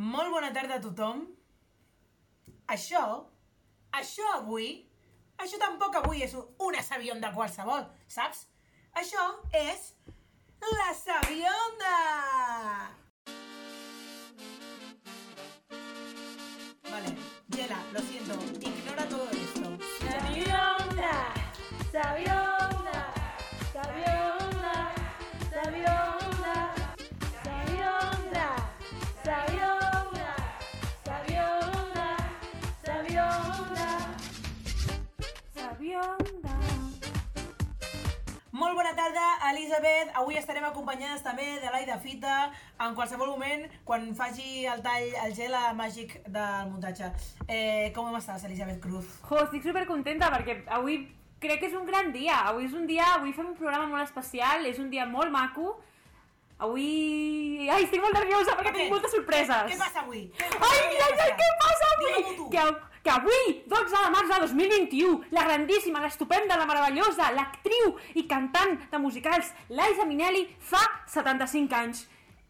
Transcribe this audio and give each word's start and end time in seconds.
Molt 0.00 0.30
bona 0.32 0.48
tarda 0.56 0.78
a 0.78 0.80
tothom. 0.80 1.26
Això, 2.72 3.02
això 3.98 4.28
avui, 4.32 4.68
això 5.36 5.58
tampoc 5.60 5.98
avui 5.98 6.22
és 6.24 6.32
una 6.64 6.80
sabionda 6.86 7.34
qualsevol, 7.34 7.84
saps? 8.08 8.46
Això 8.96 9.26
és 9.60 9.90
la 10.64 10.88
sabionda! 10.96 11.96
Vale, 16.88 17.12
Yela, 17.58 17.82
lo 17.92 18.00
siento, 18.00 18.38
ignora 18.56 19.04
todo 19.04 19.28
esto. 19.36 19.76
Sabionda, 20.00 21.12
sabionda, 21.92 22.49
bona 38.80 38.96
tarda, 38.96 39.50
Elisabet. 39.50 40.08
Avui 40.16 40.38
estarem 40.40 40.64
acompanyades 40.64 41.20
també 41.20 41.58
de 41.60 41.68
l'Aida 41.68 41.98
Fita 42.00 42.36
en 42.80 42.94
qualsevol 42.96 43.28
moment 43.34 43.66
quan 43.84 44.06
faci 44.16 44.64
el 44.72 44.80
tall, 44.80 45.10
el 45.26 45.34
gel 45.36 45.56
màgic 45.76 46.14
del 46.24 46.70
muntatge. 46.70 47.10
Eh, 47.44 47.90
com 47.92 48.08
estàs, 48.16 48.46
Elisabet 48.48 48.80
Cruz? 48.80 49.04
Jo, 49.28 49.42
estic 49.44 49.66
super 49.66 49.84
contenta 49.90 50.30
perquè 50.32 50.62
avui 50.72 51.02
crec 51.44 51.60
que 51.60 51.68
és 51.68 51.76
un 51.76 51.84
gran 51.84 52.08
dia. 52.14 52.38
Avui 52.48 52.70
és 52.70 52.76
un 52.76 52.88
dia, 52.88 53.04
avui 53.18 53.36
fem 53.36 53.52
un 53.52 53.58
programa 53.58 53.90
molt 53.90 54.06
especial, 54.06 54.64
és 54.64 54.80
un 54.80 54.88
dia 54.88 55.04
molt 55.04 55.28
maco. 55.34 55.76
Avui... 56.60 57.68
Ai, 57.68 57.84
estic 57.84 58.00
molt 58.00 58.16
nerviosa 58.16 58.56
perquè 58.56 58.72
Què? 58.72 58.78
tinc 58.78 58.96
moltes 58.96 59.12
sorpreses. 59.12 59.68
Què 59.74 59.80
passa 59.80 60.06
avui? 60.06 60.24
Ai, 60.40 60.80
ai, 60.88 61.12
ai, 61.26 61.36
què 61.36 61.52
passa 61.60 61.92
avui? 61.98 62.48
Que, 62.56 62.64
que 63.02 63.10
avui, 63.10 63.62
12 63.66 63.96
de 63.96 64.10
març 64.12 64.28
de 64.28 64.38
2021, 64.44 65.20
la 65.30 65.44
grandíssima, 65.44 66.02
l'estupenda, 66.02 66.58
la 66.58 66.66
meravellosa, 66.68 67.30
l'actriu 67.32 67.94
i 68.14 68.26
cantant 68.28 68.76
de 68.90 68.98
musicals 69.00 69.52
Liza 69.72 70.04
Minnelli 70.04 70.44
fa 70.58 70.82
75 71.08 71.76
anys. 71.78 72.02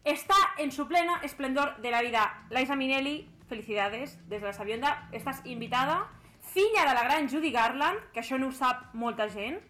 Està 0.03 0.37
en 0.59 0.71
su 0.71 0.87
plena 0.89 1.19
esplendor 1.23 1.77
de 1.81 1.91
la 1.93 2.01
vida. 2.01 2.25
Liza 2.51 2.75
Minnelli, 2.75 3.21
felicidades, 3.47 4.17
des 4.27 4.41
de 4.41 4.47
la 4.47 4.53
Sabionda, 4.53 4.95
estàs 5.13 5.39
invitada. 5.45 6.01
Filla 6.41 6.87
de 6.89 6.95
la 6.97 7.05
gran 7.05 7.29
Judy 7.29 7.51
Garland, 7.53 8.01
que 8.11 8.19
això 8.19 8.39
no 8.41 8.49
ho 8.49 8.55
sap 8.55 8.91
molta 8.93 9.29
gent. 9.29 9.61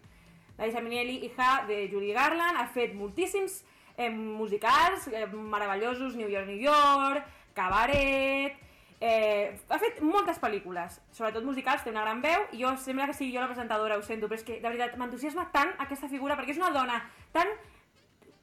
Liza 0.58 0.82
Minnelli, 0.82 1.20
hija 1.28 1.62
de 1.68 1.86
Judy 1.92 2.10
Garland, 2.16 2.58
ha 2.58 2.66
fet 2.74 2.96
moltíssims 2.98 3.62
eh, 3.96 4.10
musicals 4.10 5.06
eh, 5.12 5.26
meravellosos, 5.30 6.16
New 6.16 6.28
York, 6.28 6.50
New 6.50 6.58
York, 6.58 7.22
Cabaret... 7.54 8.58
Eh, 9.02 9.58
ha 9.68 9.78
fet 9.82 9.96
moltes 10.06 10.38
pel·lícules, 10.38 11.00
sobretot 11.10 11.42
musicals, 11.42 11.82
té 11.82 11.90
una 11.90 12.04
gran 12.04 12.20
veu, 12.22 12.44
i 12.54 12.60
jo 12.62 12.70
sembla 12.78 13.08
que 13.10 13.16
sigui 13.18 13.32
jo 13.34 13.40
la 13.42 13.48
presentadora, 13.50 13.96
ho 13.98 14.02
sento, 14.06 14.28
però 14.30 14.38
és 14.38 14.44
que 14.46 14.60
de 14.60 14.68
veritat 14.68 14.94
m'entusiasma 15.00 15.48
tant 15.50 15.72
aquesta 15.82 16.06
figura, 16.12 16.36
perquè 16.38 16.54
és 16.54 16.60
una 16.62 16.70
dona 16.70 17.00
tan 17.34 17.50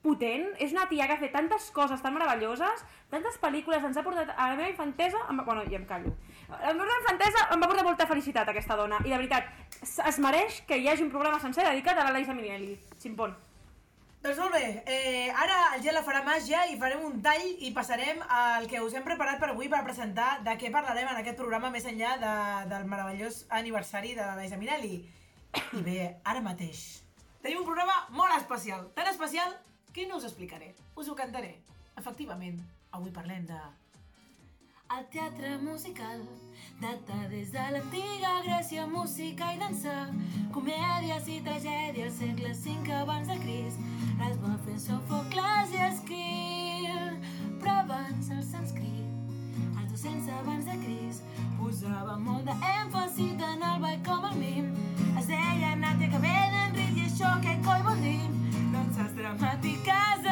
potent, 0.04 0.50
és 0.60 0.72
una 0.76 0.86
tia 0.92 1.08
que 1.08 1.16
ha 1.16 1.20
fet 1.22 1.32
tantes 1.32 1.70
coses 1.76 2.02
tan 2.04 2.14
meravelloses, 2.16 2.84
tantes 3.12 3.40
pel·lícules, 3.40 3.84
ens 3.88 3.98
ha 4.00 4.04
portat 4.04 4.30
a 4.36 4.50
la 4.52 4.56
meva 4.60 4.70
infantesa, 4.72 5.24
va- 5.32 5.44
bueno, 5.48 5.64
ja 5.72 5.80
em 5.80 5.86
callo, 5.86 6.12
a 6.50 6.60
la 6.68 6.74
meva 6.74 7.00
infantesa 7.02 7.48
em 7.54 7.60
va 7.64 7.68
portar 7.68 7.84
molta 7.88 8.08
felicitat 8.08 8.48
aquesta 8.52 8.76
dona, 8.80 9.00
i 9.06 9.10
de 9.12 9.18
veritat, 9.18 9.48
es 9.82 10.20
mereix 10.20 10.62
que 10.68 10.78
hi 10.78 10.88
hagi 10.92 11.04
un 11.04 11.10
programa 11.12 11.40
sencer 11.40 11.64
dedicat 11.68 11.98
a 12.00 12.10
la 12.12 12.18
Liza 12.20 12.34
Minnelli, 12.36 12.78
Chimpón. 13.00 13.36
Doncs 14.20 14.36
molt 14.36 14.52
bé, 14.52 14.84
eh, 14.86 15.31
ara 15.31 15.58
el 15.78 15.84
gel 15.84 15.98
farà 16.03 16.20
màgia 16.25 16.66
i 16.67 16.73
farem 16.80 17.06
un 17.08 17.22
tall 17.23 17.45
i 17.64 17.70
passarem 17.72 18.20
al 18.38 18.66
que 18.67 18.81
us 18.84 18.98
hem 18.98 19.06
preparat 19.06 19.39
per 19.39 19.53
avui 19.53 19.70
per 19.72 19.80
presentar 19.86 20.42
de 20.44 20.58
què 20.59 20.72
parlarem 20.73 21.08
en 21.08 21.22
aquest 21.22 21.39
programa 21.39 21.70
més 21.72 21.88
enllà 21.88 22.17
de, 22.20 22.34
del 22.67 22.84
meravellós 22.92 23.45
aniversari 23.62 24.12
de 24.17 24.25
l'Aisa 24.36 24.59
Minelli. 24.59 24.97
I 25.80 25.84
bé, 25.86 26.02
ara 26.28 26.44
mateix 26.44 26.81
tenim 27.40 27.62
un 27.62 27.69
programa 27.69 27.96
molt 28.12 28.35
especial, 28.35 28.90
tan 28.97 29.07
especial 29.07 29.56
que 29.96 30.03
no 30.12 30.19
us 30.19 30.28
explicaré, 30.28 30.74
us 31.00 31.07
ho 31.07 31.16
cantaré. 31.16 31.56
Efectivament, 31.96 32.59
avui 32.91 33.16
parlem 33.16 33.47
de... 33.47 33.62
El 34.89 35.05
teatre 35.11 35.57
musical 35.61 36.22
data 36.81 37.17
des 37.29 37.51
de 37.53 37.66
l'antiga 37.73 38.31
Grècia, 38.45 38.88
música 38.89 39.51
i 39.53 39.59
dansa, 39.61 39.94
comèdies 40.55 41.27
i 41.29 41.35
tragèdies, 41.45 42.16
segle 42.17 42.55
V 42.57 42.95
abans 42.97 43.29
de 43.29 43.38
Crist. 43.44 43.83
Les 44.22 44.39
va 44.41 44.55
fer 44.66 44.79
Sofocles 44.81 45.75
i 45.77 45.83
Esquil, 45.89 47.22
però 47.61 47.75
abans 47.83 48.31
el 48.33 48.41
sànscrit, 48.50 49.29
els 49.69 49.94
200 49.94 50.33
abans 50.39 50.66
de 50.66 50.81
Crist, 50.81 51.38
posava 51.61 52.17
molt 52.25 52.50
d'èmfasi 52.50 53.29
tant 53.44 53.61
al 53.69 53.79
ball 53.85 54.01
com 54.09 54.25
al 54.31 54.38
mim. 54.41 54.73
Es 55.21 55.29
deia 55.29 55.75
Nàtia 55.85 56.09
que 56.16 56.25
ve 56.25 56.38
d'Enric 56.56 56.97
i 56.97 57.07
això 57.11 57.35
què 57.45 57.59
coi 57.61 57.85
vol 57.85 58.01
dir? 58.07 58.21
Danses 58.73 59.13
dramàtiques, 59.21 60.29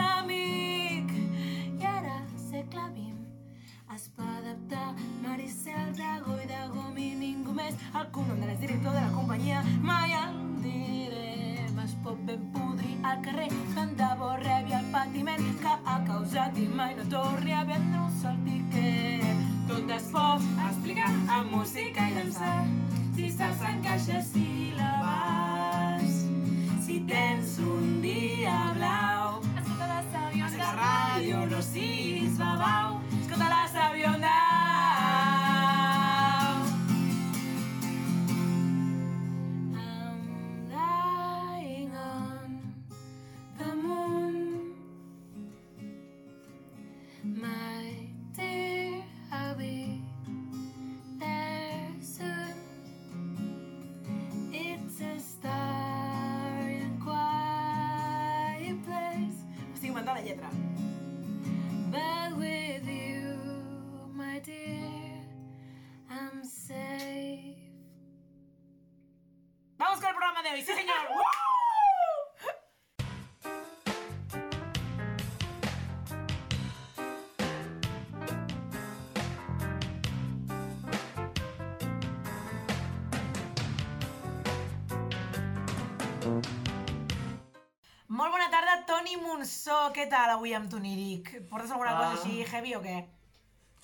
Maricel 5.28 5.94
Dragó 5.94 6.38
i 6.40 6.46
de 6.48 6.60
Gomi 6.72 7.08
ningú 7.20 7.52
més. 7.56 7.76
El 8.00 8.06
cognom 8.16 8.40
de 8.40 8.48
l'exdirector 8.48 8.94
de 8.96 9.02
la 9.04 9.10
companyia 9.12 9.60
mai 9.84 10.14
el 10.16 10.38
direm 10.64 11.80
es 11.84 11.96
pot 12.06 12.22
ben 12.30 12.46
podrir 12.54 12.94
al 13.10 13.20
carrer 13.26 13.50
tant 13.76 13.92
de 14.00 14.08
bo 14.22 14.30
rebi 14.44 14.76
el 14.78 14.88
patiment 14.94 15.44
que 15.64 15.74
ha 15.76 15.98
causat 16.08 16.60
i 16.64 16.68
mai 16.80 16.96
no 17.00 17.04
torni 17.12 17.52
a 17.58 17.66
vendre 17.68 18.00
un 18.06 18.14
sol 18.22 18.38
tiquet. 18.46 19.44
Tot 19.68 19.92
es 19.98 20.08
pot 20.14 20.48
explicar 20.70 21.12
amb 21.40 21.52
música 21.58 22.08
i 22.08 22.16
dançar 22.22 22.60
si 23.18 23.28
saps 23.36 23.66
encaixar 23.72 24.22
síl·labes 24.30 26.14
si 26.86 27.02
tens 27.10 27.58
un 27.74 27.98
dia 28.06 28.56
blau 28.78 29.42
escolta 29.58 29.92
la 29.92 30.00
Escolta 30.48 30.64
la 30.64 30.72
ràdio, 30.80 31.44
no 31.52 31.60
siguis 31.74 32.40
babau. 32.40 33.02
Escolta 33.20 33.52
la 33.52 33.66
sabionda 33.74 34.67
hoy, 70.57 70.63
sí 70.63 70.73
señor. 70.73 70.97
¡Woo! 71.09 71.23
Molt 88.07 88.31
bona 88.31 88.47
tarda, 88.53 88.75
Toni 88.88 89.18
Monsó. 89.22 89.78
Què 89.95 90.07
tal 90.12 90.31
avui 90.38 90.53
amb 90.57 90.69
tu, 90.72 90.79
Níric? 90.79 91.34
Portes 91.50 91.72
alguna 91.72 91.91
Ah. 91.94 91.97
cosa 92.00 92.22
així 92.24 92.44
heavy 92.51 92.75
o 92.75 92.81
què? 92.81 92.97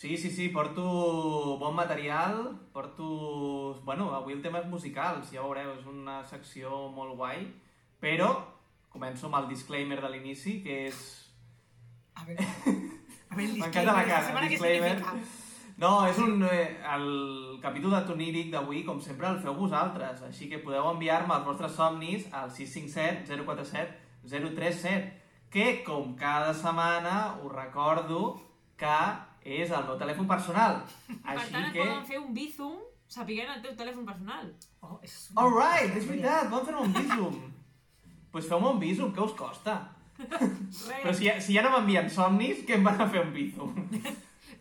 Sí, 0.03 0.18
sí, 0.18 0.30
sí, 0.31 0.50
porto 0.50 1.58
bon 1.58 1.73
material, 1.76 2.59
porto... 2.73 3.79
Bueno, 3.85 4.14
avui 4.14 4.34
el 4.34 4.41
tema 4.44 4.59
és 4.59 4.66
musicals, 4.67 5.29
ja 5.32 5.40
ho 5.40 5.46
veureu, 5.47 5.70
és 5.78 5.85
una 5.88 6.17
secció 6.28 6.90
molt 6.91 7.16
guai, 7.16 7.46
però 8.03 8.28
començo 8.91 9.29
amb 9.29 9.40
el 9.40 9.47
disclaimer 9.53 10.02
de 10.03 10.11
l'inici, 10.11 10.58
que 10.66 10.82
és... 10.90 11.00
A 12.20 12.28
veure, 12.28 12.44
a 12.44 13.40
veure 13.40 13.47
el 13.53 13.64
M'encanta 13.64 13.96
la 13.96 14.03
disclaimer, 14.03 14.28
cara, 14.28 14.44
què 14.44 14.52
disclaimer. 14.58 15.26
No, 15.79 15.96
és 16.11 16.20
un... 16.28 16.47
Eh, 16.52 16.67
el 16.97 17.09
capítol 17.64 17.96
de 17.96 18.05
Toníric 18.11 18.52
d'avui, 18.52 18.84
com 18.84 19.00
sempre, 19.00 19.32
el 19.32 19.40
feu 19.47 19.55
vosaltres, 19.55 20.28
així 20.28 20.52
que 20.52 20.66
podeu 20.67 20.91
enviar-me 20.91 21.40
els 21.40 21.47
vostres 21.47 21.79
somnis 21.79 22.28
al 22.35 22.52
657 22.52 23.40
047 23.47 24.28
037, 24.35 25.14
que, 25.55 25.78
com 25.88 26.11
cada 26.20 26.52
setmana, 26.52 27.38
us 27.40 27.55
recordo 27.55 28.34
que 28.76 28.97
és 29.43 29.72
el 29.72 29.85
meu 29.87 29.97
telèfon 29.99 30.28
personal. 30.29 30.81
Per 31.07 31.35
Així 31.35 31.51
tant, 31.51 31.67
et 31.67 31.73
que... 31.75 31.84
poden 31.84 32.05
fer 32.07 32.19
un 32.22 32.34
bizum 32.35 32.78
sapiguent 33.13 33.51
el 33.53 33.61
teu 33.66 33.75
telèfon 33.78 34.05
personal. 34.07 34.47
Oh, 34.81 34.97
és 35.03 35.17
Alright, 35.37 35.97
és 35.99 36.07
veritat, 36.09 36.49
vam 36.51 36.66
fer 36.66 36.78
un 36.79 36.95
visum. 36.95 37.41
Doncs 37.43 38.31
pues 38.34 38.47
feu-me 38.49 38.72
un 38.73 38.79
visum, 38.81 39.11
què 39.13 39.22
us 39.22 39.35
costa? 39.37 39.75
Però 40.17 41.13
si 41.13 41.28
ja, 41.28 41.35
si 41.41 41.53
ja 41.53 41.61
no 41.66 41.73
m'envien 41.75 42.09
somnis, 42.09 42.63
què 42.66 42.79
em 42.79 42.87
van 42.87 43.01
a 43.01 43.09
fer 43.11 43.22
un 43.22 43.34
visum? 43.35 43.75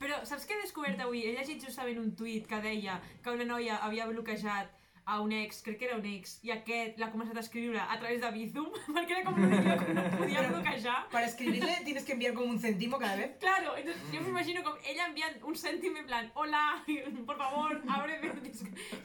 Però 0.02 0.18
saps 0.26 0.44
què 0.48 0.56
he 0.56 0.64
descobert 0.64 1.00
avui? 1.00 1.22
He 1.24 1.32
llegit 1.36 1.62
justament 1.62 2.00
un 2.02 2.10
tuit 2.18 2.46
que 2.50 2.58
deia 2.64 2.98
que 3.22 3.32
una 3.32 3.46
noia 3.48 3.78
havia 3.86 4.08
bloquejat 4.10 4.81
a 5.04 5.20
un 5.20 5.32
ex, 5.32 5.62
crec 5.62 5.78
que 5.78 5.86
era 5.88 5.96
un 5.98 6.06
ex, 6.06 6.38
i 6.46 6.52
aquest 6.54 6.98
l'ha 7.00 7.10
començat 7.12 7.36
a 7.36 7.42
escriure 7.42 7.80
a 7.82 7.98
través 7.98 8.20
de 8.22 8.30
Bizum, 8.36 8.68
perquè 8.96 9.16
era 9.18 9.24
com 9.26 9.38
l'únic 9.40 9.66
lloc 9.66 9.84
on 9.86 9.98
no 9.98 10.04
podia 10.16 10.44
bloquejar. 10.48 10.98
Para 11.12 11.26
escribirle 11.26 11.78
tienes 11.84 12.04
que 12.04 12.12
enviar 12.12 12.34
como 12.34 12.50
un 12.54 12.58
céntimo 12.58 12.98
cada 12.98 13.16
vez. 13.16 13.36
Claro, 13.40 13.76
entonces 13.76 14.02
yo 14.12 14.20
me 14.22 14.30
imagino 14.30 14.62
com 14.62 14.76
ella 14.86 15.08
enviant 15.10 15.38
un 15.42 15.56
cèntim 15.56 15.96
en 15.96 16.06
plan 16.06 16.30
Hola, 16.34 16.84
por 17.26 17.36
favor, 17.36 17.80
ábreme. 17.88 18.32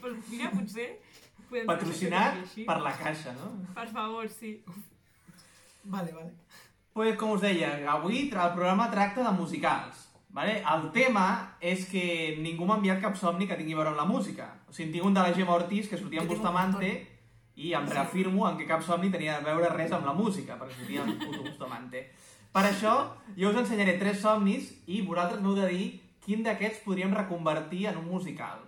Pues 0.00 0.28
mira, 0.28 0.50
potser... 0.50 0.90
podem 1.48 1.66
Patrocinat 1.66 2.42
per 2.68 2.76
la 2.84 2.92
caixa, 2.92 3.32
no? 3.38 3.52
Per 3.74 3.88
favor, 3.88 4.28
sí. 4.28 4.58
Vale, 5.84 6.12
vale. 6.12 6.34
Pues, 6.92 7.16
com 7.16 7.32
us 7.32 7.40
deia, 7.40 7.70
avui 7.92 8.24
el 8.26 8.30
programa 8.30 8.90
tracta 8.90 9.22
de 9.22 9.32
musicals. 9.32 10.07
Vale? 10.38 10.60
El 10.62 10.84
tema 10.94 11.24
és 11.58 11.80
que 11.90 12.36
ningú 12.38 12.66
m'ha 12.68 12.76
enviat 12.78 13.00
cap 13.02 13.16
somni 13.18 13.48
que 13.50 13.56
tingui 13.58 13.74
a 13.74 13.78
veure 13.80 13.90
amb 13.90 13.98
la 13.98 14.06
música. 14.06 14.44
O 14.68 14.74
sigui, 14.74 14.86
en 14.86 14.92
tinc 14.94 15.06
un 15.08 15.16
de 15.16 15.24
la 15.24 15.32
Gemma 15.34 15.56
Ortiz 15.58 15.88
que 15.90 15.98
sortia 15.98 16.22
amb 16.22 16.30
Bustamante 16.30 16.90
i 17.58 17.72
em 17.74 17.88
reafirmo 17.90 18.44
en 18.46 18.60
que 18.60 18.68
cap 18.68 18.84
somni 18.86 19.10
tenia 19.10 19.40
a 19.40 19.42
veure 19.42 19.72
res 19.72 19.90
amb 19.96 20.06
la 20.06 20.14
música, 20.14 20.54
perquè 20.60 20.76
sortia 20.76 21.02
amb 21.02 21.18
puto 21.24 21.42
Bustamante. 21.42 22.04
Per 22.54 22.62
això, 22.68 22.92
jo 23.34 23.50
us 23.50 23.58
ensenyaré 23.64 23.96
tres 23.98 24.22
somnis 24.22 24.70
i 24.86 25.00
vosaltres 25.02 25.42
m'heu 25.42 25.58
de 25.58 25.66
dir 25.72 25.88
quin 26.22 26.46
d'aquests 26.46 26.84
podríem 26.86 27.18
reconvertir 27.18 27.88
en 27.90 27.98
un 27.98 28.06
musical. 28.12 28.62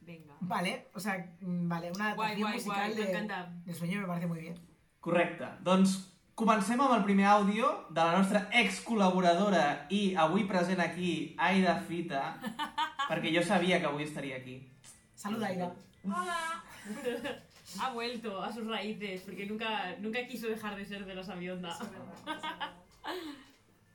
Vinga. 0.00 0.38
Vale, 0.40 0.86
o 0.94 1.00
sea, 1.00 1.18
mm, 1.20 1.68
vale, 1.68 1.92
una 1.92 2.14
Guay, 2.14 2.32
adaptación 2.32 2.48
guay, 2.48 2.54
musical 2.54 2.80
guay, 2.80 2.96
me 2.96 3.04
de, 3.04 3.10
encanta. 3.10 3.52
de 3.66 3.74
sueño 3.74 4.00
me 4.00 4.06
parece 4.06 4.26
muy 4.26 4.40
bien. 4.40 4.56
Correcte. 5.00 5.44
Doncs 5.60 6.13
comencem 6.34 6.80
amb 6.80 6.96
el 6.96 7.04
primer 7.06 7.26
àudio 7.30 7.70
de 7.90 8.00
la 8.02 8.18
nostra 8.18 8.44
ex-col·laboradora 8.60 9.86
i 9.94 10.14
avui 10.18 10.44
present 10.50 10.82
aquí, 10.82 11.34
Aida 11.38 11.76
Fita, 11.86 12.34
perquè 13.10 13.32
jo 13.34 13.42
sabia 13.46 13.80
que 13.80 13.90
avui 13.90 14.06
estaria 14.06 14.36
aquí. 14.42 14.60
Saluda, 15.14 15.50
Aida. 15.52 15.72
Ha 17.80 17.90
vuelto 17.90 18.40
a 18.40 18.52
sus 18.52 18.68
raíces, 18.68 19.22
porque 19.22 19.46
nunca, 19.46 19.96
nunca 19.98 20.24
quiso 20.28 20.46
dejar 20.46 20.76
de 20.76 20.84
ser 20.84 21.06
de 21.06 21.14
la 21.14 21.24
sabionda. 21.24 21.76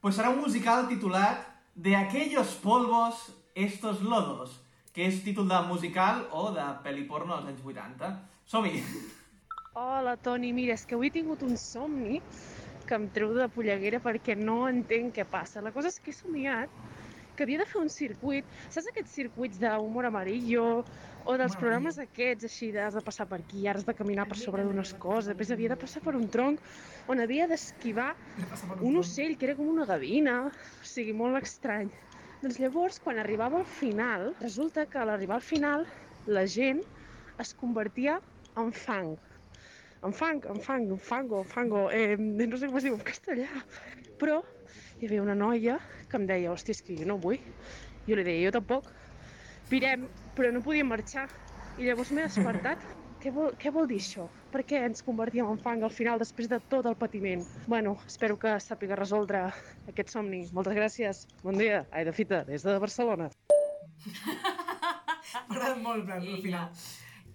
Pues 0.02 0.16
serà 0.16 0.30
un 0.32 0.40
musical 0.40 0.86
titulat 0.88 1.42
De 1.76 1.96
aquellos 1.96 2.56
polvos, 2.56 3.36
estos 3.56 4.02
lodos, 4.02 4.60
que 4.92 5.06
és 5.08 5.22
títol 5.24 5.48
de 5.48 5.60
musical 5.68 6.26
o 6.36 6.50
de 6.52 6.66
pel·li 6.84 7.06
porno 7.08 7.38
als 7.38 7.48
anys 7.48 7.64
80. 7.64 8.10
Som-hi! 8.52 8.84
Hola, 9.78 10.16
Toni. 10.18 10.50
Mira, 10.50 10.74
és 10.74 10.82
que 10.90 10.96
avui 10.98 11.12
he 11.12 11.14
tingut 11.14 11.44
un 11.46 11.54
somni 11.62 12.16
que 12.90 12.98
em 12.98 13.04
treu 13.14 13.36
de 13.36 13.46
polleguera 13.54 14.00
perquè 14.02 14.34
no 14.38 14.64
entenc 14.66 15.14
què 15.20 15.26
passa. 15.30 15.62
La 15.62 15.70
cosa 15.76 15.92
és 15.92 16.00
que 16.02 16.10
he 16.10 16.16
somiat 16.18 16.74
que 17.36 17.46
havia 17.46 17.60
de 17.62 17.68
fer 17.70 17.78
un 17.84 17.92
circuit. 17.94 18.48
Saps 18.74 18.90
aquests 18.90 19.14
circuits 19.20 19.60
d'humor 19.62 20.08
amarillo 20.10 20.64
o 20.80 21.36
dels 21.38 21.54
Humor 21.54 21.62
programes 21.62 22.02
aquests 22.02 22.50
així 22.50 22.72
de 22.74 22.82
has 22.88 22.98
de 22.98 23.06
passar 23.06 23.30
per 23.30 23.40
aquí, 23.44 23.68
ara 23.68 23.78
has 23.78 23.86
de 23.86 23.94
caminar 23.94 24.26
per 24.32 24.40
sobre 24.42 24.66
d'unes 24.66 24.96
coses, 25.06 25.30
després 25.30 25.54
havia 25.54 25.70
de 25.76 25.80
passar 25.86 26.02
per 26.02 26.16
un 26.18 26.26
tronc 26.34 26.66
on 27.08 27.22
havia 27.22 27.46
d'esquivar 27.52 28.10
un 28.82 28.98
ocell 29.04 29.38
que 29.38 29.52
era 29.52 29.58
com 29.60 29.70
una 29.70 29.86
gavina, 29.86 30.40
o 30.50 30.92
sigui, 30.96 31.14
molt 31.14 31.38
estrany. 31.44 31.94
Doncs 32.42 32.58
llavors, 32.58 33.00
quan 33.06 33.22
arribava 33.22 33.62
al 33.62 33.70
final, 33.78 34.32
resulta 34.42 34.90
que 34.90 34.98
a 34.98 35.06
l'arribar 35.06 35.38
al 35.38 35.48
final 35.54 35.86
la 36.26 36.48
gent 36.50 36.82
es 37.38 37.54
convertia 37.54 38.18
en 38.58 38.74
fang. 38.74 39.18
En 40.02 40.14
fang, 40.16 40.40
en 40.48 40.62
fang, 40.64 40.86
en 40.92 41.00
fango, 41.00 41.44
fango, 41.44 41.90
eh, 41.92 42.16
no 42.18 42.58
sé 42.58 42.68
com 42.70 42.78
es 42.80 42.86
diu 42.88 42.96
en 42.96 43.04
castellà. 43.04 43.50
Però 44.22 44.38
hi 45.00 45.10
havia 45.10 45.24
una 45.26 45.36
noia 45.36 45.76
que 46.08 46.16
em 46.20 46.28
deia, 46.30 46.54
hòstia, 46.54 46.78
és 46.78 46.82
que 46.86 46.96
jo 46.96 47.08
no 47.10 47.18
vull. 47.20 47.42
Jo 48.08 48.16
li 48.16 48.24
deia, 48.24 48.46
jo 48.48 48.54
tampoc. 48.56 48.88
Virem, 49.70 50.08
però 50.38 50.54
no 50.56 50.64
podia 50.64 50.88
marxar. 50.88 51.28
I 51.78 51.90
llavors 51.90 52.14
m'he 52.16 52.24
despertat. 52.24 52.88
Què 53.20 53.34
vol, 53.36 53.52
què 53.60 53.74
vol 53.76 53.90
dir 53.92 54.00
això? 54.00 54.30
Per 54.54 54.64
què 54.64 54.80
ens 54.88 55.04
convertíem 55.04 55.52
en 55.52 55.60
fang 55.60 55.84
al 55.84 55.92
final 55.92 56.24
després 56.24 56.48
de 56.48 56.62
tot 56.72 56.88
el 56.88 56.96
patiment? 56.96 57.44
Bueno, 57.68 57.98
espero 58.08 58.40
que 58.40 58.56
sàpiga 58.64 58.96
resoldre 58.96 59.44
aquest 59.92 60.16
somni. 60.16 60.46
Moltes 60.56 60.80
gràcies. 60.80 61.26
Bon 61.44 61.60
dia. 61.60 61.84
Aida 61.92 62.16
Fita, 62.16 62.46
des 62.48 62.64
de 62.64 62.80
Barcelona. 62.80 63.28
M'ha 64.08 65.44
agradat 65.44 65.84
molt, 65.84 66.00
en 66.00 66.08
plan, 66.08 66.24
al 66.24 66.44
final. 66.48 66.72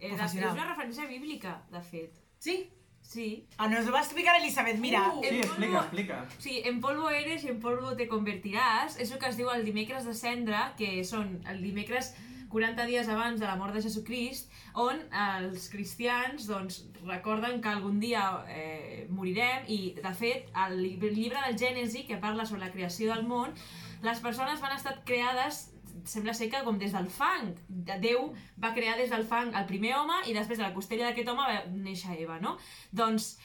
Eh, 0.00 0.16
de, 0.16 0.25
és 0.25 0.40
una 0.40 0.70
referència 0.72 1.05
bíblica, 1.12 1.58
de 1.70 1.84
fet. 1.93 2.24
¿Sí? 2.44 2.70
Sí. 3.00 3.46
Ah, 3.58 3.69
nos 3.69 3.87
lo 3.87 3.93
va 3.93 4.00
a 4.00 4.02
explicar 4.02 4.37
Elizabeth. 4.41 4.79
Mira, 4.79 5.12
Uh. 5.14 5.23
Sí, 5.23 5.29
En 5.29 5.35
explica, 5.37 5.73
polvo- 5.73 5.81
explica. 5.82 6.26
Sí, 6.38 6.62
en 6.64 6.81
polvo 6.81 7.08
eres 7.11 7.44
i 7.44 7.49
en 7.49 7.61
polvo 7.61 7.94
te 7.96 8.08
convertiràs. 8.08 8.96
És 9.00 9.12
el 9.12 9.19
que 9.19 9.29
es 9.32 9.37
diu 9.41 9.49
el 9.52 9.64
dimecres 9.64 10.05
de 10.05 10.14
cendra, 10.14 10.75
que 10.76 11.05
són 11.05 11.38
el 11.49 11.62
dimecres 11.62 12.14
40 12.55 12.85
dies 12.87 13.08
abans 13.08 13.41
de 13.41 13.46
la 13.46 13.56
mort 13.56 13.75
de 13.75 13.82
Jesucrist, 13.82 14.50
on 14.75 15.00
els 15.11 15.69
cristians 15.73 16.46
doncs, 16.46 16.82
recorden 17.05 17.61
que 17.61 17.69
algun 17.73 17.99
dia 18.00 18.23
eh, 18.49 19.06
morirem 19.11 19.64
i, 19.69 19.79
de 20.00 20.14
fet, 20.14 20.50
el 20.67 20.79
lli- 20.85 21.12
llibre 21.17 21.40
del 21.49 21.58
Gènesi, 21.58 22.05
que 22.06 22.17
parla 22.23 22.47
sobre 22.47 22.62
la 22.67 22.73
creació 22.73 23.12
del 23.14 23.26
món, 23.26 23.55
les 24.02 24.20
persones 24.20 24.61
van 24.61 24.76
estar 24.76 25.00
creades 25.05 25.74
sembla 26.05 26.35
ser 26.35 26.50
que 26.50 26.62
com 26.67 26.79
des 26.79 26.93
del 26.93 27.08
fang. 27.11 27.55
Déu 27.69 28.32
va 28.62 28.75
crear 28.75 28.96
des 28.99 29.11
del 29.11 29.25
fang 29.25 29.55
el 29.55 29.67
primer 29.67 29.94
home 29.96 30.20
i 30.26 30.35
després 30.37 30.58
de 30.58 30.64
la 30.67 30.75
costella 30.75 31.06
d'aquest 31.11 31.29
home 31.29 31.43
va 31.46 31.64
néixer 31.70 32.19
Eva, 32.20 32.41
no? 32.41 32.56
Doncs 32.93 33.38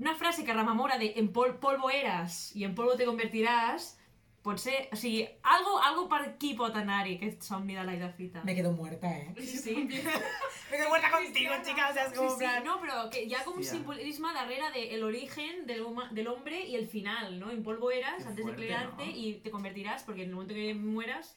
una 0.00 0.14
frase 0.16 0.44
que 0.44 0.54
rememora 0.54 0.96
de 0.98 1.12
en 1.20 1.28
pol 1.32 1.58
polvo 1.60 1.90
eres 1.90 2.54
i 2.56 2.64
en 2.64 2.74
polvo 2.74 2.96
te 2.96 3.04
convertiràs 3.04 3.96
pot 4.40 4.56
ser, 4.56 4.88
o 4.90 4.96
sigui, 4.96 5.26
algo, 5.42 5.74
algo 5.84 6.06
per 6.08 6.22
aquí 6.30 6.54
pot 6.56 6.72
anar-hi 6.80 7.18
aquest 7.18 7.42
somni 7.44 7.74
de 7.76 7.82
l'Aida 7.84 8.08
Fita. 8.16 8.40
me 8.42 8.54
quedo 8.54 8.72
muerta, 8.72 9.06
¿eh? 9.14 9.34
Sí, 9.36 9.58
sí. 9.58 9.74
Me 10.70 10.76
quedo 10.78 10.88
muerta 10.88 11.10
contigo, 11.10 11.52
chicas. 11.62 11.90
O 11.90 11.94
sea, 11.94 12.04
es 12.06 12.10
Sí, 12.12 12.16
como, 12.16 12.30
sí, 12.30 12.36
plan- 12.38 12.64
no, 12.64 12.80
pero 12.80 13.10
que 13.10 13.24
hi 13.24 13.34
ha 13.34 13.44
com 13.44 13.56
un 13.58 13.64
simbolisme 13.64 14.32
darrere 14.32 14.70
del 14.72 14.88
el 14.94 15.02
origen 15.04 15.66
del, 15.66 15.84
del 16.12 16.28
hombre 16.28 16.64
y 16.64 16.76
el 16.76 16.86
final, 16.86 17.38
¿no? 17.40 17.50
En 17.50 17.62
polvo 17.64 17.90
eras 17.90 18.22
Qué 18.22 18.28
antes 18.28 18.42
fuerte, 18.44 18.60
de 18.62 18.66
crearte 18.68 19.04
¿no? 19.04 19.12
y 19.12 19.34
te 19.42 19.50
convertirás, 19.50 20.04
porque 20.04 20.22
en 20.22 20.28
el 20.30 20.34
momento 20.36 20.54
que 20.54 20.72
mueras 20.74 21.36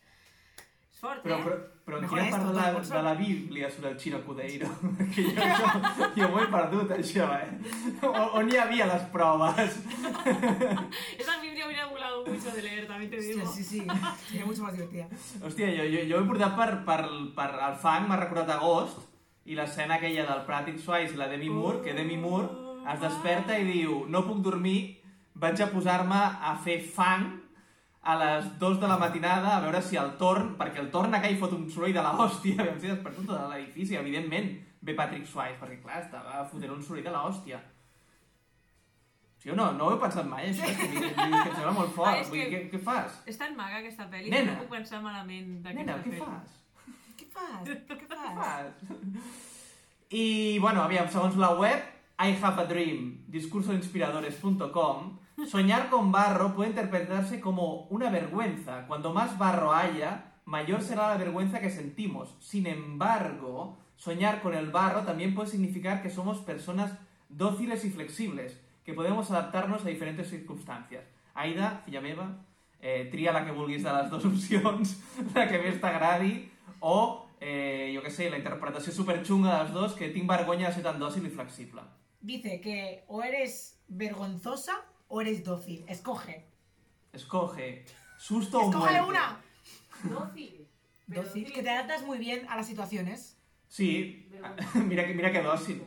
fort, 1.04 1.22
Però, 1.24 1.38
eh? 1.38 1.44
però, 1.44 1.58
però 1.84 2.00
en 2.00 2.08
quina 2.08 2.26
part 2.32 2.46
de 2.48 2.54
la, 2.56 2.68
de 2.80 3.02
la 3.04 3.14
Bíblia 3.20 3.70
surt 3.72 3.90
el 3.90 3.98
Chino 4.00 4.22
Cudeiro? 4.24 4.70
Perquè 5.00 5.26
jo, 5.28 5.72
jo, 6.00 6.10
jo 6.16 6.30
ho 6.32 6.40
he 6.40 6.46
perdut, 6.54 6.94
això, 6.96 7.28
eh? 7.36 7.50
O, 8.08 8.12
on 8.40 8.52
hi 8.52 8.60
havia 8.62 8.88
les 8.88 9.04
proves? 9.12 9.80
Esa 11.22 11.40
Biblia 11.42 11.68
hubiera 11.68 11.90
molado 11.90 12.24
mucho 12.26 12.56
de 12.56 12.62
leer, 12.62 12.88
también 12.88 13.12
te 13.12 13.20
digo. 13.20 13.44
Hostia, 13.44 13.64
sí, 13.64 13.82
sí. 13.82 13.88
Sería 14.30 14.46
mucho 14.46 14.64
más 14.64 14.74
divertida. 14.74 15.10
Hòstia, 15.44 15.74
jo, 15.76 15.90
jo, 15.92 16.08
jo 16.10 16.22
he 16.24 16.30
portat 16.32 16.56
per, 16.58 16.70
per, 16.88 17.02
per 17.36 17.50
el 17.68 17.78
fang, 17.83 18.07
m'ha 18.07 18.22
recordat 18.24 18.56
agost, 18.56 19.04
i 19.44 19.60
l'escena 19.60 20.00
aquella 20.00 20.24
del 20.30 20.45
Patrick 20.48 20.80
Swayze 20.80 21.18
i 21.18 21.19
la 21.19 21.28
Demi 21.28 21.52
Moore, 21.52 21.83
que 21.83 21.94
Demi 21.98 22.16
Moore 22.18 22.48
es 22.94 23.00
desperta 23.04 23.60
i 23.60 23.68
diu 23.68 24.06
no 24.07 24.24
puc 24.24 24.40
dormir, 24.44 25.02
vaig 25.36 25.60
a 25.60 25.68
posar-me 25.68 26.19
a 26.48 26.56
fer 26.64 26.80
fang 26.80 27.43
a 28.04 28.16
les 28.19 28.48
2 28.60 28.80
de 28.81 28.88
la 28.88 28.98
matinada 29.00 29.56
a 29.57 29.62
veure 29.64 29.80
si 29.81 29.95
el 29.95 30.10
torn, 30.19 30.56
perquè 30.60 30.80
el 30.81 30.90
torn 30.92 31.14
aquell 31.16 31.38
fot 31.40 31.54
un 31.56 31.69
soroll 31.72 31.94
de 31.95 32.02
la 32.04 32.12
hòstia, 32.19 32.57
vam 32.66 32.80
ser 32.81 32.90
despertat 32.95 33.26
tot 33.30 33.50
l'edifici, 33.54 33.95
evidentment 33.95 34.50
ve 34.83 34.94
Patrick 34.98 35.26
Swayze, 35.30 35.56
perquè 35.62 35.78
clar, 35.81 36.02
estava 36.04 36.42
fotent 36.52 36.74
un 36.76 36.83
soroll 36.83 37.04
de 37.06 37.14
la 37.14 37.22
hòstia. 37.30 37.62
Sí 39.44 39.50
o 39.52 39.56
no? 39.60 39.69
No 39.76 39.86
ho 39.88 39.94
he 39.95 40.00
pensat 40.00 40.28
mai, 40.28 40.50
això, 40.52 40.64
és 40.68 40.78
que, 40.80 40.88
que, 40.88 41.00
que 41.16 41.24
em 41.28 41.56
sembla 41.56 41.72
molt 41.76 41.92
fort. 41.95 42.12
Ah, 42.16 42.28
Vull 42.28 42.40
dir, 42.40 42.50
què, 42.52 42.60
què 42.72 42.80
fas? 42.83 43.18
És 43.28 43.40
tan 43.40 43.56
maga 43.57 43.80
aquesta 43.81 44.06
pel·li 44.12 44.30
Nena. 44.31 44.54
que 44.54 44.57
no 44.57 44.62
puc 44.66 44.72
pensar 44.78 45.02
malament 45.04 45.50
d'aquesta 45.64 45.95
Nena, 45.95 46.04
què 46.07 46.19
fas? 46.19 46.50
¿Qué 47.19 47.26
pasa? 47.33 47.64
¿Qué 47.66 47.98
Què 48.04 48.07
pasa? 48.07 48.30
fas? 48.38 48.72
I, 50.14 50.60
bueno, 50.62 50.83
aviam, 50.83 51.07
segons 51.12 51.36
la 51.42 51.50
web 51.60 51.80
I 52.24 52.36
Have 52.40 52.62
a 52.62 52.66
Dream, 52.69 53.24
discursoinspiradores.com, 53.33 54.98
soñar 55.47 55.90
con 55.90 56.11
barro 56.11 56.54
puede 56.56 56.69
interpretarse 56.69 57.40
como 57.40 57.87
una 57.90 58.09
vergüenza. 58.09 58.85
Cuando 58.87 59.13
más 59.13 59.37
barro 59.37 59.73
haya, 59.73 60.33
mayor 60.45 60.81
será 60.81 61.09
la 61.09 61.18
vergüenza 61.18 61.59
que 61.59 61.69
sentimos. 61.69 62.35
Sin 62.40 62.68
embargo, 62.68 63.78
soñar 63.95 64.42
con 64.42 64.54
el 64.54 64.71
barro 64.71 65.04
también 65.04 65.35
puede 65.35 65.49
significar 65.49 66.02
que 66.02 66.09
somos 66.09 66.40
personas 66.40 66.94
dóciles 67.30 67.83
y 67.85 67.90
flexibles, 67.90 68.59
que 68.83 68.94
podemos 68.94 69.31
adaptarnos 69.31 69.83
a 69.83 69.90
diferentes 69.90 70.30
circunstancias. 70.30 71.04
Aida, 71.33 71.81
filla 71.85 72.02
meva, 72.02 72.37
eh, 72.80 73.07
tria 73.11 73.31
la 73.31 73.45
que 73.45 73.52
vulguis 73.52 73.83
de 73.83 73.92
les 73.94 74.09
dues 74.09 74.99
la 75.35 75.47
que 75.47 75.59
més 75.63 75.80
t'agradi, 75.81 76.33
o, 76.80 77.25
eh, 77.40 77.92
jo 77.95 78.04
què 78.04 78.11
sé, 78.11 78.30
la 78.30 78.37
interpretació 78.37 78.94
superxunga 78.94 79.56
dels 79.57 79.73
dos, 79.73 79.95
que 79.97 80.11
tinc 80.13 80.28
vergonya 80.30 80.68
de 80.68 80.75
ser 80.75 80.83
tan 80.85 80.99
dòcil 80.99 81.25
i 81.25 81.31
flexible. 81.31 81.81
Dice 82.21 82.59
que 82.61 83.04
o 83.07 83.23
eres 83.23 83.80
vergonzosa 83.87 84.75
o 85.07 85.22
eres 85.22 85.44
dócil. 85.44 85.86
Escoge. 85.88 86.45
Escoge, 87.12 87.86
susto 88.18 88.60
o 88.60 88.69
¡Escógele 88.69 89.02
muerte. 89.02 89.19
una! 89.19 89.42
Dócil. 90.04 90.68
Pero 91.07 91.24
Dócil. 91.24 91.44
dócil- 91.45 91.54
Que 91.54 91.62
te 91.64 91.69
adaptas 91.69 92.04
muy 92.04 92.18
bien 92.18 92.48
a 92.50 92.56
las 92.57 92.66
situaciones. 92.68 93.38
Sí, 93.68 94.28
mira 94.76 95.06
que, 95.07 95.14
mira 95.14 95.31
que 95.31 95.42
dòcil. 95.42 95.83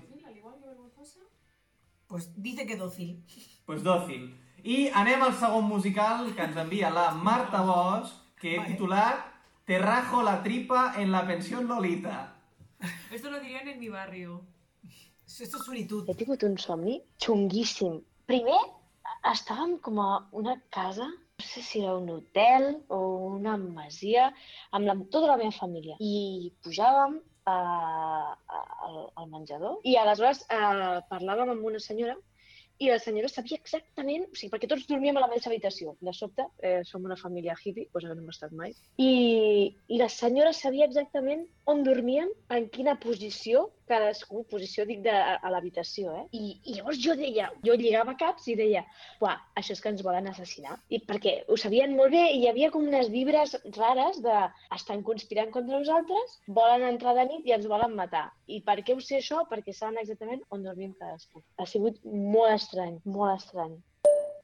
Pues 2.08 2.30
dice 2.40 2.66
que 2.66 2.76
dócil. 2.76 3.25
pues 3.66 3.82
dòcil. 3.82 4.37
I 4.62 4.88
anem 4.94 5.23
al 5.23 5.35
segon 5.35 5.64
musical 5.64 6.35
que 6.35 6.42
ens 6.42 6.56
envia 6.56 6.90
la 6.90 7.11
Marta 7.12 7.62
Bosch, 7.62 8.11
que 8.40 8.40
que 8.40 8.54
he 8.54 8.58
Vale. 8.58 8.70
titulat 8.73 9.16
Te 9.64 9.78
rajo 9.80 10.23
la 10.23 10.42
tripa 10.44 10.94
en 10.96 11.11
la 11.11 11.26
pensión 11.26 11.66
Lolita. 11.66 12.37
Esto 13.11 13.30
lo 13.30 13.40
dirían 13.40 13.66
en 13.66 13.80
mi 13.80 13.88
barrio. 13.88 14.44
Esto 15.26 15.42
es 15.58 15.64
solitud. 15.64 16.08
He 16.08 16.14
tingut 16.14 16.42
un 16.44 16.56
somni 16.56 17.02
xunguíssim. 17.18 18.00
Primer, 18.26 18.54
estàvem 19.32 19.76
com 19.84 20.00
a 20.02 20.10
una 20.32 20.56
casa, 20.75 21.06
no 21.06 21.44
sé 21.44 21.62
si 21.62 21.80
era 21.82 21.96
un 21.96 22.08
hotel 22.10 22.68
o 22.88 23.00
una 23.36 23.56
masia, 23.56 24.30
amb, 24.70 24.86
la, 24.88 24.96
tota 25.12 25.32
la 25.32 25.40
meva 25.40 25.54
família. 25.56 25.96
I 26.00 26.52
pujàvem 26.64 27.18
a, 27.46 27.56
a, 27.56 28.62
al, 28.86 28.96
al 29.14 29.28
menjador 29.30 29.78
i 29.86 29.94
aleshores 30.00 30.42
eh, 30.50 30.96
parlàvem 31.10 31.52
amb 31.54 31.68
una 31.70 31.82
senyora 31.82 32.16
i 32.78 32.90
la 32.90 32.98
senyora 33.00 33.28
sabia 33.32 33.56
exactament, 33.56 34.26
o 34.28 34.36
sigui, 34.36 34.50
perquè 34.52 34.68
tots 34.68 34.84
dormíem 34.88 35.16
a 35.16 35.22
la 35.22 35.28
mateixa 35.30 35.48
habitació. 35.48 35.94
De 36.04 36.12
sobte, 36.12 36.44
eh, 36.60 36.82
som 36.84 37.06
una 37.08 37.16
família 37.16 37.54
hippie, 37.56 37.88
cosa 37.92 38.10
que 38.10 38.16
no 38.16 38.25
hem 38.25 38.34
estat 38.34 38.52
mai, 38.52 38.75
i, 39.00 39.12
i 39.88 40.00
la 40.02 40.10
senyora 40.12 40.52
sabia 40.52 40.88
exactament 40.90 41.46
on 41.66 41.82
dormíem, 41.87 42.28
en 42.54 42.68
quina 42.70 42.94
posició, 43.02 43.64
cadascú, 43.90 44.42
posició 44.50 44.85
dic 44.87 45.00
de, 45.02 45.12
a, 45.12 45.35
a 45.42 45.50
l'habitació, 45.50 46.12
eh? 46.20 46.25
I, 46.38 46.42
I 46.62 46.76
llavors 46.76 47.00
jo 47.02 47.16
deia, 47.18 47.49
jo 47.66 47.75
lligava 47.78 48.14
caps 48.20 48.46
i 48.52 48.54
deia, 48.58 48.85
uah, 49.23 49.35
això 49.58 49.75
és 49.75 49.82
que 49.82 49.90
ens 49.92 50.04
volen 50.06 50.30
assassinar. 50.30 50.76
I 50.94 51.00
perquè 51.08 51.35
ho 51.50 51.58
sabien 51.58 51.96
molt 51.99 52.14
bé 52.14 52.23
i 52.30 52.40
hi 52.40 52.49
havia 52.50 52.70
com 52.75 52.87
unes 52.87 53.11
vibres 53.14 53.56
rares 53.78 54.23
de 54.23 54.37
estan 54.78 55.02
conspirant 55.11 55.50
contra 55.54 55.80
nosaltres, 55.80 56.38
volen 56.61 56.87
entrar 56.87 57.16
de 57.18 57.26
nit 57.32 57.50
i 57.50 57.56
ens 57.58 57.66
volen 57.70 57.99
matar. 57.99 58.28
I 58.46 58.62
per 58.66 58.78
què 58.87 58.94
ho 58.94 59.02
sé 59.02 59.18
això? 59.18 59.42
Perquè 59.50 59.75
saben 59.75 59.99
exactament 60.02 60.46
on 60.54 60.62
dormim 60.66 60.94
cadascú. 61.00 61.42
Ha 61.58 61.66
sigut 61.66 61.99
molt 62.06 62.54
estrany, 62.54 63.00
molt 63.18 63.40
estrany. 63.40 63.75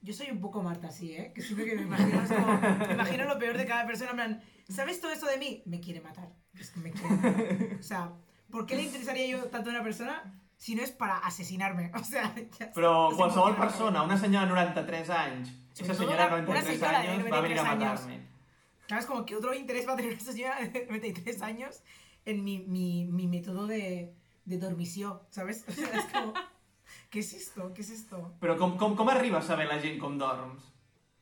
Yo 0.02 0.12
soy 0.12 0.30
un 0.30 0.40
poco 0.40 0.62
Marta 0.62 0.88
así, 0.88 1.12
¿eh? 1.12 1.32
Que 1.34 1.40
siempre 1.42 1.64
que 1.66 1.76
me 1.76 1.82
imagino, 1.82 2.20
es 2.22 2.28
como, 2.32 2.58
me 2.88 2.92
imagino 2.94 3.24
lo 3.24 3.38
peor 3.38 3.56
de 3.56 3.66
cada 3.66 3.86
persona. 3.86 4.10
En 4.10 4.16
plan, 4.16 4.42
¿sabes 4.68 5.00
todo 5.00 5.12
esto 5.12 5.26
de 5.26 5.38
mí? 5.38 5.62
Me 5.66 5.80
quiere 5.80 6.00
matar. 6.00 6.28
Es 6.58 6.70
que 6.70 6.80
me 6.80 6.90
quiere 6.90 7.08
matar. 7.08 7.78
O 7.78 7.82
sea, 7.82 8.12
¿por 8.50 8.66
qué 8.66 8.74
le 8.76 8.82
interesaría 8.82 9.26
yo 9.28 9.44
tanto 9.44 9.70
a 9.70 9.72
una 9.74 9.82
persona 9.82 10.40
si 10.56 10.74
no 10.74 10.82
es 10.82 10.90
para 10.90 11.18
asesinarme? 11.18 11.92
O 11.94 12.02
sea, 12.04 12.34
ya 12.58 12.72
Però 12.72 13.10
no 13.10 13.16
qualsevol 13.16 13.56
persona, 13.56 14.02
una 14.02 14.18
senyora 14.18 14.46
de 14.46 14.50
93 14.52 15.10
anys, 15.10 15.48
todo 15.74 15.94
senyora 15.94 16.28
de 16.28 16.34
una- 16.34 16.50
una 16.50 16.60
93 16.60 16.78
señora 16.80 17.00
de 17.02 17.08
años 17.08 17.32
va 17.32 17.38
a 17.38 17.40
venir 17.40 17.58
a 17.58 17.62
93 17.62 17.68
años. 17.70 18.00
matarme. 18.00 18.26
Claro, 18.88 19.00
es 19.00 19.06
como 19.06 19.24
que 19.24 19.36
otro 19.36 19.54
interés 19.54 19.86
va 19.88 19.92
a 19.92 19.96
tener 19.96 20.12
esta 20.14 20.32
señora 20.32 20.58
de 20.60 20.86
93 20.86 21.42
años 21.42 21.82
en 22.24 22.42
mi, 22.44 22.58
mi, 22.58 23.04
mi 23.06 23.26
método 23.28 23.66
de, 23.68 24.12
de 24.44 24.58
dormición, 24.58 25.20
¿sabes? 25.30 25.64
O 25.68 25.72
sea, 25.72 25.88
es 25.98 26.04
como, 26.12 26.34
¿qué 27.12 27.20
es 27.20 27.34
esto? 27.34 27.72
¿Qué 27.74 27.82
es 27.82 27.90
esto? 27.90 28.16
Però 28.40 28.56
com, 28.56 28.78
com, 28.80 28.96
com 28.96 29.10
arriba 29.12 29.38
a 29.38 29.44
saber 29.44 29.68
la 29.68 29.78
gent 29.78 30.00
com 30.00 30.16
dorms? 30.18 30.64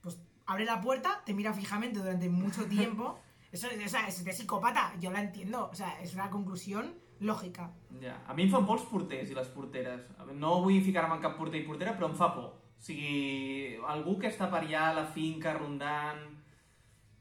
Pues 0.00 0.16
abre 0.46 0.64
la 0.64 0.80
puerta, 0.80 1.20
te 1.26 1.34
mira 1.34 1.52
fijamente 1.52 1.98
durante 1.98 2.30
mucho 2.30 2.64
tiempo. 2.66 3.18
Eso 3.52 3.66
o 3.66 3.88
sea, 3.88 4.06
es 4.06 4.24
de 4.24 4.32
psicópata, 4.32 4.94
yo 5.00 5.10
la 5.10 5.20
entiendo. 5.20 5.68
O 5.72 5.74
sea, 5.74 6.00
es 6.00 6.14
una 6.14 6.30
conclusión 6.30 6.94
lógica. 7.18 7.72
Ja. 8.00 8.22
A 8.28 8.34
mi 8.34 8.44
em 8.46 8.52
fan 8.52 8.62
por 8.64 8.78
els 8.78 8.86
porters 8.86 9.32
i 9.32 9.34
les 9.34 9.48
porteres. 9.50 10.06
No 10.38 10.60
vull 10.62 10.78
ficar-me 10.86 11.18
en 11.18 11.24
cap 11.24 11.34
porter 11.36 11.58
i 11.58 11.66
portera, 11.66 11.96
però 11.98 12.12
em 12.12 12.14
fa 12.14 12.30
por. 12.36 12.52
O 12.54 12.84
sigui, 12.86 13.74
algú 13.90 14.14
que 14.22 14.30
està 14.30 14.46
per 14.52 14.62
allà 14.62 14.86
a 14.88 14.94
la 15.00 15.06
finca 15.10 15.56
rondant... 15.58 16.22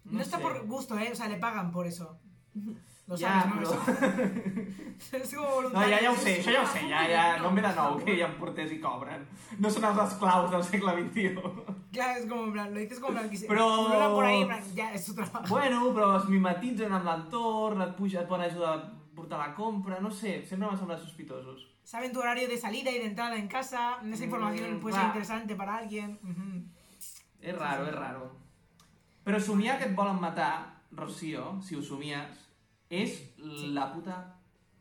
No, 0.05 0.21
está 0.21 0.38
sé. 0.38 0.43
por 0.43 0.61
gusto, 0.67 0.97
¿eh? 0.97 1.09
O 1.11 1.15
sea, 1.15 1.27
le 1.27 1.41
pagan 1.41 1.71
por 1.71 1.88
eso. 1.88 2.19
Lo 3.09 3.17
Ja, 3.17 3.41
sabes, 3.41 3.55
¿no? 3.55 3.61
però... 3.61 3.71
Eso- 4.99 5.17
es 5.17 5.35
como 5.35 5.61
No, 5.73 5.81
ja, 5.81 5.97
ja 5.99 6.11
ho 6.11 6.15
sé, 6.15 6.35
això 6.39 6.51
ja 6.53 6.61
ho 6.61 6.67
sé, 6.69 6.81
ja, 6.89 6.99
ja, 7.09 7.23
no 7.41 7.49
em 7.49 7.55
ve 7.57 7.61
de 7.65 7.71
nou 7.73 7.95
que 8.05 8.13
hi 8.13 8.21
ha 8.21 8.27
porters 8.37 8.71
i 8.75 8.77
cobren. 8.83 9.23
No 9.57 9.69
són 9.73 9.87
els 9.89 10.01
esclaus 10.03 10.51
del 10.53 10.63
segle 10.67 10.93
XXI. 10.99 11.31
Claro, 11.91 12.19
es 12.19 12.27
como, 12.29 12.43
en 12.45 12.53
plan, 12.53 12.73
lo 12.73 12.79
dices 12.79 12.99
como 12.99 13.13
en 13.13 13.17
plan, 13.17 13.29
que 13.31 13.47
Pero- 13.47 13.87
vuelan 13.87 14.11
por 14.13 14.25
ahí, 14.25 14.41
en 14.41 14.47
plan, 14.47 14.63
ya, 14.75 14.93
es 14.93 15.05
su 15.05 15.15
trabajo. 15.15 15.47
Bueno, 15.49 15.81
però 15.95 16.11
es 16.19 16.29
mimetitzen 16.29 16.93
amb 16.93 17.05
l'entorn, 17.09 17.81
et, 17.81 17.95
puja, 17.97 18.21
et 18.21 18.27
poden 18.29 18.45
ajudar 18.51 18.75
a 18.77 19.15
portar 19.15 19.39
la 19.39 19.55
compra, 19.55 19.99
no 19.99 20.11
sé, 20.11 20.45
sempre 20.45 20.67
m'han 20.67 20.77
semblat 20.77 21.01
sospitosos. 21.01 21.65
Saben 21.83 22.13
tu 22.13 22.19
horario 22.21 22.47
de 22.47 22.57
salida 22.57 22.91
y 22.91 22.99
de 22.99 23.07
entrada 23.07 23.35
en 23.35 23.47
casa. 23.47 23.97
Esa 24.05 24.23
información 24.25 24.75
Mm, 24.77 24.79
puede 24.79 24.93
va. 24.93 24.99
ser 25.01 25.07
interesante 25.07 25.55
para 25.55 25.77
alguien. 25.77 26.19
Ujú. 26.21 26.61
És 27.41 27.57
raro, 27.57 27.87
és 27.87 27.95
raro. 27.95 28.29
Però 29.25 29.39
somiar 29.39 29.79
que 29.79 29.85
et 29.89 29.95
volen 29.95 30.19
matar, 30.21 30.83
Rocío, 30.91 31.59
si 31.61 31.75
ho 31.75 31.81
somies, 31.81 32.48
és 32.89 33.19
la 33.74 33.91
puta 33.93 34.15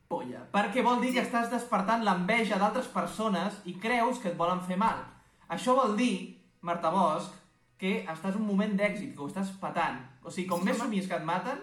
polla. 0.08 0.46
Perquè 0.52 0.82
vol 0.84 1.00
dir 1.02 1.12
que 1.14 1.20
estàs 1.22 1.50
despertant 1.52 2.02
l'enveja 2.04 2.58
d'altres 2.58 2.86
persones 2.88 3.58
i 3.68 3.74
creus 3.80 4.18
que 4.22 4.28
et 4.32 4.36
volen 4.38 4.60
fer 4.64 4.78
mal. 4.80 5.02
Això 5.48 5.74
vol 5.76 5.96
dir, 5.96 6.38
Marta 6.60 6.90
Bosch, 6.90 7.30
que 7.78 8.04
estàs 8.10 8.34
un 8.36 8.46
moment 8.46 8.72
d'èxit, 8.76 9.14
que 9.14 9.20
ho 9.22 9.28
estàs 9.28 9.50
patant. 9.60 10.00
O 10.24 10.30
sigui, 10.30 10.48
com 10.48 10.60
Sí, 10.60 10.64
més 10.66 10.78
somies 10.78 11.06
que 11.06 11.14
et 11.14 11.24
maten, 11.24 11.60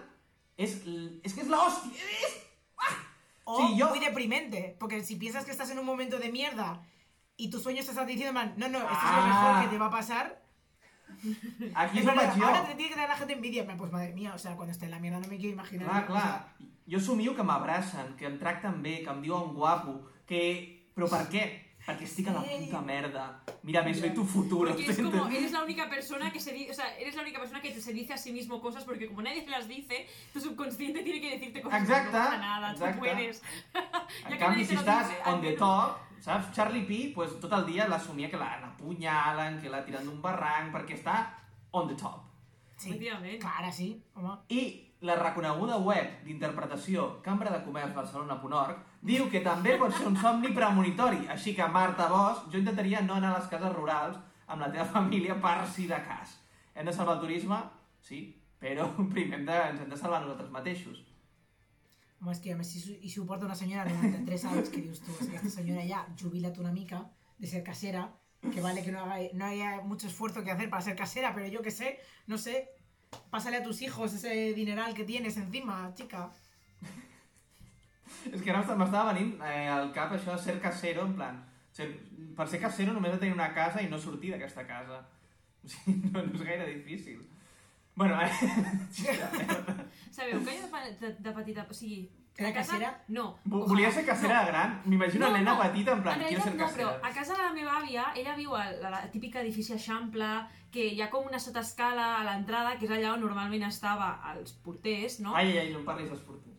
és, 0.56 0.78
és 1.22 1.34
que 1.34 1.42
és 1.42 1.48
l'hòstia, 1.48 1.92
és... 2.22 2.42
O 3.44 3.58
Sí, 3.60 3.76
yo- 3.78 3.90
muy 3.90 4.00
deprimente, 4.00 4.76
porque 4.80 5.04
si 5.04 5.14
piensas 5.16 5.44
que 5.44 5.52
estás 5.52 5.70
en 5.70 5.78
un 5.78 5.84
momento 5.86 6.18
de 6.18 6.32
mierda 6.32 6.82
y 7.36 7.48
tus 7.50 7.62
sueños 7.62 7.84
te 7.84 7.92
están 7.92 8.06
diciendo, 8.06 8.32
man, 8.32 8.54
no, 8.56 8.68
no, 8.68 8.78
esto 8.78 8.92
es 8.92 9.02
lo 9.16 9.22
Ah. 9.22 9.26
mejor 9.26 9.62
que 9.62 9.68
te 9.70 9.78
va 9.78 9.86
a 9.86 9.90
pasar. 9.90 10.42
Aquí 11.74 11.98
és 11.98 12.04
plan, 12.04 12.16
vaig 12.16 12.32
jo. 12.38 12.44
ahora 12.46 12.64
te 12.66 12.74
tiene 12.74 12.90
que 12.92 12.96
dar 13.00 13.08
la 13.08 13.16
gente 13.16 13.32
envidia. 13.34 13.66
Pues 13.76 13.92
madre 13.92 14.12
mía, 14.12 14.32
o 14.34 14.38
sea, 14.38 14.54
cuando 14.56 14.72
esté 14.72 14.84
en 14.86 14.90
la 14.92 14.98
mierda 14.98 15.20
no 15.20 15.28
me 15.28 15.36
quiero 15.36 15.52
imaginar. 15.54 15.88
Clar, 15.88 16.02
o 16.04 16.06
clar. 16.06 16.22
sea, 16.22 16.52
Jo 16.88 17.00
somio 17.00 17.34
que 17.34 17.42
m'abracen, 17.42 18.14
que 18.16 18.26
em 18.26 18.38
tracten 18.38 18.80
bé, 18.82 19.02
que 19.02 19.10
em 19.10 19.22
diuen 19.22 19.54
guapo, 19.54 20.00
que... 20.26 20.84
Però 20.94 21.08
per 21.10 21.26
què? 21.28 21.42
Perquè 21.86 22.06
estic 22.06 22.28
a 22.30 22.32
la 22.32 22.42
puta 22.42 22.80
merda. 22.80 23.24
Mira, 23.62 23.82
me 23.82 23.92
soy 23.94 24.10
tu 24.14 24.24
futuro. 24.24 24.70
Porque 24.70 24.86
es 24.90 24.96
como, 24.98 25.26
eres 25.28 25.52
la 25.52 25.62
única 25.62 25.90
persona 25.90 26.30
que 26.32 26.40
se 26.40 26.52
di- 26.52 26.70
o 26.70 26.74
sea, 26.74 26.96
eres 26.96 27.14
la 27.16 27.22
única 27.22 27.38
persona 27.38 27.60
que 27.60 27.70
te- 27.70 27.80
se 27.82 27.92
dice 27.92 28.12
a 28.14 28.16
sí 28.16 28.32
mismo 28.32 28.60
cosas 28.62 28.84
porque 28.84 29.06
como 29.08 29.20
nadie 29.22 29.42
se 29.44 29.50
las 29.50 29.66
dice, 29.68 30.06
tu 30.32 30.40
subconsciente 30.40 31.02
tiene 31.02 31.20
que 31.20 31.30
decirte 31.38 31.60
cosas. 31.60 31.82
Exacte, 31.82 32.12
No 32.12 32.24
pasa 32.24 32.38
nada, 32.38 32.70
exacte. 32.72 32.92
tú 32.94 32.98
puedes. 33.00 33.42
En 34.26 34.32
que 34.32 34.38
canvi, 34.38 34.64
si 34.64 34.74
te 34.74 34.80
estàs 34.80 35.08
dice, 35.08 35.20
on 35.26 35.40
the 35.42 35.52
top, 35.52 35.98
saps? 36.26 36.50
Charlie 36.56 36.84
P, 36.88 37.12
pues, 37.14 37.36
tot 37.40 37.52
el 37.56 37.66
dia 37.68 37.86
l'assumia 37.88 38.30
que 38.30 38.40
la 38.40 38.56
n'apunyalen, 38.62 39.60
que 39.62 39.70
la 39.72 39.84
tiren 39.86 40.04
d'un 40.08 40.18
barranc, 40.22 40.72
perquè 40.74 40.98
està 40.98 41.20
on 41.72 41.88
the 41.88 41.94
top. 41.94 42.22
sí, 42.76 42.90
Efectivament. 42.90 43.38
claro, 43.40 43.72
sí. 43.72 44.02
home. 44.14 44.34
I 44.48 44.64
la 45.00 45.14
reconeguda 45.16 45.76
web 45.78 46.22
d'interpretació 46.24 47.20
Cambra 47.22 47.50
de 47.52 47.62
Comerç 47.64 47.94
Barcelona.org 47.94 48.78
diu 49.02 49.28
que 49.30 49.40
també 49.44 49.76
pot 49.78 49.92
ser 49.94 50.06
un 50.08 50.16
somni 50.16 50.50
premonitori. 50.56 51.26
Així 51.32 51.54
que, 51.54 51.66
Marta 51.68 52.08
Bosch, 52.08 52.50
jo 52.52 52.58
intentaria 52.58 53.00
no 53.00 53.14
anar 53.14 53.34
a 53.34 53.38
les 53.38 53.48
cases 53.48 53.72
rurals 53.76 54.18
amb 54.46 54.60
la 54.60 54.70
teva 54.72 54.84
família 54.84 55.36
per 55.40 55.66
si 55.68 55.86
de 55.86 56.00
cas. 56.08 56.38
Hem 56.74 56.86
de 56.86 56.92
salvar 56.92 57.16
el 57.16 57.20
turisme? 57.20 57.60
Sí, 58.00 58.22
però 58.60 58.88
primer 59.14 59.40
hem 59.40 59.46
de, 59.46 59.60
ens 59.70 59.80
hem 59.80 59.90
de 59.90 59.96
salvar 59.96 60.20
nosaltres 60.24 60.50
mateixos. 60.50 61.04
Home, 62.20 62.32
és 62.32 62.40
que 62.40 62.52
a 62.52 62.56
més, 62.56 62.68
si, 62.72 62.80
su- 62.80 62.96
i 63.00 63.10
si 63.12 63.20
ho 63.20 63.26
porta 63.28 63.44
una 63.46 63.54
senyora 63.54 63.84
de 63.84 63.92
93 63.94 64.44
anys, 64.52 64.70
que 64.72 64.80
dius 64.82 65.00
tu, 65.04 65.12
és 65.20 65.28
que 65.28 65.36
esta 65.36 65.50
senyora 65.58 65.84
ya, 65.84 66.06
jubila't 66.20 66.56
una 66.62 66.72
mica 66.72 67.02
de 67.38 67.46
ser 67.46 67.62
casera, 67.62 68.06
que 68.54 68.60
vale 68.64 68.82
que 68.82 68.92
no, 68.92 69.00
haga, 69.04 69.18
no 69.34 69.44
haya 69.44 69.80
mucho 69.82 70.06
esfuerzo 70.08 70.42
que 70.44 70.50
hacer 70.50 70.70
para 70.70 70.82
ser 70.82 70.96
casera, 70.96 71.34
pero 71.34 71.46
yo 71.46 71.60
que 71.62 71.70
sé, 71.70 71.98
no 72.26 72.38
sé, 72.38 72.68
pásale 73.30 73.58
a 73.58 73.62
tus 73.62 73.82
hijos 73.82 74.14
ese 74.14 74.54
dineral 74.54 74.94
que 74.94 75.04
tienes 75.04 75.36
encima, 75.36 75.92
chica. 75.94 76.30
És 78.32 78.40
que 78.42 78.50
ara 78.50 78.62
m'estava 78.78 79.12
venint 79.12 79.36
eh, 79.42 79.66
al 79.70 79.92
cap 79.94 80.12
això 80.16 80.34
de 80.36 80.42
ser 80.42 80.56
casero, 80.62 81.04
en 81.06 81.14
plan... 81.18 81.42
Ser, 81.76 81.90
per 82.36 82.46
ser 82.48 82.58
casero 82.62 82.94
només 82.96 83.12
de 83.12 83.18
tenir 83.20 83.34
una 83.36 83.50
casa 83.52 83.82
i 83.84 83.88
no 83.92 83.98
sortir 84.00 84.32
d'aquesta 84.32 84.64
casa. 84.66 85.02
O 85.66 85.68
sigui, 85.68 86.10
no, 86.14 86.22
no 86.22 86.32
és 86.38 86.42
gaire 86.46 86.66
difícil. 86.70 87.20
Bueno, 87.96 88.20
eh... 88.22 88.30
Sabeu 90.10 90.44
que 90.44 90.52
jo 90.60 90.68
de, 91.00 91.12
de, 91.18 91.32
petita... 91.32 91.66
O 91.68 91.74
sigui... 91.74 92.10
Era 92.36 92.52
casa- 92.52 92.72
casera? 92.76 93.04
No. 93.08 93.38
Volia 93.44 93.90
ser 93.90 94.04
casera 94.04 94.42
de 94.44 94.50
gran? 94.50 94.82
M'imagino 94.84 95.28
una 95.30 95.38
nena 95.38 95.56
petita 95.58 95.94
en 95.96 96.02
plan, 96.02 96.20
en 96.20 96.28
quiero 96.28 96.44
ser 96.44 96.54
no, 96.54 96.66
però 96.68 96.88
casera. 96.90 97.08
a 97.08 97.14
casa 97.14 97.32
de 97.32 97.42
la 97.42 97.52
meva 97.54 97.78
àvia, 97.80 98.10
ella 98.14 98.34
viu 98.36 98.52
a 98.54 98.66
la, 98.72 98.90
la 98.92 99.00
típica 99.10 99.40
edifici 99.40 99.72
Eixample, 99.72 100.28
que 100.70 100.84
hi 100.92 101.00
ha 101.00 101.08
com 101.08 101.24
una 101.24 101.40
sotaescala 101.40 102.10
a 102.18 102.22
l'entrada, 102.28 102.76
que 102.76 102.84
és 102.84 102.92
allà 102.92 103.14
on 103.14 103.24
normalment 103.24 103.64
estava 103.64 104.10
els 104.34 104.52
porters, 104.52 105.16
no? 105.24 105.32
Ai, 105.32 105.54
ai, 105.54 105.58
ai, 105.64 105.72
no 105.72 105.80
em 105.80 105.88
parlis 105.88 106.12
d'esportiu. 106.12 106.52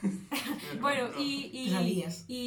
Bueno, 0.80 1.10
i, 1.20 1.28
i, 1.52 1.64
Pesadilles. 1.68 2.22
i, 2.32 2.42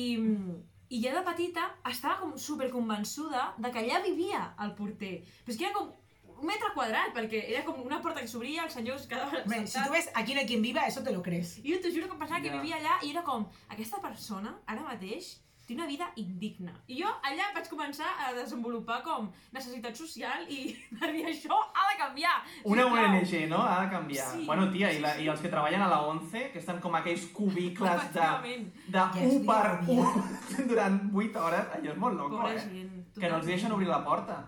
i 0.89 1.01
ja 1.03 1.13
de 1.13 1.21
petita 1.29 1.67
estava 1.91 2.17
com 2.23 2.33
superconvençuda 2.41 3.51
de 3.61 3.69
que 3.69 3.83
allà 3.83 4.01
vivia 4.01 4.47
el 4.65 4.73
porter. 4.73 5.19
Però 5.45 5.53
és 5.53 5.59
que 5.61 5.69
era 5.69 5.77
com 5.77 5.93
un 6.43 6.49
metre 6.51 6.73
quadrat, 6.75 7.13
perquè 7.15 7.39
era 7.53 7.63
com 7.65 7.79
una 7.85 8.01
porta 8.03 8.19
que 8.21 8.27
s'obria, 8.27 8.65
el 8.67 8.71
senyor 8.73 8.97
es 8.99 9.07
quedava 9.07 9.31
Hombre, 9.43 9.63
si 9.67 9.79
tú 9.79 9.91
ves 9.93 10.09
aquí 10.13 10.33
no 10.35 10.41
hay 10.41 10.47
quien 10.49 10.61
viva, 10.61 10.83
eso 10.85 11.01
te 11.03 11.11
lo 11.15 11.21
crees. 11.23 11.57
I 11.63 11.71
jo 11.71 11.79
t'ho 11.81 11.89
juro 11.95 12.07
que 12.11 12.13
em 12.17 12.19
pensava 12.19 12.41
que 12.43 12.51
Ja. 12.51 12.59
vivia 12.59 12.75
allà 12.81 12.99
i 13.07 13.11
era 13.15 13.23
com, 13.23 13.47
aquesta 13.69 14.01
persona, 14.03 14.51
ara 14.67 14.83
mateix, 14.83 15.39
té 15.65 15.73
una 15.77 15.85
vida 15.87 16.09
indigna. 16.19 16.73
I 16.91 16.97
jo 16.99 17.07
allà 17.23 17.45
vaig 17.55 17.69
començar 17.71 18.09
a 18.25 18.33
desenvolupar 18.35 18.97
com 19.05 19.29
necessitat 19.55 19.95
social 19.95 20.43
i 20.51 20.73
per 20.99 21.13
dir 21.15 21.23
això 21.31 21.55
ha 21.55 21.85
de 21.93 21.95
canviar. 22.01 22.33
Una 22.65 22.83
sisplau. 22.83 23.15
ONG, 23.21 23.47
no? 23.49 23.61
Ha 23.63 23.77
de 23.85 23.89
canviar. 23.93 24.25
Sí, 24.33 24.43
bueno, 24.45 24.67
tia, 24.73 24.89
sí, 24.91 24.97
i, 24.97 24.99
la, 25.05 25.13
sí. 25.15 25.23
i 25.23 25.29
els 25.31 25.39
que 25.39 25.47
treballen 25.53 25.81
a 25.81 25.87
la 25.87 26.01
ONCE, 26.09 26.49
que 26.51 26.59
estan 26.59 26.81
com 26.83 26.93
aquells 26.99 27.29
cubicles 27.31 27.89
de, 27.89 27.95
Efectivament. 27.95 28.67
de 28.87 28.97
Ja 28.97 29.07
és 29.15 29.37
1 29.39 29.45
per 29.47 29.79
vida, 29.87 30.11
1 30.59 30.67
durant 30.67 30.99
8 31.15 31.39
hores, 31.45 31.71
allò 31.79 31.91
és 31.95 31.97
molt 31.97 32.19
loco, 32.19 32.35
Pobra 32.35 32.51
eh? 32.57 32.59
gent. 32.67 32.99
Que 33.15 33.29
no 33.31 33.37
els 33.39 33.45
deixen 33.47 33.71
obrir 33.71 33.87
la 33.87 34.03
porta. 34.03 34.41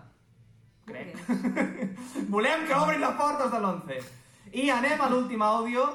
Crec. 0.86 1.16
Volem 2.34 2.66
que 2.66 2.74
obrin 2.78 3.02
les 3.02 3.16
portes 3.18 3.50
de 3.52 3.60
l'11. 3.60 3.98
I 4.56 4.68
anem 4.70 5.02
a 5.02 5.08
l'últim 5.10 5.42
àudio 5.42 5.86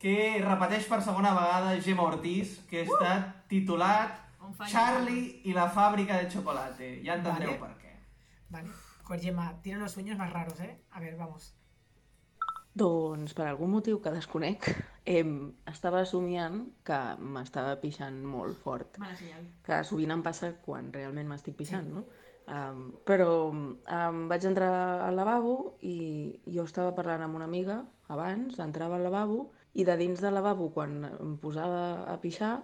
que 0.00 0.40
repeteix 0.40 0.88
per 0.88 1.02
segona 1.04 1.34
vegada 1.36 1.76
Gemma 1.84 2.06
Ortiz, 2.08 2.56
que 2.70 2.86
està 2.86 3.12
titulat 3.50 4.16
On 4.40 4.54
falla. 4.56 4.70
Charlie 4.72 5.42
i 5.44 5.52
la 5.52 5.68
fàbrica 5.68 6.16
de 6.22 6.30
chocolate. 6.32 6.94
Ja 7.04 7.18
entendreu 7.20 7.52
Vale. 7.52 7.60
per 7.60 7.74
què. 7.82 7.92
Vale. 8.56 8.72
Joder, 9.04 9.20
Gemma, 9.22 9.52
tiene 9.62 9.80
los 9.80 9.92
sueños 9.92 10.16
más 10.16 10.32
raros, 10.32 10.58
¿eh? 10.60 10.78
A 10.92 11.00
ver, 11.00 11.16
vamos. 11.16 11.52
Doncs 12.72 13.34
per 13.34 13.48
algun 13.50 13.72
motiu 13.74 13.98
que 14.00 14.12
desconec, 14.14 14.68
em, 15.04 15.50
estava 15.66 16.04
somiant 16.06 16.60
que 16.86 16.98
m'estava 17.18 17.74
pixant 17.82 18.20
molt 18.24 18.56
fort. 18.62 18.96
Mala 19.02 19.16
senyal. 19.18 19.42
Que 19.66 19.80
sovint 19.84 20.14
em 20.14 20.22
passa 20.22 20.52
quan 20.64 20.92
realment 20.94 21.28
m'estic 21.28 21.58
pixant, 21.58 21.90
no? 21.90 22.04
Um, 22.50 22.90
però 23.06 23.30
um, 23.52 24.24
vaig 24.30 24.44
entrar 24.48 24.72
al 25.04 25.14
lavabo 25.14 25.76
i 25.86 26.34
jo 26.50 26.64
estava 26.66 26.90
parlant 26.96 27.22
amb 27.22 27.38
una 27.38 27.46
amiga 27.46 27.76
abans, 28.10 28.58
entrava 28.58 28.98
al 28.98 29.06
lavabo 29.06 29.44
i 29.78 29.86
de 29.86 29.94
dins 30.00 30.18
del 30.18 30.34
lavabo, 30.34 30.66
quan 30.74 31.04
em 31.12 31.36
posava 31.38 31.82
a 32.10 32.16
pixar, 32.18 32.56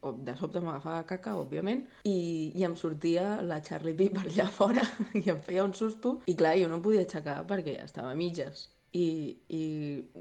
de 0.00 0.34
sobte 0.38 0.62
m'agafava 0.64 1.04
caca, 1.08 1.34
òbviament, 1.36 1.84
i, 2.08 2.16
i 2.56 2.64
em 2.64 2.76
sortia 2.80 3.42
la 3.44 3.60
Charlie 3.66 3.96
P 3.98 4.08
per 4.14 4.24
allà 4.24 4.48
fora 4.48 4.84
i 5.20 5.26
em 5.28 5.40
feia 5.44 5.66
un 5.68 5.76
susto. 5.76 6.20
I 6.32 6.36
clar, 6.40 6.56
jo 6.62 6.70
no 6.70 6.80
em 6.80 6.84
podia 6.84 7.04
aixecar 7.04 7.42
perquè 7.50 7.76
estava 7.84 8.14
a 8.14 8.18
mitges. 8.18 8.70
I, 8.92 9.38
i 9.54 9.62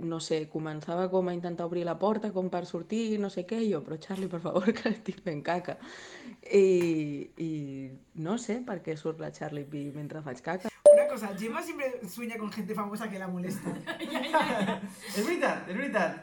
no 0.05 0.19
sé, 0.21 0.43
començava 0.51 1.07
com 1.09 1.29
a 1.29 1.33
intentar 1.33 1.65
obrir 1.65 1.87
la 1.87 1.97
porta 1.97 2.29
com 2.35 2.51
per 2.53 2.67
sortir, 2.69 3.17
no 3.17 3.31
sé 3.33 3.47
què, 3.49 3.63
i 3.65 3.71
jo, 3.71 3.79
però 3.85 3.97
Charlie, 3.97 4.29
per 4.29 4.41
favor, 4.43 4.67
que 4.77 4.91
estic 4.91 5.23
fent 5.25 5.41
caca. 5.45 5.79
I, 6.53 7.29
i 7.41 7.49
no 8.21 8.37
sé 8.37 8.59
per 8.67 8.79
què 8.85 8.95
surt 8.97 9.23
la 9.23 9.31
Charlie 9.33 9.65
P 9.65 9.87
mentre 9.95 10.21
faig 10.25 10.43
caca. 10.45 10.73
Una 10.93 11.07
cosa, 11.09 11.33
Gemma 11.37 11.63
siempre 11.63 12.07
sueña 12.07 12.37
con 12.37 12.51
gente 12.51 12.75
famosa 12.75 13.09
que 13.09 13.19
la 13.19 13.27
molesta. 13.27 13.73
És 13.97 15.25
veritat, 15.25 15.65
és 15.67 15.75
veritat. 15.75 16.21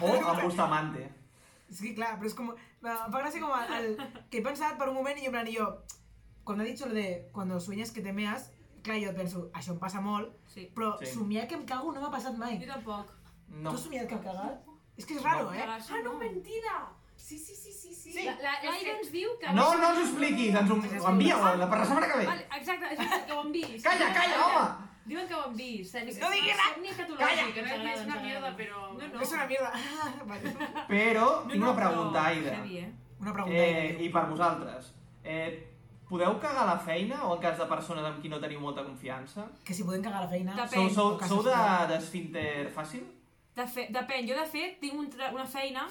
O 0.00 0.16
amb 0.16 0.42
Bustamante. 0.42 1.10
Es 1.70 1.80
que, 1.80 1.94
claro, 1.94 2.16
pero 2.16 2.28
es 2.28 2.34
como... 2.34 2.54
Me 2.80 2.92
fa 2.94 3.20
gràcia 3.20 3.40
com 3.42 3.50
el, 3.56 3.72
el, 3.76 4.10
que 4.30 4.38
he 4.38 4.44
pensat 4.44 4.76
per 4.78 4.88
un 4.90 4.94
moment 4.94 5.18
i 5.18 5.24
jo, 5.24 5.32
en 5.32 5.34
plan, 5.34 5.48
i 5.50 5.56
jo... 5.56 5.70
Cuando 6.46 6.62
ha 6.62 6.66
dicho 6.66 6.86
lo 6.86 6.94
de 6.94 7.28
cuando 7.32 7.58
sueñas 7.58 7.90
que 7.90 8.00
te 8.00 8.12
meas, 8.12 8.52
clar, 8.86 8.98
jo 9.02 9.12
penso, 9.16 9.44
això 9.52 9.74
em 9.74 9.78
passa 9.82 10.00
molt, 10.00 10.32
Sí. 10.52 10.68
però 10.74 10.96
Sí. 11.00 11.06
somiar 11.12 11.46
que 11.48 11.54
em 11.58 11.64
cago 11.66 11.92
no 11.92 12.00
m'ha 12.00 12.10
passat 12.10 12.36
mai. 12.38 12.58
Jo 12.62 12.72
tampoc. 12.72 13.10
No. 13.48 13.70
Tu 13.70 13.76
has 13.76 13.82
somiat 13.84 14.06
que 14.08 14.14
em 14.14 14.22
cagat? 14.22 14.62
És 14.96 15.04
que 15.06 15.14
és 15.18 15.22
raro, 15.22 15.44
No. 15.50 15.52
eh? 15.54 15.64
Ah, 15.66 15.78
no, 16.02 16.12
no. 16.12 16.18
mentida! 16.18 16.88
Sí, 17.16 17.38
sí, 17.38 17.54
sí, 17.56 17.72
sí, 17.72 17.94
sí. 17.94 18.12
Sí. 18.12 18.24
La- 18.24 18.36
la- 18.36 18.62
L'Aire 18.62 18.98
ens 18.98 19.10
diu 19.10 19.30
que... 19.40 19.46
No, 19.52 19.74
no 19.74 19.88
ens 19.90 19.98
ho 19.98 20.02
expliquis, 20.02 20.54
ens 20.54 20.70
ho, 20.70 20.74
ho 20.74 21.08
envia 21.10 21.36
la, 21.56 21.68
per 21.68 21.78
la 21.78 21.84
setmana 21.86 22.06
que 22.12 22.18
ve. 22.18 22.26
Vale, 22.26 22.46
exacte, 22.58 22.86
és 22.92 23.24
que 23.26 23.32
ho 23.32 23.42
vist. 23.50 23.84
Calla, 23.84 24.12
calla, 24.14 24.46
home! 24.46 24.86
Diuen 25.06 25.26
que 25.28 25.34
ho 25.34 25.40
han 25.46 25.56
vist. 25.56 25.92
Somni 25.92 26.12
No 26.20 26.30
diguis 26.30 26.56
res! 26.56 26.66
Calla! 27.18 27.42
ens 27.46 27.82
No, 27.84 27.90
és 27.90 28.04
una 28.04 28.20
mierda, 28.20 28.56
però- 28.56 28.92
No, 28.98 29.08
no. 29.08 29.20
És 29.22 29.32
una 29.32 29.46
mierda. 29.46 29.72
vale. 30.26 30.54
Però 30.88 31.26
No, 31.44 31.50
tinc 31.50 31.62
no, 31.62 31.70
una 31.72 31.76
pregunta, 31.80 32.26
Aida. 32.26 32.50
heavy, 32.56 32.78
eh? 32.78 32.92
Una 33.20 33.32
pregunta. 33.32 33.58
Eh, 33.58 33.96
I 34.04 34.08
per 34.10 34.26
vosaltres. 34.28 34.92
Eh, 35.24 35.75
podeu 36.08 36.38
cagar 36.40 36.66
la 36.68 36.78
feina 36.78 37.24
o 37.26 37.34
en 37.36 37.40
cas 37.42 37.58
de 37.58 37.66
persones 37.66 38.04
amb 38.06 38.20
qui 38.22 38.28
no 38.32 38.38
teniu 38.42 38.60
molta 38.60 38.84
confiança? 38.86 39.48
Que 39.64 39.74
si 39.74 39.84
podem 39.84 40.02
cagar 40.02 40.22
la 40.24 40.28
feina... 40.30 40.54
Depèn. 40.54 40.90
Sou, 40.94 41.18
sou, 41.18 41.28
sou 41.28 41.42
de- 41.46 41.86
d'esfínter 41.92 42.70
fàcil? 42.74 43.04
De 43.56 43.64
fe, 43.66 43.86
depèn, 43.88 44.26
jo 44.28 44.34
de 44.36 44.44
fet 44.52 44.74
tinc 44.82 44.94
un 45.00 45.06
tra- 45.10 45.30
una 45.32 45.46
feina 45.48 45.86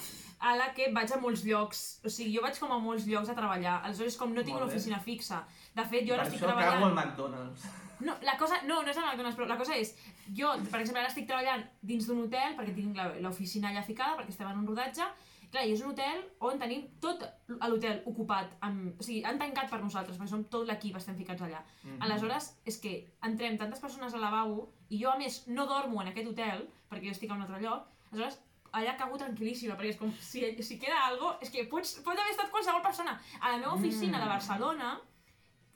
a 0.45 0.51
la 0.55 0.67
que 0.77 0.91
vaig 0.93 1.11
a 1.11 1.17
molts 1.17 1.41
llocs, 1.47 1.79
o 2.05 2.09
sigui, 2.13 2.35
jo 2.35 2.43
vaig 2.43 2.59
com 2.61 2.71
a 2.71 2.77
molts 2.77 3.07
llocs 3.09 3.31
a 3.31 3.35
treballar, 3.37 3.79
aleshores 3.87 4.17
com 4.19 4.33
no 4.35 4.43
tinc 4.45 4.57
una 4.59 4.67
oficina 4.67 4.99
fixa. 5.01 5.39
De 5.73 5.81
fet, 5.89 6.05
jo 6.05 6.13
per 6.13 6.19
ara 6.21 6.27
estic 6.29 6.41
això 6.43 6.51
treballant... 6.51 6.77
cago 6.77 6.91
al 6.91 6.95
McDonald's. 6.99 7.65
No, 8.05 8.11
la 8.27 8.33
cosa, 8.37 8.57
no, 8.67 8.81
no 8.83 8.89
és 8.91 8.97
el 8.99 9.05
McDonald's, 9.07 9.37
però 9.39 9.45
la 9.47 9.55
cosa 9.57 9.73
és, 9.79 9.93
jo, 10.35 10.49
per 10.69 10.81
exemple, 10.81 10.99
ara 10.99 11.07
estic 11.07 11.29
treballant 11.29 11.61
dins 11.81 12.03
d'un 12.09 12.25
hotel, 12.25 12.57
perquè 12.57 12.73
tinc 12.75 12.97
la- 12.99 13.13
l'oficina 13.23 13.69
allà 13.71 13.81
ficada, 13.87 14.17
perquè 14.19 14.33
estem 14.33 14.49
en 14.51 14.57
un 14.59 14.67
rodatge, 14.67 15.05
clar, 15.51 15.65
i 15.67 15.73
és 15.75 15.81
un 15.83 15.91
hotel 15.91 16.23
on 16.47 16.59
tenim 16.61 16.85
tot 17.03 17.23
l'hotel 17.47 18.01
ocupat, 18.11 18.55
amb, 18.67 18.99
o 18.99 19.05
sigui, 19.05 19.21
han 19.27 19.39
tancat 19.41 19.69
per 19.71 19.81
nosaltres, 19.83 20.17
perquè 20.17 20.31
som 20.31 20.45
tot 20.51 20.67
l'equip, 20.69 20.97
estem 20.97 21.17
ficats 21.17 21.45
allà. 21.45 21.61
Mhm. 21.83 22.01
Aleshores, 22.07 22.51
és 22.65 22.79
que 22.81 22.95
entrem 23.23 23.57
tantes 23.57 23.79
persones 23.79 24.13
al 24.13 24.21
lavabo, 24.21 24.69
i 24.89 25.01
jo, 25.01 25.11
a 25.11 25.17
més, 25.17 25.43
no 25.47 25.65
dormo 25.65 26.01
en 26.01 26.11
aquest 26.11 26.27
hotel, 26.33 26.67
perquè 26.89 27.09
jo 27.09 27.15
estic 27.15 27.31
a 27.31 27.35
un 27.35 27.41
altre 27.41 27.61
lloc, 27.61 27.87
aleshores, 28.11 28.39
allà 28.75 28.95
cago 28.99 29.17
tranquil·líssima, 29.17 29.77
perquè 29.77 29.93
és 29.93 29.99
com, 29.99 30.11
si, 30.19 30.43
si 30.67 30.79
queda 30.79 31.05
algo, 31.07 31.35
és 31.41 31.49
que 31.49 31.63
pots, 31.71 31.95
pot 32.03 32.17
haver 32.19 32.33
estat 32.33 32.51
qualsevol 32.51 32.83
persona. 32.83 33.19
A 33.39 33.53
la 33.53 33.57
meva 33.61 33.75
oficina 33.77 34.19
de 34.19 34.27
Barcelona, 34.27 34.99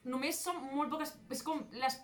només 0.03 0.41
són 0.43 0.59
molt 0.73 0.91
poques... 0.91 1.15
És 1.31 1.43
com... 1.45 1.61
Les, 1.79 1.99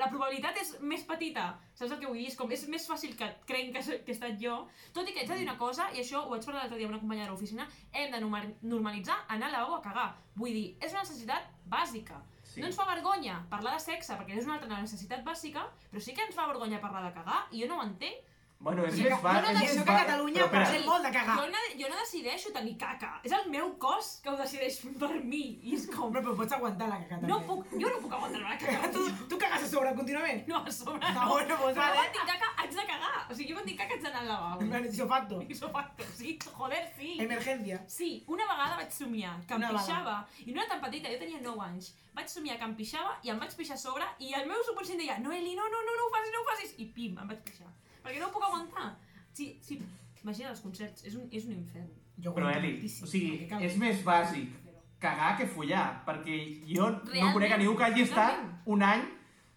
la 0.00 0.08
probabilitat 0.10 0.56
és 0.62 0.70
més 0.80 1.02
petita, 1.06 1.44
saps 1.76 1.92
el 1.92 2.00
que 2.00 2.08
vull 2.08 2.18
dir? 2.18 2.26
És, 2.32 2.36
com, 2.38 2.50
és 2.52 2.64
més 2.72 2.86
fàcil 2.88 3.12
que 3.18 3.28
et 3.28 3.44
creguin 3.46 3.72
que, 3.74 3.82
que 4.04 4.10
he 4.12 4.16
estat 4.16 4.40
jo, 4.40 4.56
tot 4.96 5.08
i 5.08 5.12
que 5.14 5.20
haig 5.22 5.28
de 5.30 5.36
dir 5.38 5.46
una 5.46 5.58
cosa, 5.60 5.90
i 5.94 6.00
això 6.02 6.24
ho 6.24 6.30
vaig 6.32 6.44
parlar 6.48 6.64
l'altre 6.64 6.78
dia 6.80 6.88
amb 6.88 6.94
una 6.96 7.02
companya 7.02 7.26
de 7.28 7.30
l'oficina, 7.34 7.68
hem 7.92 8.10
de 8.14 8.20
norma- 8.24 8.42
normalitzar 8.62 9.18
anar 9.28 9.50
al 9.50 9.56
lavabo 9.58 9.76
a 9.78 9.82
cagar. 9.84 10.08
Vull 10.34 10.52
dir, 10.56 10.66
és 10.80 10.92
una 10.96 11.04
necessitat 11.04 11.52
bàsica. 11.70 12.18
Sí. 12.50 12.58
No 12.60 12.66
ens 12.66 12.74
fa 12.80 12.86
vergonya 12.88 13.44
parlar 13.50 13.76
de 13.76 13.84
sexe, 13.84 14.16
perquè 14.18 14.34
és 14.40 14.44
una 14.48 14.56
altra 14.58 14.80
necessitat 14.80 15.22
bàsica, 15.22 15.68
però 15.92 16.00
sí 16.02 16.14
que 16.16 16.24
ens 16.26 16.34
fa 16.34 16.48
vergonya 16.50 16.80
parlar 16.82 17.04
de 17.06 17.12
cagar, 17.14 17.44
i 17.52 17.60
jo 17.62 17.68
no 17.70 17.78
ho 17.78 17.84
entenc. 17.86 18.26
Bueno, 18.60 18.84
és 18.84 18.92
Sí, 18.94 19.02
més 19.06 19.12
no, 19.14 19.16
fàcil. 19.22 19.40
no, 19.40 19.52
no, 19.54 19.60
més 19.60 19.72
que 19.72 19.80
a 19.92 20.00
Catalunya 20.04 20.40
però 20.42 20.50
parlem 20.66 20.82
molt 20.84 21.04
de 21.06 21.10
cagar. 21.14 21.36
Jo 21.38 21.44
no, 21.52 21.60
jo 21.80 21.86
no 21.88 21.96
decideixo 22.00 22.50
tenir 22.52 22.74
caca, 22.76 23.08
és 23.24 23.32
el 23.32 23.46
meu 23.48 23.70
cos 23.80 24.10
que 24.22 24.28
ho 24.28 24.34
decideix 24.36 24.74
per 25.00 25.08
mi, 25.24 25.40
i 25.64 25.72
és 25.78 25.86
com... 25.88 26.02
Hombre, 26.10 26.20
però 26.26 26.34
pots 26.36 26.52
aguantar 26.52 26.88
la 26.90 26.98
caca 27.00 27.14
també. 27.22 27.30
No 27.30 27.38
puc, 27.48 27.70
jo 27.72 27.88
no 27.94 28.00
puc 28.04 28.12
aguantar 28.18 28.42
la 28.42 28.58
caca. 28.60 28.90
Tu, 28.96 29.06
tu 29.32 29.38
cagues 29.40 29.64
a 29.64 29.70
sobre 29.70 29.94
contínuament? 29.96 30.42
No, 30.50 30.60
a 30.60 30.70
sobre 30.70 31.00
Ah, 31.00 31.14
no. 31.16 31.28
bueno, 31.32 31.56
pues 31.62 31.74
Però 31.78 31.86
vale. 31.88 31.96
quan 32.02 32.12
tinc 32.18 32.26
caca 32.34 32.50
haig 32.60 32.74
de 32.76 32.84
cagar. 32.92 33.14
O 33.30 33.34
sigui, 33.34 33.48
jo 33.48 33.56
quan 33.56 33.66
tinc 33.70 33.80
caca 33.80 33.94
haig 33.96 34.02
d'anar 34.04 34.20
al 34.20 34.28
lavabo. 34.34 34.60
En 34.60 34.68
plan, 34.74 34.84
isofacto. 34.92 35.40
Això 35.48 35.72
facto, 35.72 36.04
sí, 36.20 36.36
joder, 36.60 36.82
sí. 36.98 37.16
Emergencia. 37.24 37.80
Sí, 37.88 38.10
una 38.26 38.44
vegada 38.52 38.76
vaig 38.76 38.92
somiar 38.92 39.34
que 39.48 39.54
em 39.56 39.64
pixava, 39.72 40.18
i 40.44 40.52
no 40.52 40.60
era 40.60 40.68
tan 40.74 40.84
petita, 40.84 41.08
jo 41.08 41.18
tenia 41.24 41.40
9 41.48 41.64
anys, 41.70 41.94
vaig 42.12 42.28
somiar 42.28 42.58
que 42.60 42.68
em 42.68 42.74
pixava 42.76 43.16
i 43.24 43.30
em 43.32 43.40
vaig 43.40 43.56
pixar 43.56 43.80
a 43.80 43.84
sobre 43.88 44.04
i 44.18 44.34
el 44.36 44.44
meu 44.52 44.60
subconscient 44.68 45.00
deia 45.00 45.16
Noeli, 45.24 45.56
no, 45.56 45.64
no, 45.72 45.80
no, 45.88 45.96
no 46.02 46.08
ho 46.10 46.12
facis, 46.18 46.32
no 46.36 46.42
ho 46.44 46.48
facis, 46.52 46.74
i 46.76 46.90
pim, 46.92 47.16
em 47.16 47.26
vaig 47.32 47.40
pixar. 47.48 47.72
Perquè 48.04 48.20
no 48.20 48.28
ho 48.28 48.34
puc 48.34 48.46
aguantar. 48.48 48.90
Sí, 49.36 49.52
sí, 49.64 49.78
imagina 50.22 50.50
els 50.54 50.62
concerts, 50.64 51.04
és 51.06 51.16
un, 51.16 51.28
és 51.32 51.46
un 51.48 51.56
infern. 51.58 51.88
Jo 52.20 52.34
Però, 52.36 52.50
Eli, 52.52 52.74
o 52.84 53.08
sigui, 53.08 53.46
és 53.64 53.78
més 53.80 54.02
bàsic 54.04 54.58
cagar 55.00 55.32
que 55.38 55.46
follar, 55.48 56.02
perquè 56.04 56.36
jo 56.68 56.90
no 56.90 57.00
Realment, 57.08 57.32
conec 57.38 57.54
a 57.56 57.58
ningú 57.62 57.72
que 57.78 57.86
hagi 57.86 58.04
estat 58.04 58.42
un 58.68 58.84
any 58.84 59.06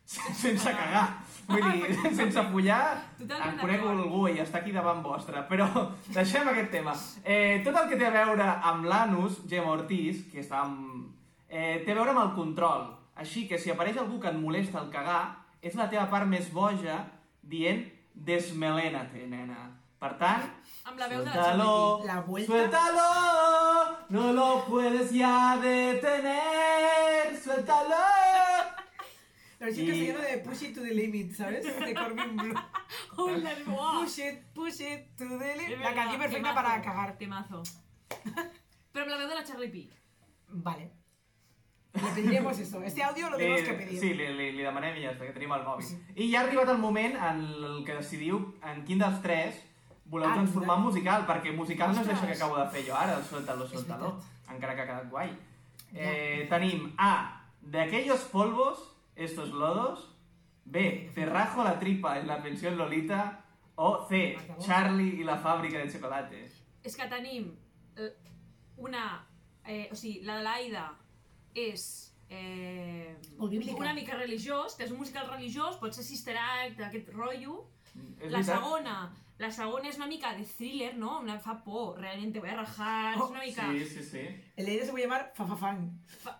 sense 0.06 0.72
cagar. 0.72 1.04
Vull 1.48 1.64
dir, 1.68 1.96
sense 2.20 2.44
follar, 2.52 2.82
Totalment 3.20 3.52
en 3.52 3.60
conec 3.60 3.86
algú 3.92 4.24
i 4.32 4.40
està 4.44 4.62
aquí 4.62 4.72
davant 4.76 5.04
vostre. 5.04 5.44
Però 5.50 5.68
deixem 6.18 6.48
aquest 6.52 6.72
tema. 6.72 6.96
Eh, 7.24 7.62
tot 7.66 7.76
el 7.76 7.90
que 7.92 8.00
té 8.00 8.08
a 8.08 8.14
veure 8.16 8.50
amb 8.72 8.88
l'anus, 8.88 9.42
Gemma 9.50 9.76
Ortiz, 9.76 10.24
que 10.32 10.44
està 10.44 10.64
amb... 10.64 11.10
Eh, 11.50 11.84
té 11.84 11.92
a 11.92 11.98
veure 12.00 12.16
amb 12.16 12.24
el 12.24 12.36
control. 12.38 12.88
Així 13.20 13.46
que 13.50 13.60
si 13.62 13.72
apareix 13.72 14.00
algú 14.02 14.20
que 14.22 14.32
et 14.32 14.40
molesta 14.40 14.80
el 14.82 14.90
cagar, 14.94 15.24
és 15.64 15.76
la 15.80 15.90
teva 15.92 16.08
part 16.12 16.28
més 16.28 16.50
boja 16.52 17.04
dient 17.44 17.84
desmelénate, 18.14 19.28
nena. 19.28 19.80
Per 20.00 20.18
tant, 20.20 20.44
Amb 20.84 21.00
la 21.00 21.08
veu 21.08 21.20
de 21.24 21.30
la 21.30 21.34
Charlie 21.34 22.08
La 22.08 22.20
vuelta. 22.22 22.52
suéltalo, 22.52 23.98
no 24.10 24.34
lo 24.34 24.66
puedes 24.66 25.12
ya 25.12 25.58
detener, 25.62 27.38
suéltalo. 27.42 27.96
La 29.60 29.68
versión 29.68 29.88
castellana 29.88 30.20
de 30.28 30.38
Push 30.40 30.64
It 30.64 30.76
to 30.76 30.82
the 30.82 30.94
Limit, 30.94 31.36
¿sabes? 31.36 31.64
De 31.64 31.94
Corbin 31.94 32.36
Blue. 32.36 32.54
Push 33.16 34.20
it, 34.20 34.44
push 34.54 34.82
it 34.82 35.16
to 35.16 35.24
the 35.40 35.56
limit. 35.56 35.80
La 35.80 35.94
canción 35.94 36.20
perfecta 36.20 36.54
para 36.54 36.82
cagar. 36.82 37.18
Temazo. 37.18 37.64
Però 38.94 39.06
amb 39.06 39.10
la 39.10 39.18
veu 39.18 39.30
de 39.30 39.36
la 39.36 39.44
Charlie 39.46 39.70
P. 39.72 39.88
Vale. 40.50 40.92
Le 41.94 42.10
pediremos 42.16 42.58
eso. 42.60 42.82
Este 42.84 43.04
audio 43.04 43.30
lo 43.30 43.38
tenemos 43.38 43.62
que 43.62 43.74
pedir. 43.74 44.00
sí, 44.00 44.14
li, 44.14 44.28
li, 44.34 44.52
li 44.58 44.64
demanem 44.66 44.98
i 44.98 45.04
ja 45.06 45.12
està, 45.14 45.28
que 45.28 45.34
tenim 45.36 45.52
el 45.54 45.62
mòbil. 45.64 45.92
I 46.16 46.32
ja 46.32 46.40
ha 46.42 46.44
arribat 46.48 46.70
el 46.74 46.80
moment 46.82 47.16
en 47.16 47.44
el 47.70 47.84
que 47.86 47.94
decidiu 48.00 48.40
en 48.66 48.84
quin 48.88 48.98
dels 49.00 49.22
tres 49.22 49.60
voleu 50.06 50.30
Ah, 50.30 50.34
transformar 50.34 50.78
en 50.78 50.84
musical, 50.88 51.26
perquè 51.28 51.54
musical 51.56 51.94
no 51.94 52.02
és 52.02 52.08
això 52.08 52.18
Ostres. 52.24 52.38
que 52.38 52.44
acabo 52.44 52.58
de 52.58 52.66
fer 52.74 52.84
jo 52.88 52.96
ara, 52.96 53.18
el 53.18 53.24
suéltalo, 53.24 53.68
veritat. 53.68 54.02
encara 54.50 54.76
que 54.76 54.82
ha 54.82 54.86
quedat 54.88 55.10
guai. 55.10 55.30
Eh, 55.94 56.48
tenim 56.50 56.94
A, 56.98 57.42
de 57.62 57.80
aquellos 57.82 58.22
polvos, 58.32 58.96
estos 59.16 59.50
lodos, 59.52 60.10
B, 60.66 61.12
te 61.14 61.26
rajo 61.26 61.64
la 61.64 61.78
tripa 61.80 62.18
en 62.20 62.28
la 62.28 62.42
pensión 62.42 62.78
Lolita, 62.78 63.46
o 63.76 64.06
C, 64.08 64.38
Charlie 64.60 65.22
y 65.22 65.24
la 65.24 65.38
fábrica 65.38 65.78
de 65.78 65.92
chocolate. 65.92 66.50
És 66.84 66.96
que 66.98 67.08
tenim 67.08 67.54
eh, 67.98 68.12
una... 68.78 69.26
Eh, 69.66 69.88
o 69.92 69.96
sigui, 69.96 70.22
la 70.26 70.38
de 70.38 70.44
l'Aida 70.44 70.92
és... 71.56 72.10
Eh, 72.34 73.16
una 73.38 73.94
mica 73.94 74.16
religiós, 74.18 74.74
que 74.76 74.86
és 74.88 74.92
un 74.92 74.98
musical 74.98 75.28
religiós, 75.30 75.76
pot 75.78 75.94
ser 75.94 76.04
Sister 76.04 76.34
Act, 76.40 76.80
aquest 76.82 77.10
rotllo. 77.14 77.68
És 78.20 78.32
La 78.34 78.42
segona, 78.44 78.96
la 79.38 79.52
segona 79.54 79.90
és 79.90 79.98
una 80.00 80.08
mica 80.08 80.32
de 80.34 80.44
thriller, 80.50 80.96
no? 80.98 81.20
Una 81.22 81.36
fa 81.40 81.60
por, 81.64 82.00
realment 82.00 82.34
te 82.34 82.40
voy 82.42 82.50
a 82.50 82.56
rajar, 82.56 83.20
Oh, 83.20 83.26
és 83.28 83.30
una 83.36 83.44
mica... 83.44 83.68
Sí, 83.72 83.86
sí, 83.86 84.04
sí. 84.04 84.24
El 84.56 84.66
de 84.66 84.74
ella 84.76 84.86
se 84.86 84.92
puede 84.92 85.06
llamar 85.06 85.32
Fafafang. 85.36 85.84
Fa- 86.24 86.40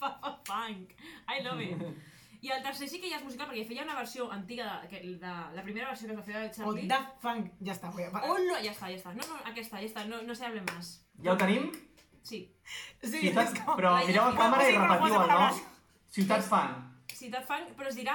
fa- 0.00 0.40
funk. 0.44 0.90
I 1.28 1.42
love 1.44 1.60
it. 1.62 1.82
I 2.42 2.50
el 2.50 2.62
tercer 2.62 2.88
sí 2.90 2.98
que 3.00 3.08
ja 3.08 3.16
és 3.16 3.24
musical, 3.24 3.46
perquè 3.48 3.62
feia 3.64 3.84
una 3.86 3.94
versió 3.96 4.26
antiga, 4.32 4.80
de, 4.82 4.88
que, 4.90 4.98
de, 5.22 5.30
la 5.54 5.62
primera 5.62 5.88
versió 5.88 6.08
que 6.08 6.12
es 6.12 6.18
va 6.18 6.24
fer 6.26 6.34
de 6.42 6.48
O 6.50 6.52
Charlie. 6.52 6.88
Daft 6.90 7.14
Punk, 7.22 7.52
ja 7.64 7.72
està. 7.72 7.88
Voy 7.94 8.04
a 8.04 8.10
parar. 8.12 8.28
Oh, 8.28 8.36
no, 8.42 8.58
ja 8.60 8.74
està, 8.74 8.90
ja 8.90 8.98
està. 8.98 9.14
No, 9.16 9.24
no, 9.30 9.38
aquesta, 9.48 9.78
ja 9.80 9.88
està, 9.88 10.04
no, 10.10 10.20
no 10.26 10.34
se 10.34 10.44
hable 10.44 10.60
más. 10.74 10.90
Ja 11.24 11.32
ho 11.32 11.38
tenim? 11.40 11.70
Sí. 12.22 12.42
Sí, 13.02 13.18
Ciutat, 13.20 13.58
com... 13.64 13.76
però 13.76 13.90
la 13.98 14.04
mireu 14.06 14.22
a 14.24 14.34
càmera 14.38 14.68
i 14.68 14.76
repetiu 14.78 15.20
el 15.20 15.28
nom. 15.28 15.58
Ciutat 16.14 16.42
fan. 16.48 16.76
Ciutat 17.14 17.44
Funk, 17.46 17.74
però 17.78 17.88
es 17.90 17.96
dirà 17.98 18.14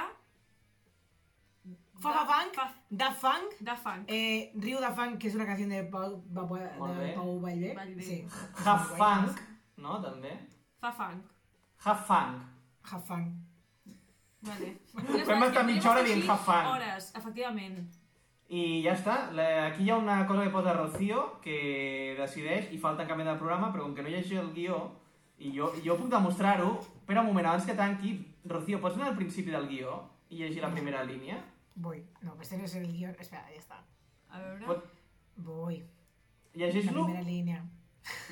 Fa 2.00 2.10
fa 2.14 2.22
funk, 2.24 2.54
Fa- 2.56 2.72
Daft 2.88 3.20
Punk, 3.20 3.56
Da 3.60 3.74
Funk. 3.76 4.06
eh, 4.08 4.52
Rio 4.56 4.80
da 4.80 4.90
Funk, 4.96 5.18
que 5.20 5.28
és 5.28 5.34
una 5.36 5.44
canció 5.44 5.66
de 5.68 5.82
Pau, 5.92 6.14
de. 6.24 7.12
Pau 7.14 7.34
Vallvé. 7.40 7.74
Sí. 8.02 8.24
Half 8.64 8.94
funk, 8.96 9.42
no? 9.76 9.98
També. 10.00 10.32
Fa 10.80 10.92
funk. 10.92 11.26
Half 11.84 12.06
funk. 12.06 12.40
Half 12.90 13.06
Funk. 13.06 13.34
Vale. 14.48 14.70
Vam 15.28 15.42
estar 15.44 15.64
mitja 15.68 15.90
hora 15.90 16.02
dient 16.02 16.24
half 16.26 16.46
funk. 16.46 16.70
Hores, 16.72 17.10
efectivament. 17.20 17.99
I 18.50 18.80
ja 18.82 18.96
està. 18.96 19.16
La, 19.36 19.44
aquí 19.68 19.84
hi 19.86 19.90
ha 19.94 19.96
una 20.00 20.24
cosa 20.26 20.42
que 20.42 20.50
posa 20.50 20.72
Rocío, 20.74 21.20
que 21.44 22.16
decideix, 22.18 22.72
i 22.74 22.78
fa 22.82 22.90
el 22.90 22.98
tancament 22.98 23.28
del 23.30 23.38
programa, 23.38 23.68
però 23.70 23.84
com 23.86 23.94
que 23.94 24.02
no 24.02 24.10
llegeix 24.10 24.40
el 24.40 24.50
guió, 24.56 24.80
i 25.38 25.52
jo, 25.54 25.68
jo 25.84 25.94
puc 25.96 26.10
demostrar-ho, 26.10 26.72
però 27.06 27.22
un 27.22 27.30
moment, 27.30 27.46
abans 27.46 27.64
que 27.68 27.76
tanqui, 27.78 28.16
Rocío, 28.50 28.80
pots 28.82 28.96
anar 28.98 29.12
al 29.12 29.16
principi 29.20 29.54
del 29.54 29.68
guió 29.70 30.00
i 30.30 30.40
llegir 30.42 30.62
la 30.64 30.72
primera 30.74 31.04
línia? 31.04 31.38
Voy. 31.76 32.02
No, 32.22 32.34
este 32.40 32.58
no 32.58 32.64
es 32.64 32.74
el 32.74 32.90
guión. 32.90 33.14
Espera, 33.18 33.46
ya 33.50 33.56
está. 33.58 33.84
A 34.30 34.40
veure... 34.40 34.66
Pot... 34.66 34.84
Voy. 35.36 35.78
La 36.54 36.66
Llegeix-lo 36.66 37.04
primera 37.06 37.22
línea. 37.22 37.62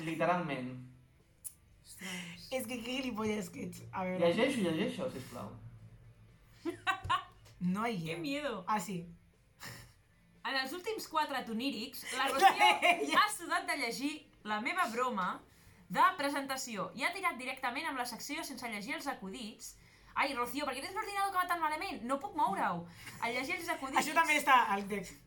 literalment. 0.03 0.75
Ostres. 1.83 2.47
Es 2.51 2.67
que 2.67 2.83
qué 2.83 2.91
gilipollas 2.97 3.49
que 3.49 3.63
hecho. 3.63 3.83
A 3.93 4.03
ver. 4.03 4.19
Llegeixo, 4.19 4.59
llegeixo, 4.61 5.09
sisplau. 5.11 5.49
No 7.59 7.83
hay 7.83 7.97
Que 7.97 8.03
guión. 8.05 8.21
miedo. 8.21 8.63
Ah, 8.67 8.79
sí. 8.79 9.05
En 10.47 10.55
els 10.55 10.73
últims 10.73 11.07
quatre 11.11 11.41
tonírics, 11.47 12.05
la 12.15 12.27
Rocío 12.31 13.19
ha 13.19 13.27
sudat 13.35 13.67
de 13.67 13.77
llegir 13.81 14.13
la 14.47 14.61
meva 14.63 14.87
broma 14.93 15.29
de 15.89 16.05
presentació 16.17 16.89
i 16.95 17.03
ha 17.03 17.11
tirat 17.15 17.37
directament 17.41 17.89
amb 17.89 17.99
la 17.99 18.07
secció 18.07 18.45
sense 18.47 18.71
llegir 18.71 18.95
els 18.97 19.09
acudits. 19.11 19.73
Ai, 20.15 20.33
Rocío, 20.37 20.65
per 20.67 20.75
què 20.75 20.83
tens 20.83 20.95
l'ordinador 20.95 21.33
que 21.33 21.41
va 21.41 21.47
tan 21.49 21.61
malament? 21.63 22.01
No 22.07 22.19
puc 22.21 22.35
moure-ho. 22.37 22.85
Al 23.21 23.35
llegir 23.35 23.57
els 23.59 23.69
acudits... 23.75 24.01
Això 24.01 24.15
també 24.17 24.39
està 24.39 24.57
al 24.73 24.85
text. 24.89 25.19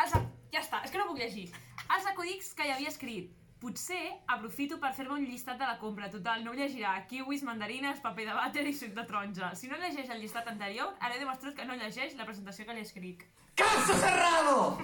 Els, 0.00 0.14
ja 0.54 0.62
està, 0.62 0.84
és 0.86 0.92
que 0.92 1.00
no 1.00 1.08
puc 1.10 1.20
llegir. 1.20 1.48
Els 1.90 2.08
acudits 2.12 2.54
que 2.56 2.66
hi 2.66 2.74
havia 2.76 2.92
escrit. 2.92 3.34
Potser 3.60 4.00
aprofito 4.32 4.78
per 4.80 4.94
fer-me 4.96 5.18
un 5.18 5.26
llistat 5.28 5.58
de 5.60 5.66
la 5.68 5.76
compra. 5.76 6.08
Total, 6.08 6.40
no 6.44 6.54
ho 6.54 6.56
llegirà. 6.56 6.94
Kiwis, 7.10 7.42
mandarines, 7.44 8.00
paper 8.00 8.24
de 8.30 8.36
vàter 8.38 8.64
i 8.64 8.72
suc 8.72 8.94
de 8.96 9.04
taronja. 9.04 9.50
Si 9.52 9.68
no 9.68 9.76
llegeix 9.76 10.08
el 10.08 10.22
llistat 10.22 10.48
anterior, 10.48 10.94
ara 10.98 11.12
he 11.14 11.20
demostrat 11.20 11.58
que 11.58 11.66
no 11.68 11.76
llegeix 11.76 12.16
la 12.16 12.24
presentació 12.24 12.64
que 12.64 12.78
li 12.78 12.86
escric. 12.86 13.26
Caso 13.60 13.98
cerrado! 14.00 14.78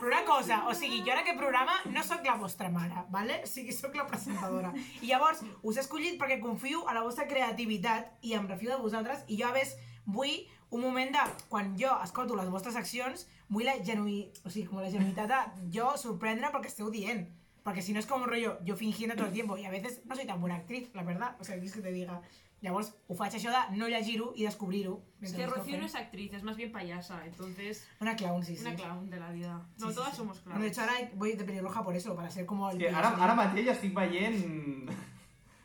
Però 0.00 0.10
una 0.10 0.24
cosa, 0.26 0.64
o 0.66 0.74
sigui, 0.74 1.04
jo 1.06 1.14
en 1.14 1.20
aquest 1.22 1.38
programa 1.38 1.78
no 1.94 2.02
sóc 2.04 2.26
la 2.26 2.34
vostra 2.40 2.66
mare, 2.68 3.06
vale? 3.14 3.38
O 3.46 3.48
sigui, 3.48 3.72
sóc 3.72 3.94
la 3.94 4.08
presentadora. 4.10 4.74
I 5.00 5.06
llavors 5.12 5.40
us 5.62 5.78
he 5.78 5.84
escollit 5.84 6.18
perquè 6.20 6.40
confio 6.42 6.82
a 6.90 6.98
la 6.98 7.06
vostra 7.06 7.28
creativitat 7.30 8.26
i 8.26 8.34
em 8.34 8.50
refio 8.50 8.74
de 8.74 8.82
vosaltres 8.82 9.22
i 9.30 9.38
jo 9.38 9.46
a 9.48 9.54
més 9.54 9.76
vull 10.04 10.34
un 10.74 10.82
moment 10.82 11.12
de, 11.14 11.22
quan 11.48 11.74
jo 11.78 11.92
escolto 12.02 12.36
les 12.36 12.50
vostres 12.50 12.76
accions, 12.76 13.26
vull 13.48 13.64
la 13.68 13.78
genuï... 13.84 14.30
o 14.44 14.50
sigui, 14.50 14.66
com 14.66 14.80
la 14.82 14.90
genuïtat 14.90 15.28
de 15.30 15.70
jo 15.78 15.92
sorprendre 16.00 16.50
pel 16.52 16.62
que 16.62 16.68
esteu 16.72 16.90
dient. 16.90 17.28
Porque 17.64 17.80
si 17.80 17.94
no 17.94 17.98
es 17.98 18.06
como 18.06 18.24
un 18.24 18.30
rollo, 18.30 18.58
yo 18.64 18.76
fingiendo 18.76 19.14
todo 19.16 19.26
el 19.26 19.32
tiempo, 19.32 19.56
y 19.56 19.64
a 19.64 19.70
veces 19.70 20.02
no 20.04 20.14
soy 20.14 20.26
tan 20.26 20.40
buena 20.40 20.56
actriz, 20.56 20.90
la 20.94 21.02
verdad. 21.02 21.36
O 21.40 21.44
sea, 21.44 21.58
que 21.58 21.64
es 21.66 21.72
que 21.72 21.80
te 21.80 21.92
diga. 21.92 22.20
Llavors, 22.64 22.94
ho 23.08 23.14
faig 23.14 23.34
això 23.36 23.50
de 23.52 23.76
no 23.76 23.88
llegir-ho 23.92 24.30
i 24.36 24.44
descobrir-ho. 24.46 24.94
Es 25.20 25.34
que 25.34 25.46
Rocío 25.46 25.76
no 25.78 25.84
es 25.84 25.94
actriz, 25.94 26.32
es 26.32 26.42
más 26.42 26.56
bien 26.56 26.72
payasa, 26.72 27.20
entonces... 27.26 27.86
Una 28.00 28.16
clown, 28.16 28.42
sí, 28.42 28.56
sí. 28.56 28.62
Una 28.62 28.74
clown 28.74 29.10
de 29.10 29.18
la 29.20 29.30
vida. 29.32 29.52
No, 29.78 29.88
Sí, 29.88 29.92
sí, 29.92 29.94
todas 29.96 30.10
sí. 30.12 30.16
somos 30.16 30.42
Bueno, 30.44 30.60
de 30.60 30.70
clowns. 30.70 30.72
hecho, 30.72 30.80
ahora 30.80 31.10
voy 31.14 31.34
de 31.34 31.44
pelirroja 31.44 31.82
por 31.84 31.94
eso, 31.94 32.16
para 32.16 32.30
ser 32.30 32.46
como 32.46 32.70
el... 32.70 32.78
Que 32.78 32.88
ara, 32.88 33.10
ara 33.20 33.34
mateix 33.34 33.68
estic 33.68 33.92
veient 33.92 34.88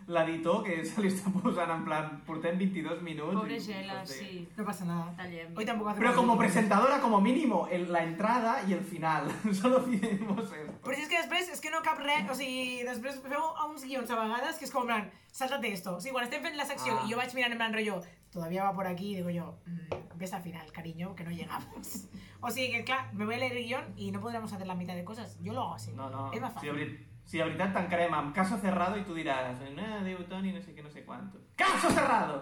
l'editor 0.09 0.63
que 0.65 0.83
se 0.83 1.01
li 1.03 1.09
està 1.11 1.29
posant 1.31 1.69
en 1.69 1.83
plan 1.85 2.07
portem 2.25 2.57
22 2.57 3.01
minuts. 3.05 3.35
Pobre 3.37 3.57
i- 3.57 3.61
Gela, 3.61 3.99
no 3.99 4.05
sé. 4.09 4.17
sí. 4.19 4.47
No 4.57 4.65
pasa 4.65 4.85
nada. 4.85 5.13
Tallem. 5.15 5.55
Hoy 5.55 5.65
tampoco 5.65 5.91
hace 5.91 5.99
Pero 6.01 6.15
como 6.15 6.37
presentadora, 6.37 6.99
como 6.99 7.21
mínimo, 7.21 7.67
en 7.69 7.91
la 7.91 8.03
entrada 8.03 8.63
y 8.67 8.73
el 8.73 8.81
final. 8.83 9.29
Solo 9.53 9.85
pidemos 9.85 10.51
esto. 10.51 10.73
Però 10.83 10.95
si 10.95 11.01
és 11.03 11.09
que 11.09 11.17
després, 11.21 11.49
és 11.53 11.61
que 11.61 11.69
no 11.71 11.83
cap 11.85 11.99
res, 12.01 12.25
o 12.29 12.33
sigui, 12.35 12.81
després 12.83 13.21
feu 13.21 13.43
uns 13.69 13.85
guions 13.85 14.09
a 14.09 14.17
vegades 14.23 14.57
que 14.57 14.65
és 14.65 14.71
com, 14.73 14.81
en 14.83 14.87
plan, 14.87 15.11
sáltate 15.31 15.71
esto. 15.71 15.95
O 15.97 16.01
sigui, 16.01 16.13
quan 16.17 16.25
estem 16.25 16.41
fent 16.41 16.57
la 16.57 16.65
secció 16.65 16.97
Ah. 16.97 17.05
i 17.05 17.11
jo 17.13 17.17
vaig 17.21 17.33
mirant 17.37 17.51
en 17.53 17.59
plan 17.61 17.73
rollo, 17.73 18.01
todavía 18.33 18.63
va 18.63 18.73
por 18.73 18.87
aquí, 18.87 19.13
y 19.13 19.15
digo 19.17 19.29
yo, 19.29 19.59
mm, 19.67 20.17
ves 20.17 20.33
al 20.33 20.41
final, 20.41 20.71
cariño, 20.71 21.13
que 21.15 21.23
no 21.23 21.31
llegamos. 21.31 22.07
O 22.41 22.49
sigui 22.49 22.71
que, 22.71 22.85
clar, 22.85 23.13
me 23.13 23.25
voy 23.25 23.35
a 23.35 23.37
leer 23.37 23.51
el 23.51 23.65
guion 23.65 23.83
y 23.97 24.11
no 24.11 24.21
podremos 24.21 24.53
hacer 24.53 24.65
la 24.65 24.73
mitad 24.73 24.95
de 24.95 25.03
cosas. 25.03 25.37
Yo 25.41 25.51
lo 25.51 25.59
hago 25.61 25.73
así. 25.75 25.91
No, 25.91 26.09
no. 26.09 26.31
És 26.31 26.39
más 26.39 26.53
fácil. 26.53 26.71
veri- 26.71 27.05
si 27.29 27.37
de 27.37 27.45
veritat 27.45 27.75
tancarem 27.75 28.13
amb 28.17 28.31
caso 28.33 28.57
cerrado 28.57 28.97
i 28.97 29.03
tu 29.05 29.13
diràs, 29.13 29.59
no, 29.75 29.89
diu 30.01 30.23
Toni, 30.31 30.49
no 30.55 30.63
sé 30.63 30.73
què, 30.73 30.81
no 30.81 30.89
sé 30.89 31.03
quanto. 31.05 31.37
Caso 31.55 31.91
cerrado! 31.93 32.41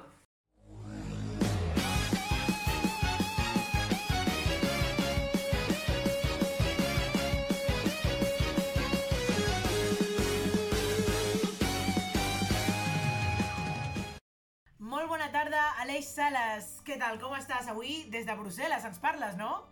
Molt 14.79 15.11
bona 15.11 15.27
tarda, 15.35 15.67
Aleix 15.83 16.07
Sales. 16.15 16.77
Què 16.87 16.95
tal, 16.95 17.19
com 17.19 17.35
estàs? 17.35 17.67
Avui 17.67 18.05
des 18.07 18.23
de 18.23 18.39
Brussel·les 18.39 18.87
ens 18.87 19.03
parles, 19.03 19.35
no? 19.35 19.65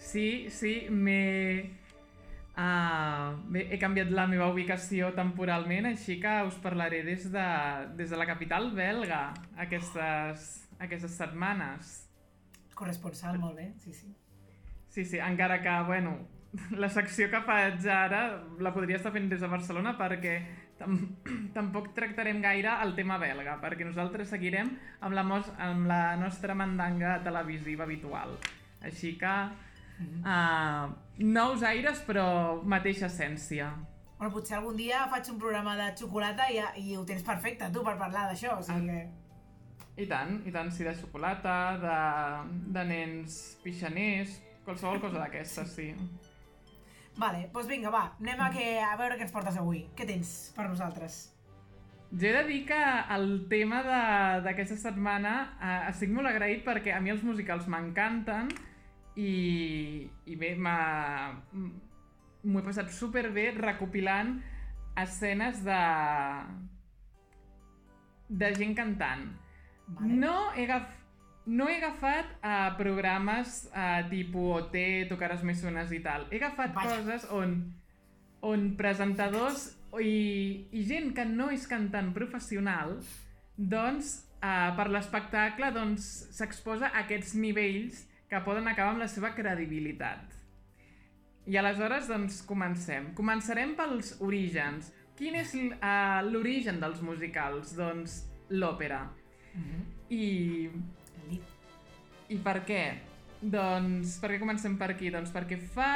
Sí, 0.00 0.48
sí, 0.48 0.86
m'he... 0.88 1.84
Uh, 2.56 3.36
bé, 3.52 3.66
he 3.68 3.76
canviat 3.76 4.08
la 4.16 4.24
meva 4.30 4.46
ubicació 4.48 5.10
temporalment, 5.16 5.90
així 5.90 6.16
que 6.22 6.38
us 6.48 6.56
parlaré 6.64 7.02
des 7.04 7.26
de, 7.32 7.48
des 7.98 8.08
de 8.08 8.16
la 8.16 8.24
capital 8.24 8.70
belga 8.76 9.26
aquestes, 9.60 10.46
aquestes 10.80 11.18
setmanes. 11.20 11.98
Corresponsal, 12.76 13.36
molt 13.42 13.60
bé, 13.60 13.72
sí, 13.84 13.92
sí. 13.92 14.08
Sí, 14.88 15.04
sí, 15.04 15.20
encara 15.20 15.60
que, 15.60 15.74
bueno, 15.84 16.16
la 16.80 16.88
secció 16.88 17.28
que 17.28 17.42
faig 17.44 17.84
ara 17.92 18.22
la 18.64 18.72
podria 18.72 18.96
estar 18.96 19.12
fent 19.12 19.28
des 19.28 19.42
de 19.44 19.50
Barcelona 19.52 19.92
perquè 19.98 20.38
tam 20.80 20.96
tampoc 21.56 21.92
tractarem 21.96 22.40
gaire 22.44 22.78
el 22.84 22.94
tema 22.96 23.18
belga, 23.20 23.58
perquè 23.60 23.84
nosaltres 23.84 24.32
seguirem 24.32 24.72
amb 25.00 25.16
la, 25.16 25.24
amb 25.68 25.88
la 25.88 26.02
nostra 26.20 26.56
mandanga 26.56 27.18
televisiva 27.24 27.84
habitual. 27.84 28.36
Així 28.84 29.14
que, 29.20 29.34
uh, 30.02 30.94
nous 31.18 31.62
aires 31.64 32.02
però 32.06 32.26
mateixa 32.64 33.06
essència. 33.10 33.70
Bueno, 34.16 34.32
potser 34.32 34.56
algun 34.56 34.76
dia 34.78 35.04
faig 35.12 35.28
un 35.32 35.38
programa 35.40 35.76
de 35.76 35.90
xocolata 36.00 36.48
i, 36.52 36.60
i 36.80 36.96
ho 36.96 37.04
tens 37.08 37.24
perfecte, 37.24 37.68
tu, 37.72 37.84
per 37.84 37.96
parlar 38.00 38.26
d'això, 38.30 38.56
o 38.58 38.64
sigui 38.64 38.88
que... 38.88 39.04
I 39.96 40.04
tant, 40.08 40.42
i 40.44 40.52
tant, 40.52 40.68
sí, 40.72 40.84
de 40.84 40.92
xocolata, 40.96 41.56
de, 41.80 41.98
de 42.72 42.82
nens 42.84 43.36
pixaners, 43.64 44.34
qualsevol 44.64 45.00
cosa 45.00 45.22
d'aquestes, 45.22 45.72
sí. 45.72 45.86
Vale, 47.16 47.46
doncs 47.52 47.68
vinga, 47.70 47.92
va, 47.92 48.02
anem 48.20 48.42
a, 48.44 48.50
que, 48.52 48.66
a 48.84 48.92
veure 49.00 49.16
què 49.16 49.24
ens 49.24 49.32
portes 49.32 49.56
avui. 49.56 49.86
Què 49.96 50.04
tens 50.08 50.32
per 50.56 50.66
nosaltres? 50.68 51.22
Jo 52.12 52.28
he 52.28 52.34
de 52.36 52.42
dir 52.48 52.60
que 52.68 52.80
el 53.16 53.30
tema 53.50 53.80
d'aquesta 54.44 54.76
setmana 54.78 55.32
eh, 55.56 55.78
estic 55.90 56.12
molt 56.12 56.28
agraït 56.30 56.62
perquè 56.64 56.92
a 56.94 57.00
mi 57.02 57.12
els 57.14 57.24
musicals 57.26 57.66
m'encanten 57.72 58.52
i, 59.16 59.32
i 60.28 60.34
bé, 60.36 60.52
m'ho 60.60 62.60
he 62.60 62.66
passat 62.66 62.92
superbé 62.92 63.48
recopilant 63.56 64.34
escenes 65.00 65.62
de 65.64 65.80
de 68.28 68.52
gent 68.54 68.76
cantant. 68.76 69.26
Vale. 69.86 70.18
No 70.18 70.52
he, 70.54 70.64
agaf... 70.64 70.90
no 71.46 71.68
he 71.70 71.78
agafat 71.78 72.30
uh, 72.42 72.74
programes 72.78 73.66
uh, 73.70 74.02
tipus 74.10 74.64
OT, 74.64 74.78
Tocaràs 75.10 75.44
més 75.46 75.62
sones 75.62 75.92
i 75.94 76.02
tal. 76.02 76.26
He 76.32 76.40
agafat 76.40 76.74
Vaja. 76.74 76.96
coses 76.96 77.26
on, 77.30 77.56
on 78.42 78.72
presentadors 78.78 79.70
i, 80.02 80.66
i 80.74 80.82
gent 80.88 81.12
que 81.16 81.26
no 81.28 81.48
és 81.54 81.68
cantant 81.70 82.10
professional 82.16 82.98
doncs 83.56 84.18
uh, 84.42 84.74
per 84.76 84.90
l'espectacle 84.92 85.70
doncs 85.72 86.10
s'exposa 86.36 86.90
a 86.90 87.06
aquests 87.06 87.36
nivells 87.38 88.02
que 88.30 88.40
poden 88.44 88.66
acabar 88.68 88.94
amb 88.94 89.02
la 89.04 89.08
seva 89.10 89.32
credibilitat. 89.36 90.34
I 91.46 91.56
aleshores, 91.60 92.08
doncs, 92.10 92.40
comencem. 92.46 93.12
Començarem 93.14 93.76
pels 93.78 94.16
orígens. 94.24 94.90
Quin 95.16 95.36
és 95.38 95.52
uh, 95.54 96.20
l'origen 96.26 96.80
dels 96.82 97.00
musicals? 97.06 97.76
Doncs 97.78 98.18
l'òpera. 98.50 99.04
I, 100.10 100.68
Li- 101.30 101.40
I 102.34 102.38
per 102.44 102.58
què? 102.66 102.82
Doncs, 103.40 104.18
per 104.20 104.32
què 104.34 104.40
comencem 104.42 104.74
per 104.80 104.90
aquí? 104.96 105.08
Doncs 105.14 105.30
perquè 105.34 105.56
fa, 105.72 105.92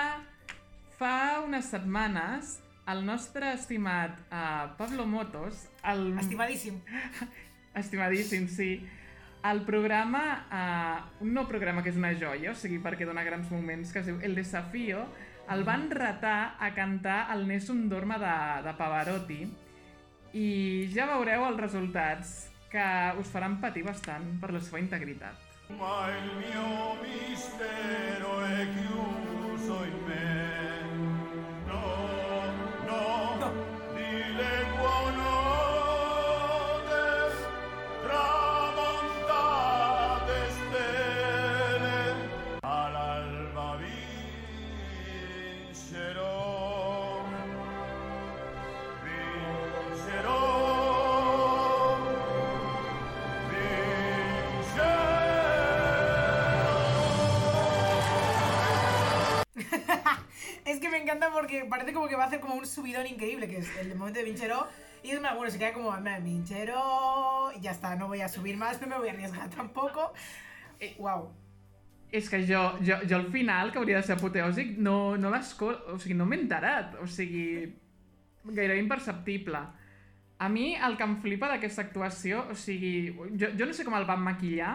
fa 0.96 1.14
unes 1.44 1.68
setmanes 1.74 2.58
el 2.90 3.04
nostre 3.06 3.52
estimat 3.54 4.16
uh, 4.32 4.70
Pablo 4.78 5.04
Motos, 5.06 5.66
el, 5.86 6.16
Estimadíssim. 6.18 6.80
Estimadíssim, 7.82 8.48
sí. 8.50 8.70
El 9.42 9.62
programa, 9.64 10.22
eh, 10.52 11.24
un 11.24 11.32
nou 11.32 11.46
programa 11.48 11.82
que 11.82 11.88
és 11.88 11.96
una 11.96 12.12
joia, 12.12 12.52
o 12.52 12.58
sigui, 12.58 12.76
perquè 12.84 13.06
dona 13.08 13.24
grans 13.24 13.48
moments, 13.50 13.92
que 13.92 14.02
es 14.02 14.10
diu 14.10 14.20
El 14.20 14.36
Desafío, 14.36 15.06
el 15.50 15.64
van 15.64 15.88
retar 15.90 16.56
a 16.60 16.74
cantar 16.76 17.32
el 17.34 17.46
Nessun 17.48 17.88
Dorma 17.88 18.20
de, 18.20 18.36
de 18.68 18.74
Pavarotti 18.78 19.40
i 20.36 20.46
ja 20.94 21.08
veureu 21.10 21.48
els 21.48 21.58
resultats, 21.58 22.50
que 22.70 22.86
us 23.18 23.32
faran 23.32 23.58
patir 23.60 23.82
bastant 23.82 24.36
per 24.40 24.52
la 24.54 24.60
seva 24.62 24.78
integritat. 24.78 25.48
Ma 25.78 26.06
il 26.10 26.30
mio 26.38 26.94
mistero 27.02 28.44
è 28.44 28.68
chiuso 28.76 29.84
in 29.84 29.98
me. 30.06 30.49
Me 60.90 60.98
encanta 60.98 61.30
porque 61.32 61.64
parece 61.64 61.92
como 61.92 62.08
que 62.08 62.16
va 62.16 62.24
a 62.24 62.26
hacer 62.26 62.40
como 62.40 62.54
un 62.54 62.66
subidón 62.66 63.06
increíble, 63.06 63.48
que 63.48 63.58
es 63.58 63.76
el 63.78 63.94
momento 63.94 64.18
de 64.18 64.24
Vinchero. 64.24 64.66
Y 65.02 65.10
es 65.12 65.20
bueno, 65.20 65.50
se 65.50 65.58
queda 65.58 65.72
como, 65.72 65.90
"Me, 66.00 66.20
Vinchero, 66.20 67.52
y 67.56 67.60
ya 67.60 67.70
está, 67.70 67.96
no 67.96 68.08
voy 68.08 68.20
a 68.20 68.28
subir 68.28 68.56
más, 68.56 68.80
no 68.80 68.86
me 68.86 68.98
voy 68.98 69.08
a 69.08 69.12
arriesgar 69.12 69.48
tampoco. 69.50 70.12
wow. 70.98 71.30
És 72.10 72.28
que 72.28 72.40
jo, 72.46 72.78
jo, 72.84 72.96
jo 73.08 73.16
al 73.16 73.30
final, 73.30 73.70
que 73.70 73.78
hauria 73.78 73.98
de 73.98 74.02
ser 74.02 74.16
apoteòsic, 74.16 74.78
no, 74.78 75.16
no 75.16 75.30
l'escolto, 75.30 75.94
o 75.94 75.98
sigui, 75.98 76.16
no 76.18 76.26
m'he 76.26 76.40
enterat, 76.40 76.96
o 76.98 77.06
sigui, 77.06 77.70
gairebé 78.44 78.80
imperceptible. 78.80 79.60
A 80.38 80.48
mi 80.48 80.74
el 80.74 80.96
que 80.96 81.06
em 81.06 81.14
flipa 81.22 81.50
d'aquesta 81.52 81.84
actuació, 81.86 82.46
o 82.50 82.56
sigui, 82.58 83.12
jo, 83.38 83.52
jo 83.54 83.68
no 83.68 83.76
sé 83.76 83.84
com 83.86 83.94
el 83.94 84.08
van 84.08 84.24
maquillar, 84.24 84.72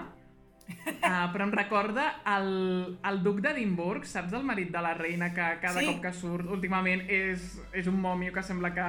uh, 0.68 1.32
però 1.34 1.46
em 1.46 1.52
recorda 1.54 2.06
el, 2.36 2.98
el 3.06 3.20
duc 3.24 3.40
d'Edimburg, 3.44 4.06
saps, 4.10 4.34
el 4.34 4.44
marit 4.48 4.72
de 4.74 4.82
la 4.82 4.94
reina, 4.98 5.32
que 5.34 5.48
cada 5.62 5.80
Sí. 5.80 5.88
cop 5.88 6.02
que 6.02 6.14
surt 6.14 6.50
últimament 6.50 7.04
és, 7.10 7.60
és 7.74 7.88
un 7.88 8.00
mòmio 8.02 8.34
que 8.34 8.44
sembla 8.44 8.74
que, 8.74 8.88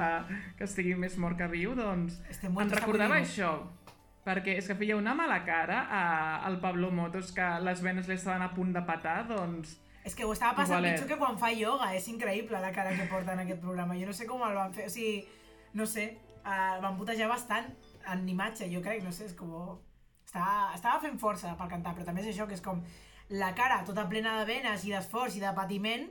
que 0.57 0.63
estigui 0.65 0.95
més 0.95 1.17
mort 1.17 1.37
que 1.37 1.47
viu, 1.51 1.75
doncs 1.75 2.21
Este 2.29 2.47
em 2.47 2.69
recordava 2.69 3.19
això, 3.21 3.51
perquè 4.27 4.57
és 4.59 4.67
que 4.67 4.75
feia 4.75 4.97
una 4.97 5.13
mala 5.15 5.43
cara 5.45 5.83
a, 5.89 6.45
al 6.45 6.59
Pablo 6.59 6.91
Motos, 6.91 7.31
que 7.31 7.45
les 7.63 7.81
venes 7.81 8.07
li 8.07 8.15
estaven 8.17 8.41
a 8.41 8.53
punt 8.53 8.73
de 8.73 8.81
patar, 8.81 9.27
doncs... 9.29 9.77
És 10.07 10.15
que 10.15 10.23
ho 10.23 10.31
estava 10.31 10.55
passant 10.55 10.79
Igualet. 10.79 11.01
pitjor 11.01 11.09
que 11.09 11.17
quan 11.19 11.37
fa 11.37 11.49
ioga, 11.51 11.89
és 11.95 12.05
increïble 12.07 12.59
la 12.63 12.71
cara 12.71 12.93
que 12.95 13.07
porta 13.11 13.33
en 13.33 13.41
aquest 13.43 13.59
programa. 13.59 13.95
Jo 13.99 14.05
no 14.07 14.13
sé 14.15 14.25
com 14.25 14.41
el 14.47 14.55
van 14.55 14.71
fer, 14.73 14.85
o 14.87 14.89
sigui, 14.89 15.25
no 15.75 15.85
sé, 15.85 16.05
el 16.47 16.79
van 16.81 16.95
putejar 16.95 17.27
bastant 17.27 17.65
en 18.07 18.21
imatge, 18.29 18.69
jo 18.71 18.79
crec, 18.81 19.03
no 19.03 19.11
sé, 19.11 19.25
és 19.27 19.33
com... 19.35 19.51
Estava, 20.27 20.73
estava 20.75 20.99
fent 20.99 21.15
força 21.21 21.53
per 21.55 21.69
cantar, 21.71 21.93
però 21.95 22.03
també 22.07 22.19
és 22.25 22.33
això, 22.33 22.47
que 22.49 22.57
és 22.57 22.63
com 22.63 22.81
la 23.39 23.53
cara 23.55 23.77
tota 23.87 24.03
plena 24.11 24.33
de 24.39 24.47
venes 24.49 24.83
i 24.87 24.91
d'esforç 24.91 25.37
i 25.39 25.43
de 25.43 25.53
patiment, 25.55 26.09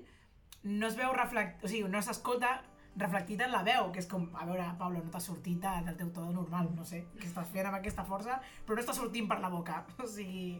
no 0.64 0.88
es 0.88 0.96
veu 0.96 1.12
reflect... 1.12 1.62
o 1.64 1.68
sigui, 1.68 1.84
no 1.92 2.00
s'escolta 2.02 2.54
reflectit 2.96 3.42
en 3.44 3.52
la 3.52 3.60
veu, 3.60 3.90
que 3.92 4.00
és 4.00 4.06
com, 4.08 4.24
a 4.40 4.46
veure, 4.48 4.64
Pablo, 4.80 5.02
no 5.04 5.12
t'ha 5.12 5.20
sortit 5.20 5.58
de- 5.60 5.82
del 5.84 5.98
teu 6.00 6.08
to 6.16 6.24
normal, 6.32 6.70
no 6.74 6.84
sé, 6.88 7.02
que 7.20 7.28
estàs 7.28 7.50
fent 7.52 7.68
amb 7.68 7.76
aquesta 7.76 8.06
força, 8.08 8.38
però 8.64 8.78
no 8.78 8.84
està 8.86 8.94
sortint 8.96 9.28
per 9.28 9.36
la 9.42 9.50
boca, 9.52 9.82
o 10.02 10.08
sigui... 10.08 10.56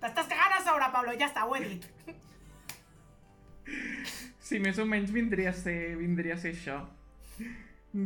T'estàs 0.00 0.30
cagant 0.32 0.56
a 0.56 0.62
sobre, 0.64 0.88
Pablo, 0.96 1.12
ja 1.20 1.28
està, 1.28 1.44
ho 1.44 1.52
he 1.58 1.62
dit. 1.68 1.84
Sí, 4.44 4.58
més 4.64 4.80
o 4.80 4.88
menys 4.88 5.12
vindria 5.12 5.52
a 5.52 5.56
ser, 5.56 5.94
vindria 6.00 6.38
a 6.38 6.40
ser 6.40 6.52
això. 6.56 6.80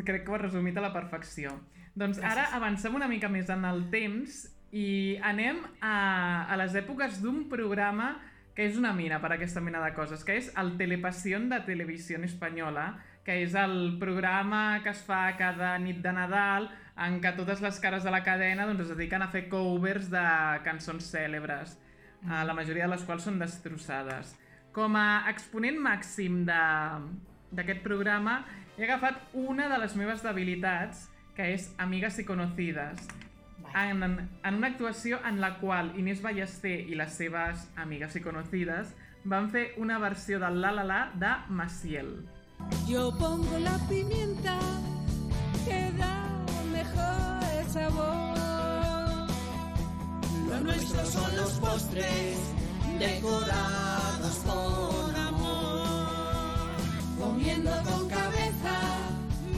Crec 0.06 0.24
que 0.26 0.30
ho 0.30 0.36
has 0.36 0.42
resumit 0.48 0.76
a 0.78 0.82
la 0.84 0.92
perfecció. 0.94 1.54
Doncs 1.98 2.18
ara 2.22 2.50
avancem 2.58 2.94
una 2.94 3.08
mica 3.10 3.30
més 3.30 3.48
en 3.50 3.64
el 3.66 3.86
temps 3.94 4.44
i 4.72 5.18
anem 5.24 5.62
a, 5.80 6.46
a 6.50 6.56
les 6.60 6.74
èpoques 6.76 7.22
d'un 7.22 7.46
programa 7.48 8.16
que 8.58 8.66
és 8.66 8.74
una 8.76 8.90
mina 8.92 9.20
per 9.22 9.30
aquesta 9.30 9.62
mena 9.62 9.78
de 9.84 9.92
coses, 9.94 10.24
que 10.26 10.34
és 10.34 10.48
el 10.58 10.72
Telepassió 10.80 11.38
de 11.46 11.60
Televisió 11.62 12.18
Espanyola, 12.26 12.88
que 13.22 13.36
és 13.44 13.54
el 13.54 14.00
programa 14.00 14.80
que 14.82 14.90
es 14.90 15.02
fa 15.06 15.36
cada 15.38 15.76
nit 15.78 16.00
de 16.02 16.10
Nadal 16.16 16.66
en 16.98 17.20
què 17.22 17.36
totes 17.36 17.62
les 17.62 17.78
cares 17.78 18.02
de 18.02 18.10
la 18.10 18.24
cadena 18.26 18.66
doncs, 18.66 18.88
es 18.88 18.90
dediquen 18.96 19.22
a 19.22 19.28
fer 19.30 19.44
covers 19.52 20.08
de 20.10 20.24
cançons 20.66 21.06
cèlebres, 21.12 21.76
eh, 22.24 22.42
la 22.48 22.56
majoria 22.56 22.88
de 22.88 22.96
les 22.96 23.06
quals 23.06 23.28
són 23.28 23.38
destrossades. 23.38 24.34
Com 24.74 24.98
a 24.98 25.28
exponent 25.30 25.78
màxim 25.78 26.42
d'aquest 26.48 27.84
programa 27.86 28.40
he 28.76 28.84
agafat 28.88 29.22
una 29.38 29.68
de 29.70 29.78
les 29.84 29.94
meves 29.94 30.26
debilitats, 30.26 31.06
que 31.38 31.52
és 31.54 31.70
Amigues 31.78 32.18
i 32.18 32.26
Conocides, 32.26 33.06
en, 33.74 34.02
en 34.44 34.54
una 34.54 34.66
actuació 34.68 35.18
en 35.26 35.40
la 35.40 35.58
qual 35.58 35.92
Inés 35.98 36.22
Ballester 36.22 36.80
i 36.80 36.96
les 36.98 37.12
seves 37.14 37.68
amigues 37.76 38.16
i 38.16 38.24
conocides 38.24 38.94
van 39.24 39.50
fer 39.50 39.72
una 39.76 39.98
versió 39.98 40.38
del 40.40 40.60
La 40.60 40.72
La 40.72 40.84
La 40.84 41.00
de 41.14 41.34
Maciel. 41.48 42.28
Yo 42.88 43.10
pongo 43.18 43.58
la 43.58 43.78
pimienta 43.88 44.58
que 45.64 45.92
da 45.98 46.44
mejor 46.72 47.70
sabor. 47.70 49.28
Lo 50.48 50.60
nuestro 50.60 51.06
son 51.06 51.36
los 51.36 51.52
postres 51.52 52.38
decorados 52.98 54.36
con 54.46 55.16
amor. 55.16 55.86
Comiendo 57.18 57.70
con 57.84 58.08
cabeza 58.08 58.74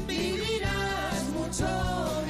vivirás 0.06 1.28
mucho 1.34 2.29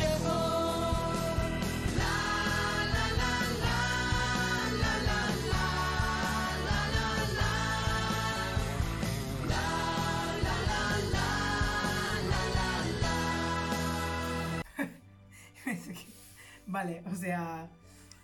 Vale, 16.71 17.03
o 17.11 17.15
sea, 17.17 17.69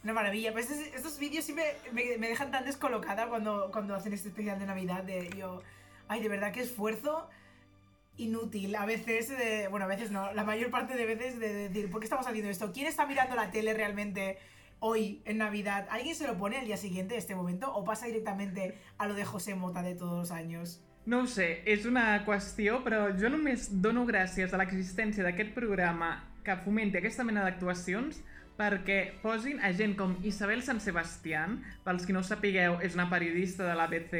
una 0.05 0.13
maravilla. 0.13 0.53
Pues 0.53 0.71
estos, 0.71 1.19
vídeos 1.19 1.45
siempre 1.45 1.77
me, 1.93 2.29
dejan 2.29 2.51
tan 2.51 2.65
descolocada 2.65 3.29
cuando, 3.29 3.71
cuando 3.73 3.95
hacen 3.95 4.13
este 4.13 4.29
especial 4.29 4.59
de 4.59 4.67
Navidad. 4.67 5.03
De 5.03 5.29
yo, 5.37 5.63
ay, 6.09 6.23
de 6.23 6.29
verdad, 6.29 6.53
qué 6.53 6.61
esfuerzo 6.61 7.29
inútil. 8.17 8.75
A 8.77 8.87
veces, 8.87 9.29
de- 9.29 9.69
bueno, 9.69 9.85
a 9.87 9.89
veces 9.89 10.11
no, 10.11 10.33
la 10.33 10.45
mayor 10.45 10.71
parte 10.71 10.97
de 10.97 11.07
veces 11.07 11.39
de 11.39 11.69
decir, 11.69 11.91
¿por 11.91 12.01
qué 12.01 12.07
estamos 12.07 12.27
haciendo 12.27 12.51
esto? 12.51 12.73
¿Quién 12.73 12.87
está 12.87 13.05
mirando 13.07 13.35
la 13.35 13.51
tele 13.51 13.75
realmente 13.75 14.39
hoy 14.79 15.23
en 15.25 15.39
Navidad? 15.39 15.89
¿Alguien 15.91 16.15
se 16.15 16.27
lo 16.27 16.39
pone 16.39 16.59
al 16.59 16.67
día 16.67 16.77
siguiente, 16.77 17.17
este 17.17 17.35
momento? 17.35 17.75
¿O 17.75 17.85
pasa 17.85 18.07
directamente 18.07 18.79
a 18.99 19.07
lo 19.09 19.15
de 19.15 19.25
José 19.25 19.55
Mota 19.55 19.83
de 19.83 19.95
todos 19.97 20.17
los 20.17 20.31
años? 20.31 20.81
No 21.07 21.21
ho 21.23 21.27
sé, 21.31 21.63
és 21.71 21.85
una 21.87 22.25
qüestió, 22.27 22.81
però 22.83 23.05
jo 23.15 23.29
només 23.31 23.69
dono 23.79 24.03
gràcies 24.09 24.51
a 24.51 24.59
l'existència 24.59 25.23
d'aquest 25.23 25.53
programa 25.55 26.09
que 26.43 26.57
fomenti 26.65 26.99
aquesta 26.99 27.23
mena 27.23 27.45
d'actuacions 27.45 28.19
perquè 28.57 28.99
posin 29.23 29.61
a 29.61 29.73
gent 29.77 29.95
com 29.99 30.17
Isabel 30.25 30.63
San 30.65 30.81
Sebastián, 30.81 31.61
pels 31.85 32.07
qui 32.07 32.17
no 32.17 32.25
ho 32.25 32.27
sapigueu, 32.27 32.79
és 32.81 32.97
una 32.97 33.09
periodista 33.13 33.67
de 33.69 33.75
l'ABC 33.77 34.15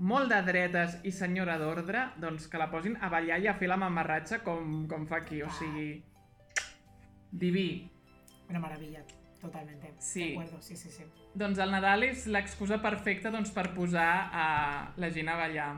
molt 0.00 0.32
de 0.32 0.40
dretes 0.42 0.96
i 1.04 1.12
senyora 1.12 1.58
d'ordre, 1.60 2.08
doncs 2.20 2.48
que 2.48 2.58
la 2.58 2.70
posin 2.72 2.96
a 3.00 3.10
ballar 3.12 3.38
i 3.42 3.48
a 3.50 3.54
fer 3.60 3.68
la 3.68 3.78
mamarratxa 3.80 4.40
com, 4.44 4.86
com 4.88 5.06
fa 5.06 5.20
aquí, 5.20 5.42
o 5.44 5.50
sigui... 5.58 5.90
Diví. 7.30 7.86
Una 8.48 8.58
maravilla, 8.58 9.04
totalmente. 9.40 9.92
Sí. 9.98 10.24
De 10.24 10.32
acuerdo, 10.32 10.60
sí, 10.60 10.76
sí, 10.76 10.90
sí. 10.90 11.04
Doncs 11.38 11.60
el 11.62 11.70
Nadal 11.70 12.08
és 12.08 12.24
l'excusa 12.26 12.80
perfecta 12.82 13.30
doncs, 13.30 13.52
per 13.54 13.68
posar 13.76 14.10
a 14.34 14.46
la 14.98 15.12
gent 15.14 15.30
a 15.30 15.36
ballar. 15.38 15.70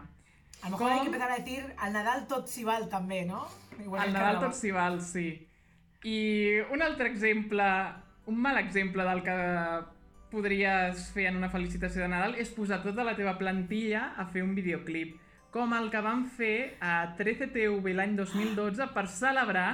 A 0.62 0.70
lo 0.70 0.78
mejor 0.78 0.92
hay 0.92 1.00
que 1.00 1.06
empezar 1.06 1.30
a 1.30 1.36
decir 1.36 1.74
al 1.76 1.92
Nadal 1.92 2.26
tot 2.30 2.48
s'hi 2.48 2.64
val 2.64 2.88
també, 2.88 3.24
no? 3.26 3.42
Igual 3.82 4.00
Al 4.00 4.06
que 4.06 4.14
Nadal 4.14 4.40
tot 4.46 4.56
s'hi 4.56 4.70
val, 4.70 5.02
sí. 5.02 5.26
I 6.02 6.60
un 6.74 6.82
altre 6.82 7.08
exemple, 7.08 7.64
un 8.26 8.38
mal 8.42 8.58
exemple 8.58 9.04
del 9.06 9.22
que 9.22 9.36
podries 10.32 11.10
fer 11.12 11.28
en 11.28 11.36
una 11.38 11.50
felicitació 11.52 12.02
de 12.02 12.08
Nadal 12.10 12.34
és 12.40 12.50
posar 12.56 12.80
tota 12.82 13.04
la 13.04 13.14
teva 13.18 13.36
plantilla 13.38 14.12
a 14.16 14.26
fer 14.32 14.42
un 14.42 14.56
videoclip, 14.56 15.14
com 15.52 15.74
el 15.76 15.90
que 15.92 16.00
van 16.02 16.24
fer 16.38 16.78
a 16.80 17.12
13TV 17.18 17.92
l'any 17.94 18.16
2012 18.16 18.88
per 18.96 19.06
celebrar 19.12 19.68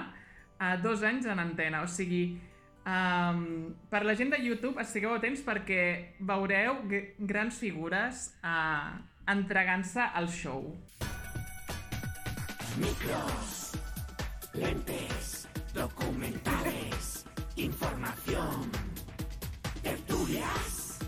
a 0.59 0.77
dos 0.83 1.05
anys 1.07 1.29
en 1.31 1.39
antena. 1.39 1.85
O 1.87 1.89
sigui, 1.89 2.25
um, 2.83 3.71
per 3.89 4.03
la 4.05 4.17
gent 4.19 4.35
de 4.35 4.43
YouTube 4.43 4.83
estigueu 4.83 5.15
atents 5.15 5.45
perquè 5.47 5.83
veureu 6.19 6.83
grans 7.31 7.63
figures 7.63 8.27
uh, 8.43 8.99
entregant-se 9.31 10.03
al 10.03 10.29
show. 10.29 10.67
Micros, 12.79 13.55
lentes, 14.55 15.28
documentales 15.79 17.25
Información, 17.55 18.71
tertulias, 19.83 20.99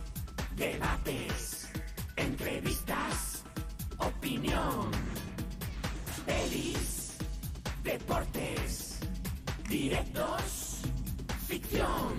debates, 0.57 1.69
entrevistas, 2.17 3.45
opinión, 3.99 4.91
pelis, 6.27 7.19
deportes, 7.85 8.99
directos, 9.69 10.81
ficción, 11.47 12.15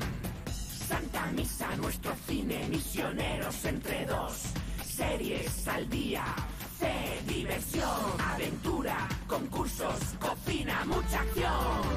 Santa 0.87 1.25
Misa, 1.33 1.75
nuestro 1.75 2.13
cine, 2.25 2.67
misioneros 2.69 3.65
entre 3.65 4.05
dos, 4.05 4.43
series 4.85 5.67
al 5.67 5.89
día, 5.89 6.23
fe, 6.79 7.21
diversión, 7.27 8.21
aventura, 8.33 9.09
concursos, 9.27 9.99
cocina, 10.21 10.85
mucha 10.85 11.19
acción. 11.19 11.90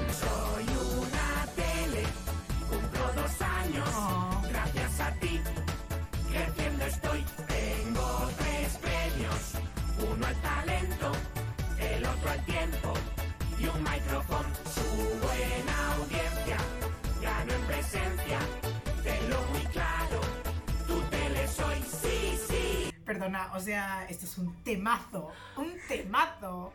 Perdona, 23.05 23.51
o 23.55 23.61
sea, 23.61 24.07
esto 24.09 24.25
es 24.25 24.39
un 24.39 24.55
temazo. 24.65 25.31
Un 25.57 25.73
temazo. 25.89 26.73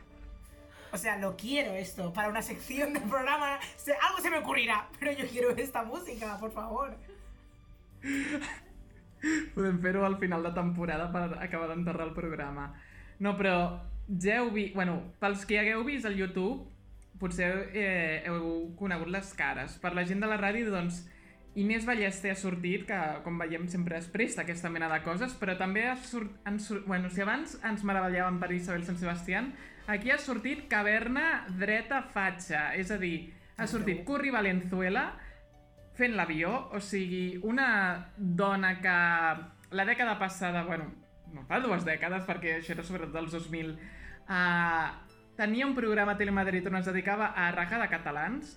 O 0.91 0.97
sea, 0.97 1.17
lo 1.17 1.35
quiero 1.35 1.73
esto. 1.73 2.11
Para 2.13 2.29
una 2.29 2.41
sección 2.41 2.93
del 2.93 3.03
programa, 3.03 3.59
se- 3.77 3.93
algo 3.93 4.19
se 4.21 4.29
me 4.29 4.37
ocurrirá. 4.39 4.87
Pero 4.99 5.11
yo 5.11 5.27
quiero 5.27 5.49
esta 5.51 5.83
música, 5.83 6.37
por 6.39 6.51
favor. 6.51 6.95
Podem 9.53 9.79
fer-ho 9.83 10.05
al 10.05 10.17
final 10.17 10.43
de 10.43 10.51
temporada 10.55 11.11
per 11.11 11.37
acabar 11.43 11.67
d'enterrar 11.69 12.07
el 12.07 12.13
programa. 12.15 12.73
No, 13.19 13.35
però 13.35 13.81
ja 14.07 14.37
heu 14.39 14.49
vist... 14.55 14.73
Bueno, 14.75 15.01
pels 15.19 15.45
que 15.45 15.59
hagueu 15.59 15.83
vist 15.83 16.05
al 16.07 16.15
YouTube, 16.15 16.63
potser 17.19 17.49
eh, 17.75 18.23
heu 18.29 18.69
conegut 18.79 19.11
les 19.11 19.33
cares. 19.35 19.75
Per 19.83 19.91
la 19.93 20.05
gent 20.07 20.23
de 20.23 20.29
la 20.31 20.37
ràdio, 20.39 20.71
doncs, 20.71 21.01
Inés 21.59 21.85
Ballester 21.85 22.31
ha 22.31 22.39
sortit, 22.39 22.85
que 22.87 22.97
com 23.25 23.39
veiem 23.41 23.65
sempre 23.67 23.97
es 23.99 24.07
presta 24.11 24.45
aquesta 24.45 24.71
mena 24.71 24.87
de 24.91 25.01
coses, 25.03 25.33
però 25.35 25.57
també 25.59 25.83
ha 25.89 25.97
sort, 25.99 26.37
han 26.47 26.59
sort, 26.63 26.85
bueno, 26.87 27.09
si 27.11 27.23
abans 27.25 27.57
ens 27.67 27.83
meravellàvem 27.83 28.37
per 28.39 28.53
Isabel 28.55 28.85
Sant 28.87 28.99
Sebastián, 29.01 29.51
aquí 29.91 30.13
ha 30.13 30.19
sortit 30.21 30.67
caverna 30.71 31.43
dreta 31.59 31.99
fatxa, 32.13 32.69
és 32.79 32.93
a 32.95 32.99
dir, 33.01 33.33
ha 33.59 33.67
sortit 33.67 34.05
Curri 34.07 34.31
Valenzuela, 34.31 35.09
fent 35.99 36.15
l'avió, 36.15 36.53
o 36.71 36.79
sigui, 36.79 37.41
una 37.43 37.67
dona 38.15 38.77
que 38.79 38.95
la 39.75 39.85
dècada 39.85 40.15
passada, 40.21 40.63
bueno, 40.63 40.87
no 41.33 41.43
fa 41.49 41.59
dues 41.59 41.83
dècades, 41.83 42.23
perquè 42.29 42.55
això 42.61 42.77
era 42.77 42.87
sobretot 42.87 43.11
dels 43.17 43.35
2000, 43.35 43.75
uh, 44.31 44.87
tenia 45.35 45.67
un 45.67 45.75
programa 45.75 46.15
a 46.15 46.19
Telemadrid 46.19 46.71
on 46.71 46.79
es 46.79 46.87
dedicava 46.87 47.33
a 47.35 47.51
rajar 47.51 47.83
de 47.83 47.91
catalans. 47.91 48.55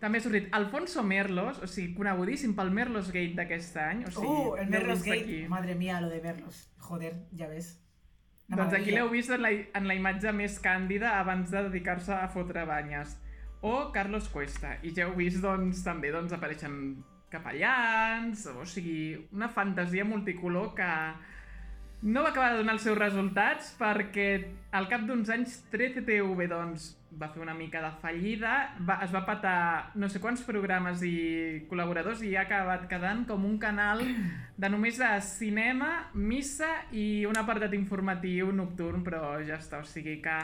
També 0.00 0.18
ha 0.18 0.24
sortit 0.24 0.52
Alfonso 0.56 1.02
Merlos, 1.02 1.58
o 1.64 1.66
sigui, 1.70 1.94
conegudíssim 1.96 2.52
pel 2.56 2.70
Merlos 2.74 3.08
Gate 3.14 3.34
d'aquest 3.38 3.78
any. 3.80 4.04
O 4.04 4.12
sigui, 4.12 4.28
uh, 4.28 4.56
el 4.60 4.70
Merlos 4.72 5.02
Gate. 5.04 5.22
aquí. 5.24 5.38
Madre 5.48 5.74
mía, 5.74 6.00
lo 6.00 6.10
de 6.12 6.20
Merlos. 6.20 6.66
Joder, 6.78 7.14
ya 7.32 7.48
ves. 7.48 7.74
Una 8.48 8.62
Doncs 8.62 8.76
aquí 8.78 8.92
l'heu 8.94 9.08
vist 9.10 9.32
en 9.34 9.42
la, 9.42 9.50
en 9.50 9.88
la 9.88 9.96
imatge 9.98 10.30
més 10.36 10.60
càndida 10.62 11.16
abans 11.18 11.50
de 11.50 11.64
dedicar-se 11.66 12.14
a 12.14 12.28
fotre 12.30 12.62
banyes. 12.68 13.16
O 13.66 13.90
Carlos 13.92 14.28
Cuesta. 14.30 14.76
I 14.86 14.92
ja 14.94 15.08
heu 15.08 15.16
vist, 15.18 15.40
doncs, 15.42 15.82
també 15.82 16.12
doncs, 16.14 16.36
apareixen 16.36 16.76
capellans, 17.32 18.44
o 18.52 18.66
sigui, 18.68 19.16
una 19.34 19.48
fantasia 19.48 20.04
multicolor 20.04 20.74
que 20.76 20.90
no 22.06 22.22
va 22.22 22.30
acabar 22.30 22.52
de 22.52 22.60
donar 22.60 22.76
els 22.76 22.84
seus 22.86 22.98
resultats 22.98 23.72
perquè 23.80 24.28
al 24.78 24.86
cap 24.86 25.02
d'uns 25.08 25.30
anys 25.34 25.56
13TV 25.72 26.46
doncs, 26.52 26.92
va 27.18 27.30
fer 27.32 27.40
una 27.42 27.54
mica 27.56 27.80
de 27.82 27.90
fallida, 28.02 28.52
va, 28.86 28.98
es 29.02 29.10
va 29.14 29.24
patar 29.26 29.56
no 29.98 30.06
sé 30.12 30.20
quants 30.22 30.44
programes 30.46 31.02
i 31.06 31.64
col·laboradors 31.70 32.22
i 32.22 32.34
ha 32.36 32.44
acabat 32.44 32.84
quedant 32.90 33.24
com 33.26 33.46
un 33.48 33.56
canal 33.58 34.04
de 34.04 34.70
només 34.70 35.00
de 35.00 35.08
cinema, 35.24 35.90
missa 36.14 36.68
i 36.92 37.24
un 37.26 37.40
apartat 37.40 37.74
informatiu 37.74 38.52
nocturn, 38.54 39.02
però 39.06 39.40
ja 39.48 39.58
està, 39.58 39.80
o 39.82 39.88
sigui 39.88 40.20
que 40.22 40.36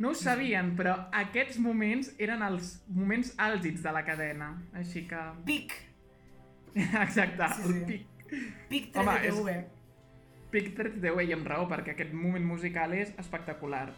no 0.00 0.12
ho 0.12 0.16
sabien, 0.16 0.74
però 0.78 0.94
aquests 1.24 1.58
moments 1.60 2.14
eren 2.22 2.44
els 2.46 2.76
moments 2.86 3.34
àlgids 3.40 3.82
de 3.82 3.96
la 3.96 4.04
cadena, 4.06 4.54
així 4.78 5.08
que... 5.10 5.26
Pic! 5.48 5.74
Exacte, 6.76 7.50
Sí, 7.56 7.66
el 7.66 7.74
sí. 7.74 7.84
pic. 7.90 8.08
Pic 8.70 8.96
Home, 8.96 9.18
13TV. 9.26 9.79
Pic 10.50 10.72
13TV 10.76 11.28
i 11.28 11.34
amb 11.36 11.46
raó, 11.46 11.66
perquè 11.70 11.94
aquest 11.94 12.14
moment 12.16 12.46
musical 12.46 12.94
és 12.98 13.12
espectacular. 13.22 13.88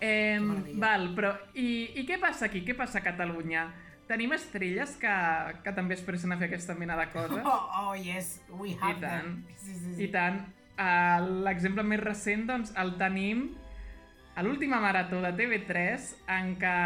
Eh, 0.00 0.38
val, 0.76 1.10
però 1.16 1.32
i, 1.56 1.98
i 2.00 2.04
què 2.08 2.18
passa 2.20 2.50
aquí? 2.50 2.62
Què 2.66 2.76
passa 2.76 3.00
a 3.00 3.04
Catalunya? 3.04 3.66
Tenim 4.06 4.36
estrelles 4.36 4.92
que, 5.00 5.12
que 5.64 5.72
també 5.74 5.96
es 5.96 6.02
presten 6.06 6.32
a 6.32 6.38
fer 6.38 6.50
aquesta 6.50 6.76
mena 6.78 6.98
de 7.00 7.08
coses? 7.10 7.40
Oh, 7.42 7.62
oh, 7.80 7.94
yes, 7.98 8.36
we 8.52 8.74
I 8.74 8.76
have 8.80 9.00
tant, 9.02 9.24
them. 9.24 9.56
Sí, 9.58 9.72
sí, 9.72 9.94
sí. 9.94 10.02
i 10.04 10.10
tant. 10.12 10.44
Uh, 10.76 11.42
L'exemple 11.46 11.82
més 11.82 12.02
recent, 12.04 12.44
doncs, 12.46 12.74
el 12.78 12.94
tenim 13.00 13.48
a 14.36 14.44
l'última 14.44 14.78
marató 14.84 15.22
de 15.24 15.32
TV3, 15.32 16.06
en 16.36 16.52
què 16.60 16.76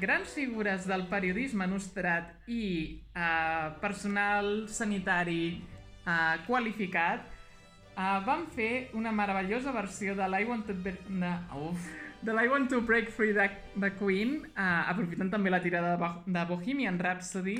grans 0.00 0.32
figures 0.38 0.86
del 0.86 1.08
periodisme 1.10 1.66
nostrat 1.66 2.30
i 2.46 2.64
uh, 3.10 3.74
personal 3.82 4.68
sanitari 4.70 5.58
uh, 6.06 6.38
qualificat 6.46 7.26
uh, 7.96 8.18
van 8.26 8.46
fer 8.54 8.90
una 8.98 9.12
meravellosa 9.12 9.72
versió 9.74 10.14
de 10.18 10.28
l'I 10.28 10.44
Want 10.48 10.66
to... 10.70 10.74
Be... 10.84 10.94
No, 11.08 11.32
uf, 11.70 11.86
de 12.22 12.32
l'I 12.36 12.48
Want 12.48 12.68
to 12.70 12.80
Break 12.86 13.10
Free 13.10 13.32
de, 13.36 13.48
de 13.82 13.90
Queen, 13.98 14.36
uh, 14.54 14.90
aprofitant 14.92 15.30
també 15.32 15.50
la 15.50 15.60
tirada 15.64 15.94
de, 15.96 15.98
Bo- 16.02 16.22
de 16.26 16.44
Bohemian 16.50 16.98
Rhapsody, 17.02 17.56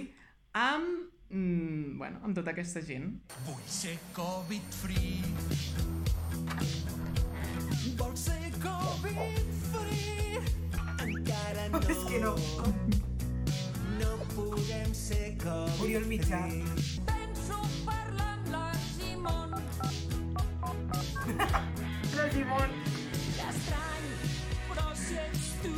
amb, 0.54 1.08
mm, 1.30 1.96
bueno, 1.98 2.20
amb 2.24 2.36
tota 2.38 2.52
aquesta 2.54 2.82
gent. 2.86 3.08
Vull 3.48 3.62
ser 3.66 3.96
Covid-free. 4.16 5.22
Vols 7.98 8.20
ser 8.28 8.52
Covid-free? 8.62 10.38
Encara 11.08 11.68
no. 11.72 11.82
És 11.92 12.04
que 12.08 12.20
no. 12.22 12.36
No 13.98 14.12
podem 14.36 14.94
ser 14.94 15.34
Covid-free. 15.42 15.82
Oriol 15.88 16.06
Mitjà. 16.10 16.44
Penso 17.08 17.58
parlant 21.22 21.68
l'Argimon. 22.16 22.16
L'Argimon. 22.16 22.74
L'estrany, 23.36 24.08
però 24.68 24.88
si 24.94 25.18
ets 25.22 25.48
tu. 25.62 25.74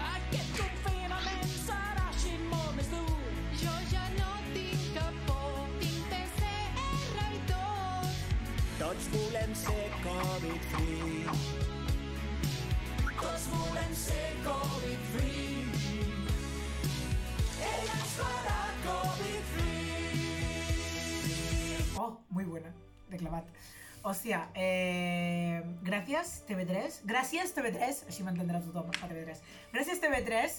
Aquest 0.00 0.52
confinament 0.58 1.54
serà 1.54 2.06
així 2.08 2.36
molt 2.50 2.76
més 2.78 2.92
dur. 2.92 3.16
Jo 3.62 3.76
ja 3.94 4.04
no 4.18 4.34
tinc 4.56 4.90
cap 4.98 5.24
por, 5.30 5.64
tinc 5.80 6.12
PCR 6.12 7.30
i 7.30 7.42
tot. 7.52 8.22
Tots 8.82 9.10
volem 9.16 9.58
ser 9.64 9.82
Covid-free. 10.04 11.59
De 23.10 23.18
clavat. 23.18 23.46
Hòstia, 24.00 24.46
eh, 24.56 25.60
gràcies 25.84 26.40
TV3, 26.48 27.02
gràcies 27.04 27.52
TV3, 27.52 28.04
així 28.08 28.24
m'entendrà 28.24 28.62
tothom 28.64 28.88
a 28.88 29.08
TV3, 29.10 29.42
gràcies 29.74 30.00
TV3 30.00 30.54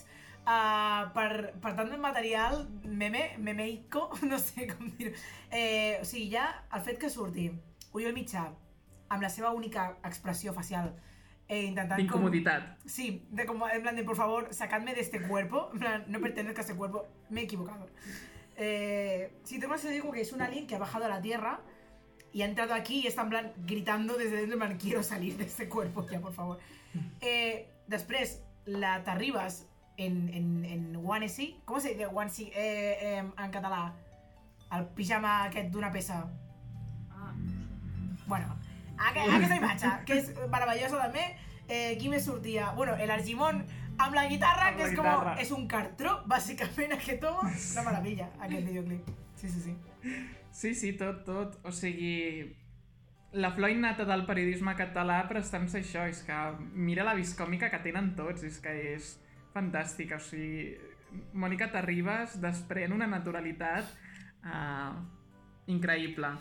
uh, 0.45 1.09
per, 1.15 1.29
per 1.63 1.71
tant 1.79 1.89
de 1.89 1.97
material 1.97 2.67
meme, 2.85 3.23
memeico, 3.41 4.11
no 4.29 4.37
sé 4.37 4.67
com 4.69 4.91
dir-ho. 4.97 5.15
Eh, 5.49 5.97
o 6.01 6.05
sigui, 6.05 6.27
ja 6.35 6.51
el 6.69 6.85
fet 6.85 7.01
que 7.01 7.09
surti 7.09 7.49
Oriol 7.97 8.13
Mitjà 8.13 8.45
amb 9.11 9.25
la 9.25 9.31
seva 9.33 9.55
única 9.57 9.89
expressió 10.07 10.53
facial 10.53 10.93
eh, 11.47 11.65
intentant 11.65 11.97
com... 11.97 12.05
D'incomoditat. 12.05 12.85
Sí, 12.85 13.25
de 13.31 13.45
como, 13.49 13.67
en 13.69 13.81
plan 13.81 13.95
de, 13.95 14.03
por 14.03 14.15
favor, 14.15 14.53
sacadme 14.53 14.93
de 14.93 15.01
este 15.01 15.19
cuerpo. 15.19 15.69
En 15.73 15.79
plan, 15.79 16.05
no 16.07 16.21
pertenezco 16.21 16.61
a 16.61 16.63
este 16.63 16.75
cuerpo. 16.75 17.07
Me 17.29 17.41
he 17.41 17.43
equivocado. 17.43 17.89
Eh, 18.55 19.33
sí, 19.43 19.59
tengo 19.59 19.75
ese 19.75 19.89
digo 19.89 20.11
que 20.11 20.21
es 20.21 20.31
un 20.31 20.41
alien 20.41 20.67
que 20.67 20.75
ha 20.75 20.79
bajado 20.79 21.05
a 21.05 21.09
la 21.09 21.21
Tierra 21.21 21.59
y 22.33 22.41
ha 22.41 22.45
entrado 22.45 22.73
aquí 22.73 23.01
y 23.01 23.07
está 23.07 23.23
en 23.23 23.29
plan 23.29 23.51
gritando 23.65 24.15
desde 24.17 24.37
dentro, 24.37 24.53
en 24.53 24.59
plan, 24.59 24.77
quiero 24.77 25.03
salir 25.03 25.37
de 25.37 25.45
este 25.45 25.67
cuerpo 25.67 26.07
ya, 26.09 26.19
por 26.19 26.33
favor. 26.33 26.59
Eh, 27.21 27.69
després, 27.87 28.41
la 28.65 28.97
t'arribes 29.05 29.65
en, 29.95 30.27
en, 30.33 30.65
en 30.65 30.95
onesie, 30.99 31.61
com 31.65 31.79
se 31.79 31.93
diu 31.95 32.09
onesie 32.11 32.49
eh, 32.51 32.97
eh, 32.99 33.21
en 33.21 33.53
català? 33.53 33.93
El 34.75 34.89
pijama 34.97 35.45
aquest 35.45 35.69
d'una 35.71 35.91
peça. 35.91 36.17
Bueno, 38.27 38.57
aqu 38.97 39.23
aquesta 39.23 39.57
imatge, 39.59 39.93
que 40.07 40.19
és 40.19 40.33
meravellosa 40.51 40.99
també. 40.99 41.23
Eh, 41.67 41.95
qui 41.99 42.11
més 42.11 42.27
sortia? 42.27 42.73
Bueno, 42.75 42.97
el 42.99 43.11
Argimon 43.11 43.63
amb 43.97 44.15
la 44.15 44.27
guitarra, 44.27 44.69
Amb 44.69 44.77
que 44.77 44.83
la 44.83 44.89
és 44.89 44.95
com... 44.97 45.07
guitarra. 45.07 45.37
És 45.43 45.51
un 45.55 45.67
cartró, 45.71 46.17
bàsicament, 46.27 46.95
aquest 46.97 47.23
home. 47.27 47.55
Una 47.77 47.87
meravella, 47.87 48.29
aquest 48.39 48.65
videoclip. 48.69 49.11
Sí, 49.39 49.47
sí, 49.49 49.67
sí. 49.69 49.75
Sí, 50.51 50.75
sí, 50.75 50.93
tot, 50.99 51.23
tot. 51.25 51.57
O 51.63 51.71
sigui, 51.71 52.45
la 53.33 53.51
flor 53.55 53.71
innata 53.71 54.05
del 54.05 54.25
periodisme 54.27 54.75
català 54.75 55.21
però 55.29 55.41
està 55.41 55.61
en 55.61 55.69
ser 55.71 55.83
això, 55.85 56.05
és 56.11 56.21
que 56.27 56.37
mira 56.75 57.07
la 57.07 57.15
viscòmica 57.15 57.71
que 57.71 57.81
tenen 57.83 58.13
tots, 58.17 58.43
és 58.43 58.59
que 58.63 58.73
és 58.95 59.13
fantàstica, 59.55 60.19
o 60.19 60.23
sigui, 60.23 60.75
Mònica 61.35 61.67
Terribas 61.71 62.37
desprèn 62.39 62.93
una 62.95 63.07
naturalitat 63.07 63.87
uh, 64.47 64.95
increïble. 65.71 66.31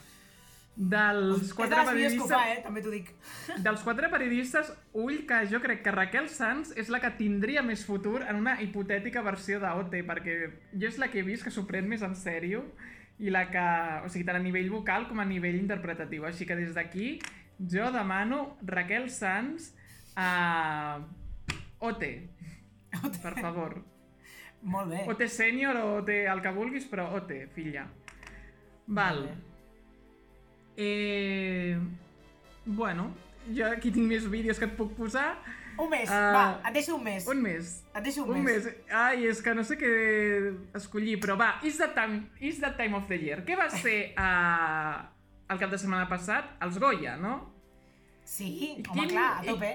Dels 0.80 1.42
És 1.42 1.48
de 1.50 1.56
quatre 1.58 1.82
periodistes... 1.84 2.30
fa, 2.30 2.44
eh? 2.52 2.60
També 2.64 2.82
t'ho 2.82 2.92
dic. 2.92 3.10
Dels 3.66 3.82
quatre 3.84 4.08
periodistes, 4.12 4.70
ull 4.96 5.24
que 5.28 5.42
jo 5.50 5.60
crec 5.62 5.82
que 5.84 5.94
Raquel 5.94 6.30
Sanz 6.32 6.70
és 6.78 6.88
la 6.92 7.02
que 7.02 7.10
tindria 7.18 7.62
més 7.66 7.82
futur 7.86 8.22
en 8.22 8.38
una 8.38 8.56
hipotètica 8.62 9.24
versió 9.26 9.58
d'OT, 9.62 9.98
perquè 10.08 10.38
jo 10.72 10.88
és 10.88 11.02
la 11.02 11.10
que 11.10 11.20
he 11.20 11.26
vist 11.26 11.44
que 11.46 11.52
s'ho 11.54 11.66
pren 11.68 11.90
més 11.90 12.06
en 12.06 12.16
sèrio 12.16 12.64
i 13.20 13.30
la 13.32 13.44
que, 13.52 13.66
o 14.04 14.08
sigui, 14.08 14.24
tant 14.24 14.38
a 14.38 14.42
nivell 14.42 14.70
vocal 14.72 15.06
com 15.08 15.20
a 15.20 15.28
nivell 15.28 15.58
interpretatiu. 15.60 16.24
Així 16.28 16.48
que 16.48 16.56
des 16.56 16.72
d'aquí 16.76 17.18
jo 17.60 17.90
demano 17.92 18.56
Raquel 18.64 19.10
Sanz 19.12 19.74
a 20.16 21.00
OT, 21.84 22.04
per 23.22 23.34
favor. 23.38 23.80
Molt 24.62 24.92
bé. 24.92 25.04
OT 25.08 25.24
sènior 25.32 25.76
o 25.80 25.86
OT 26.00 26.12
el 26.28 26.42
que 26.44 26.52
vulguis, 26.56 26.88
però 26.88 27.10
OT, 27.16 27.32
filla. 27.54 27.86
Val. 28.86 29.24
Eh... 30.76 31.78
Bueno, 32.64 33.08
jo 33.56 33.66
aquí 33.66 33.90
tinc 33.90 34.06
més 34.08 34.26
vídeos 34.30 34.60
que 34.60 34.68
et 34.68 34.76
puc 34.76 34.92
posar. 34.98 35.32
Un 35.80 35.88
mes, 35.88 36.10
Ah, 36.12 36.32
va, 36.34 36.68
et 36.68 36.74
deixo 36.76 36.96
un 36.96 37.04
mes. 37.04 37.26
Un 37.26 37.40
mes. 37.40 37.68
Et 37.96 38.02
deixo 38.04 38.24
un, 38.24 38.34
Un 38.36 38.42
mes. 38.44 38.66
Ai, 38.92 39.24
és 39.30 39.40
que 39.42 39.54
no 39.56 39.62
sé 39.64 39.78
què 39.80 39.90
escollir, 40.76 41.18
però 41.22 41.36
va, 41.40 41.54
is 41.64 41.78
the 41.80 41.88
time, 41.96 42.26
is 42.40 42.60
the 42.60 42.70
time 42.76 42.94
of 42.98 43.06
the 43.08 43.16
year. 43.16 43.40
Què 43.46 43.56
va 43.56 43.68
ser 43.72 44.12
uh, 44.12 44.98
el 45.48 45.58
cap 45.62 45.70
de 45.72 45.78
setmana 45.80 46.08
passat? 46.10 46.52
Els 46.60 46.76
Goya, 46.82 47.16
no? 47.16 47.38
Sí, 48.24 48.50
I 48.50 48.82
home, 48.88 49.00
quin- 49.00 49.14
clar, 49.14 49.30
a 49.38 49.44
i- 49.44 49.48
tope. 49.54 49.72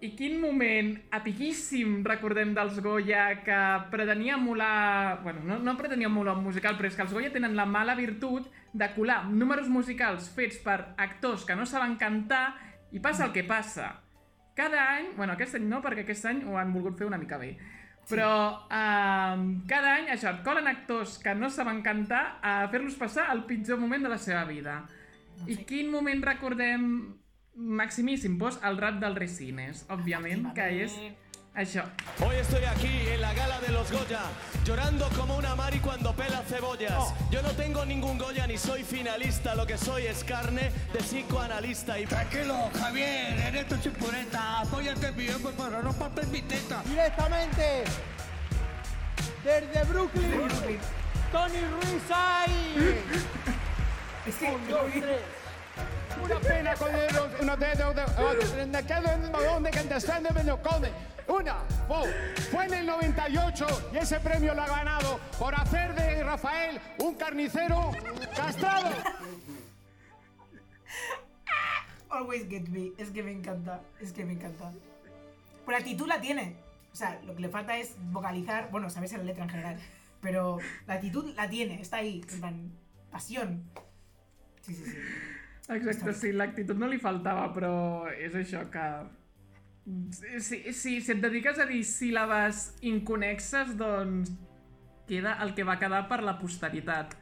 I 0.00 0.12
quin 0.14 0.36
moment 0.38 0.92
epiquíssim 1.10 2.04
recordem 2.06 2.52
dels 2.54 2.76
Goya 2.84 3.42
que 3.42 3.56
pretenia 3.90 4.36
emular... 4.38 5.18
Bueno, 5.24 5.40
no, 5.42 5.58
no 5.58 5.76
pretenia 5.76 6.06
emular 6.06 6.36
un 6.38 6.44
musical, 6.44 6.76
però 6.78 6.86
és 6.86 6.94
que 6.94 7.02
els 7.02 7.12
Goya 7.12 7.32
tenen 7.34 7.56
la 7.58 7.66
mala 7.66 7.96
virtut 7.98 8.46
de 8.72 8.88
colar 8.94 9.24
números 9.26 9.66
musicals 9.68 10.28
fets 10.36 10.60
per 10.62 10.94
actors 10.96 11.42
que 11.44 11.56
no 11.58 11.66
saben 11.66 11.96
cantar 11.98 12.54
i 12.94 13.00
passa 13.02 13.26
el 13.26 13.32
que 13.34 13.42
passa. 13.42 13.96
Cada 14.58 14.84
any... 14.96 15.12
Bueno, 15.14 15.36
aquest 15.38 15.54
any 15.54 15.68
no, 15.70 15.78
perquè 15.84 16.02
aquest 16.02 16.26
any 16.26 16.42
ho 16.42 16.56
han 16.58 16.72
volgut 16.74 16.98
fer 16.98 17.06
una 17.06 17.20
mica 17.20 17.38
bé. 17.38 17.52
Però 18.08 18.30
eh, 18.72 19.42
cada 19.70 19.92
any 19.94 20.10
això, 20.10 20.32
et 20.32 20.42
colen 20.42 20.66
actors 20.66 21.18
que 21.22 21.34
no 21.38 21.50
saben 21.52 21.82
cantar 21.86 22.40
a 22.42 22.56
fer-los 22.72 22.96
passar 22.98 23.28
el 23.34 23.44
pitjor 23.46 23.78
moment 23.78 24.02
de 24.08 24.10
la 24.10 24.18
seva 24.18 24.42
vida. 24.48 24.80
I 25.46 25.60
quin 25.68 25.92
moment 25.92 26.24
recordem 26.26 26.88
maximíssim? 27.54 28.38
Pues 28.40 28.58
el 28.64 28.78
rap 28.80 28.98
del 29.02 29.14
Resines, 29.18 29.84
òbviament, 29.94 30.48
que 30.56 30.66
és 30.82 30.96
això. 31.58 31.82
Hoy 32.24 32.36
estoy 32.36 32.64
aquí 32.64 33.08
en 33.08 33.20
la 33.20 33.34
gala 33.34 33.60
de 33.60 33.68
los 33.68 33.90
Goya, 33.90 34.20
llorando 34.64 35.08
como 35.16 35.36
una 35.36 35.54
Mari 35.56 35.80
cuando 35.80 36.12
pela 36.14 36.42
cebollas. 36.42 37.12
Yo 37.30 37.42
no 37.42 37.50
tengo 37.50 37.84
ningún 37.84 38.16
Goya 38.16 38.46
ni 38.46 38.56
soy 38.56 38.84
finalista, 38.84 39.54
lo 39.54 39.66
que 39.66 39.76
soy 39.76 40.06
es 40.06 40.22
carne 40.24 40.70
de 40.92 40.98
psicoanalista 41.00 41.98
y... 41.98 42.06
Tranquilo, 42.06 42.70
Javier, 42.78 43.38
eres 43.40 43.66
tu 43.66 43.76
chipureta. 43.78 44.60
Apóyate 44.60 45.10
bien, 45.10 45.40
pues 45.42 45.54
para 45.56 45.82
no 45.82 45.92
partir 45.92 46.26
mi 46.28 46.42
teta. 46.42 46.82
Directamente 46.84 47.84
desde 49.44 49.84
Brooklyn, 49.84 50.48
Tony 51.32 51.60
Ruiz 51.60 52.10
ahí. 52.14 53.02
Es 54.26 54.34
que... 54.36 54.46
Un, 54.46 54.68
dos, 54.68 54.80
tres. 54.92 55.37
Una 56.22 56.40
pena 56.40 56.74
con 56.74 56.94
el, 56.94 57.08
una 57.40 57.56
de 57.56 57.74
dos, 57.74 57.94
de 57.94 58.02
el 58.02 59.30
balón 59.30 59.62
de 59.62 59.80
understand 59.80 60.30
me 60.32 60.44
lo 60.44 60.60
come. 60.62 60.90
Una, 61.28 61.58
dos. 61.88 62.08
Fue 62.50 62.64
en 62.64 62.74
el 62.74 62.86
98 62.86 63.66
y 63.92 63.98
ese 63.98 64.18
premio 64.20 64.54
lo 64.54 64.62
ha 64.62 64.66
ganado 64.66 65.20
por 65.38 65.54
hacer 65.54 65.94
de 65.94 66.24
Rafael 66.24 66.80
un 66.98 67.14
carnicero 67.14 67.92
castrado. 68.34 68.90
Always 72.10 72.48
get 72.48 72.68
me. 72.68 72.92
Es 72.96 73.10
que 73.10 73.22
me 73.22 73.32
encanta. 73.32 73.82
Es 74.00 74.12
que 74.12 74.24
me 74.24 74.32
encanta. 74.32 74.72
La 75.66 75.76
actitud 75.76 76.06
la 76.06 76.20
tiene. 76.20 76.56
O 76.92 76.96
sea, 76.96 77.20
lo 77.24 77.34
que 77.34 77.42
le 77.42 77.50
falta 77.50 77.76
es 77.76 77.94
vocalizar. 78.10 78.70
Bueno, 78.70 78.88
saberse 78.88 79.18
la 79.18 79.24
letra 79.24 79.44
en 79.44 79.50
general. 79.50 79.78
Pero 80.22 80.58
la 80.86 80.94
actitud 80.94 81.34
la 81.36 81.48
tiene. 81.50 81.80
Está 81.80 81.98
ahí. 81.98 82.24
En 82.30 82.40
plan, 82.40 82.72
pasión. 83.10 83.64
Sí, 84.62 84.74
sí, 84.74 84.84
sí. 84.84 84.96
Exacte, 85.68 86.14
sí, 86.16 86.32
l'actitud 86.32 86.78
no 86.80 86.88
li 86.88 86.98
faltava, 87.00 87.48
però 87.52 87.72
és 88.16 88.34
això 88.38 88.64
que... 88.72 88.88
Si, 90.12 90.60
si, 90.76 90.98
si 91.00 91.14
et 91.14 91.20
dediques 91.20 91.60
a 91.60 91.66
dir 91.68 91.80
síl·labes 91.84 92.64
inconexes, 92.88 93.72
doncs 93.76 94.32
queda 95.08 95.38
el 95.44 95.54
que 95.56 95.64
va 95.64 95.78
quedar 95.80 96.02
per 96.08 96.20
la 96.24 96.36
posteritat. 96.40 97.16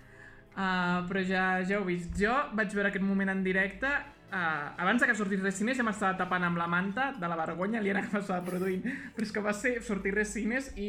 Uh, 0.57 1.05
però 1.07 1.23
ja, 1.27 1.47
ja 1.69 1.79
ho 1.79 1.85
he 1.85 1.93
vist. 1.93 2.15
Jo 2.19 2.35
vaig 2.59 2.75
veure 2.75 2.91
aquest 2.91 3.07
moment 3.07 3.35
en 3.35 3.43
directe 3.47 3.91
Uh, 4.27 4.75
abans 4.83 4.99
de 4.99 5.07
que 5.07 5.15
sortís 5.15 5.39
Resines 5.39 5.79
ja 5.79 5.85
m'estava 5.87 6.17
tapant 6.19 6.43
amb 6.43 6.59
la 6.59 6.65
manta 6.67 7.13
de 7.15 7.29
la 7.31 7.37
vergonya 7.39 7.79
aliena 7.79 8.01
que 8.03 8.11
m'estava 8.11 8.43
produint 8.43 8.83
però 8.83 9.23
és 9.23 9.31
que 9.31 9.43
va 9.45 9.53
ser 9.55 9.77
sortir 9.87 10.17
Resines 10.17 10.73
i 10.83 10.89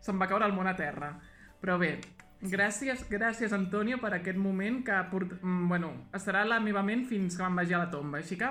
se'm 0.00 0.16
va 0.16 0.28
caure 0.30 0.48
el 0.48 0.54
món 0.56 0.70
a 0.70 0.72
terra 0.78 1.10
però 1.60 1.76
bé, 1.76 1.90
gràcies, 2.40 3.04
gràcies 3.10 3.52
Antonio 3.52 3.98
per 4.02 4.14
aquest 4.18 4.38
moment 4.38 4.82
que 4.86 4.98
port... 5.10 5.38
mm, 5.42 5.68
bueno, 5.68 5.92
estarà 6.14 6.42
a 6.42 6.50
la 6.56 6.60
meva 6.60 6.82
ment 6.82 7.06
fins 7.08 7.36
que 7.36 7.42
me'n 7.42 7.62
vagi 7.62 7.74
a 7.74 7.84
la 7.84 7.90
tomba 7.90 8.22
així 8.22 8.38
que 8.38 8.50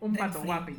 un 0.00 0.14
petó 0.16 0.44
guapi 0.46 0.76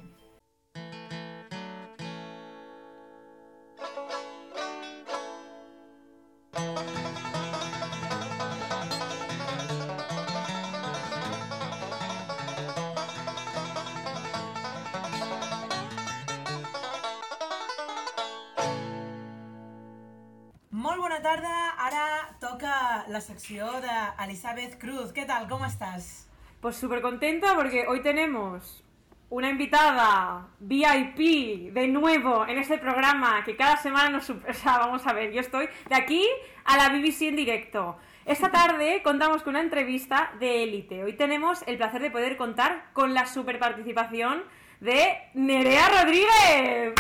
la 23.20 23.26
secció 23.26 23.68
d'Elisabeth 23.82 24.80
Cruz. 24.80 25.12
¿Qué 25.12 25.26
tal? 25.26 25.50
¿Cómo 25.50 25.66
estás? 25.66 26.26
Pues 26.62 26.78
súper 26.78 27.02
contenta 27.02 27.54
porque 27.54 27.86
hoy 27.86 28.02
tenemos 28.02 28.82
una 29.30 29.50
invitada 29.50 30.48
VIP 30.62 31.74
de 31.74 31.88
nuevo 31.90 32.48
en 32.48 32.58
este 32.58 32.78
programa 32.78 33.44
que 33.44 33.58
cada 33.58 33.76
semana 33.76 34.10
nos... 34.10 34.30
O 34.30 34.54
sea, 34.54 34.78
vamos 34.78 35.06
a 35.06 35.12
ver, 35.12 35.34
yo 35.34 35.42
estoy 35.42 35.68
de 35.90 35.96
aquí 35.96 36.26
a 36.64 36.78
la 36.78 36.88
BBC 36.88 37.24
en 37.24 37.36
directo. 37.36 37.98
Esta 38.26 38.52
tarde 38.60 39.02
contamos 39.04 39.44
con 39.44 39.52
una 39.52 39.64
entrevista 39.64 40.32
de 40.40 40.64
élite. 40.64 41.04
Hoy 41.04 41.12
tenemos 41.12 41.62
el 41.68 41.76
placer 41.76 42.02
de 42.02 42.12
poder 42.12 42.38
contar 42.38 42.86
con 42.94 43.14
la 43.14 43.26
super 43.26 43.60
participación 43.60 44.46
de 44.80 45.18
Nerea 45.34 45.90
Rodríguez. 45.90 46.94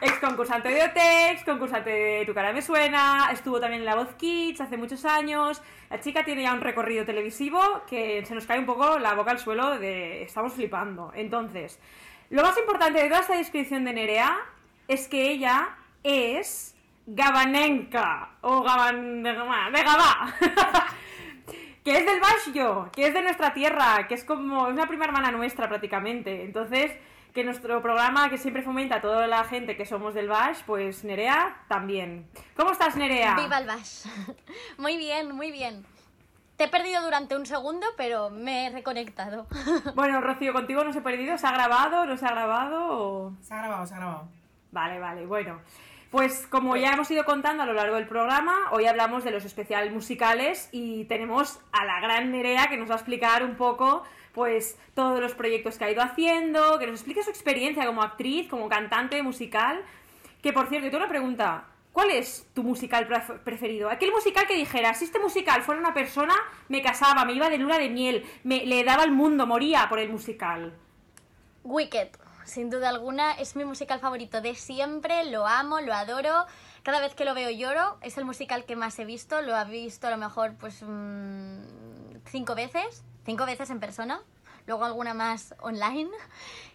Ex 0.00 0.18
concursante 0.20 0.68
de 0.68 0.84
OTEX, 0.84 1.44
concursante 1.44 1.90
de 1.90 2.24
Tu 2.24 2.32
cara 2.32 2.52
me 2.52 2.62
suena, 2.62 3.30
estuvo 3.32 3.58
también 3.58 3.82
en 3.82 3.86
La 3.86 3.96
Voz 3.96 4.14
Kids 4.14 4.60
hace 4.60 4.76
muchos 4.76 5.04
años. 5.04 5.60
La 5.90 5.98
chica 6.00 6.24
tiene 6.24 6.42
ya 6.42 6.54
un 6.54 6.60
recorrido 6.60 7.04
televisivo 7.04 7.60
que 7.88 8.24
se 8.24 8.34
nos 8.34 8.46
cae 8.46 8.60
un 8.60 8.66
poco 8.66 8.98
la 8.98 9.14
boca 9.14 9.32
al 9.32 9.40
suelo 9.40 9.78
de 9.78 10.22
estamos 10.22 10.52
flipando. 10.52 11.10
Entonces, 11.14 11.80
lo 12.30 12.42
más 12.42 12.56
importante 12.58 13.02
de 13.02 13.08
toda 13.08 13.20
esta 13.20 13.36
descripción 13.36 13.84
de 13.84 13.92
Nerea 13.92 14.36
es 14.86 15.08
que 15.08 15.30
ella 15.30 15.76
es 16.04 16.76
gabanenca 17.06 18.30
o 18.42 18.62
gaban 18.62 19.24
de 19.24 19.32
Gabá, 19.32 20.34
que 21.84 21.98
es 21.98 22.06
del 22.06 22.20
Baixo, 22.20 22.90
que 22.92 23.08
es 23.08 23.14
de 23.14 23.22
nuestra 23.22 23.52
tierra, 23.52 24.06
que 24.06 24.14
es 24.14 24.22
como 24.22 24.64
una 24.68 24.86
prima 24.86 25.06
hermana 25.06 25.32
nuestra 25.32 25.68
prácticamente. 25.68 26.44
Entonces, 26.44 26.92
que 27.34 27.44
nuestro 27.44 27.80
programa 27.82 28.30
que 28.30 28.38
siempre 28.38 28.62
fomenta 28.62 28.96
a 28.96 29.00
toda 29.00 29.26
la 29.26 29.44
gente 29.44 29.76
que 29.76 29.84
somos 29.86 30.14
del 30.14 30.28
Baix, 30.28 30.62
pues 30.66 31.04
Nerea 31.04 31.56
también. 31.68 32.26
¿Cómo 32.56 32.72
estás, 32.72 32.96
Nerea? 32.96 33.34
Viva 33.36 33.58
el 33.58 33.66
Bash. 33.66 34.06
Muy 34.78 34.96
bien, 34.96 35.34
muy 35.34 35.50
bien. 35.52 35.84
Te 36.56 36.64
he 36.64 36.68
perdido 36.68 37.00
durante 37.02 37.36
un 37.36 37.46
segundo, 37.46 37.86
pero 37.96 38.30
me 38.30 38.66
he 38.66 38.70
reconectado. 38.70 39.46
Bueno, 39.94 40.20
Rocío, 40.20 40.52
contigo 40.52 40.82
no 40.82 40.92
se 40.92 40.98
ha 40.98 41.02
perdido, 41.04 41.38
¿se 41.38 41.46
ha 41.46 41.52
grabado? 41.52 42.04
¿No 42.06 42.16
se 42.16 42.26
ha 42.26 42.30
grabado? 42.32 42.86
o- 42.90 43.32
Se 43.42 43.54
ha 43.54 43.58
grabado, 43.58 43.86
se 43.86 43.94
ha 43.94 43.98
grabado. 43.98 44.28
Vale, 44.72 44.98
vale, 44.98 45.24
bueno. 45.26 45.60
Pues 46.10 46.46
como 46.48 46.74
ya 46.76 46.92
hemos 46.94 47.10
ido 47.10 47.24
contando 47.24 47.62
a 47.62 47.66
lo 47.66 47.74
largo 47.74 47.96
del 47.96 48.08
programa, 48.08 48.54
hoy 48.72 48.86
hablamos 48.86 49.22
de 49.24 49.30
los 49.30 49.44
especiales 49.44 49.92
musicales 49.92 50.68
y 50.72 51.04
tenemos 51.04 51.60
a 51.70 51.84
la 51.84 52.00
gran 52.00 52.32
Nerea 52.32 52.68
que 52.68 52.78
nos 52.78 52.88
va 52.88 52.94
a 52.94 52.96
explicar 52.96 53.44
un 53.44 53.56
poco 53.56 54.02
pues 54.34 54.78
todos 54.94 55.20
los 55.20 55.34
proyectos 55.34 55.78
que 55.78 55.84
ha 55.84 55.90
ido 55.90 56.02
haciendo, 56.02 56.78
que 56.78 56.86
nos 56.86 56.96
explique 56.96 57.22
su 57.22 57.30
experiencia 57.30 57.86
como 57.86 58.02
actriz, 58.02 58.48
como 58.48 58.68
cantante 58.68 59.22
musical. 59.22 59.82
Que 60.42 60.52
por 60.52 60.68
cierto, 60.68 60.86
tengo 60.86 60.98
una 60.98 61.08
pregunta. 61.08 61.64
¿Cuál 61.92 62.10
es 62.10 62.46
tu 62.54 62.62
musical 62.62 63.08
pref- 63.08 63.40
preferido? 63.40 63.90
Aquel 63.90 64.12
musical 64.12 64.46
que 64.46 64.54
dijeras, 64.54 64.98
si 64.98 65.06
este 65.06 65.18
musical 65.18 65.62
fuera 65.62 65.80
una 65.80 65.94
persona, 65.94 66.34
me 66.68 66.80
casaba, 66.80 67.24
me 67.24 67.32
iba 67.32 67.48
de 67.50 67.58
luna 67.58 67.76
de 67.78 67.88
miel, 67.88 68.24
me, 68.44 68.64
le 68.66 68.84
daba 68.84 69.02
el 69.02 69.10
mundo, 69.10 69.46
moría 69.48 69.88
por 69.88 69.98
el 69.98 70.08
musical. 70.08 70.74
Wicked, 71.64 72.10
sin 72.44 72.70
duda 72.70 72.90
alguna, 72.90 73.32
es 73.32 73.56
mi 73.56 73.64
musical 73.64 73.98
favorito 73.98 74.40
de 74.40 74.54
siempre, 74.54 75.24
lo 75.30 75.46
amo, 75.46 75.80
lo 75.80 75.92
adoro. 75.92 76.46
Cada 76.84 77.00
vez 77.00 77.14
que 77.14 77.24
lo 77.24 77.34
veo 77.34 77.50
lloro, 77.50 77.98
es 78.00 78.16
el 78.16 78.24
musical 78.24 78.64
que 78.64 78.76
más 78.76 78.96
he 79.00 79.04
visto, 79.04 79.42
lo 79.42 79.56
he 79.58 79.64
visto 79.64 80.06
a 80.06 80.10
lo 80.10 80.18
mejor 80.18 80.54
pues 80.54 80.82
mm, 80.86 81.58
cinco 82.26 82.54
veces, 82.54 83.02
cinco 83.28 83.44
veces 83.44 83.68
en 83.68 83.78
persona, 83.78 84.22
luego 84.66 84.86
alguna 84.86 85.12
más 85.12 85.54
online. 85.60 86.08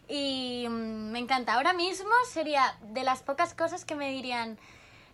Y 0.08 0.68
mm, 0.70 1.12
me 1.12 1.18
encanta. 1.18 1.56
Ahora 1.56 1.74
mismo 1.74 2.12
sería 2.28 2.78
de 2.92 3.04
las 3.04 3.24
pocas 3.24 3.56
cosas 3.56 3.86
que 3.86 3.96
me 3.96 4.12
dirían, 4.12 4.60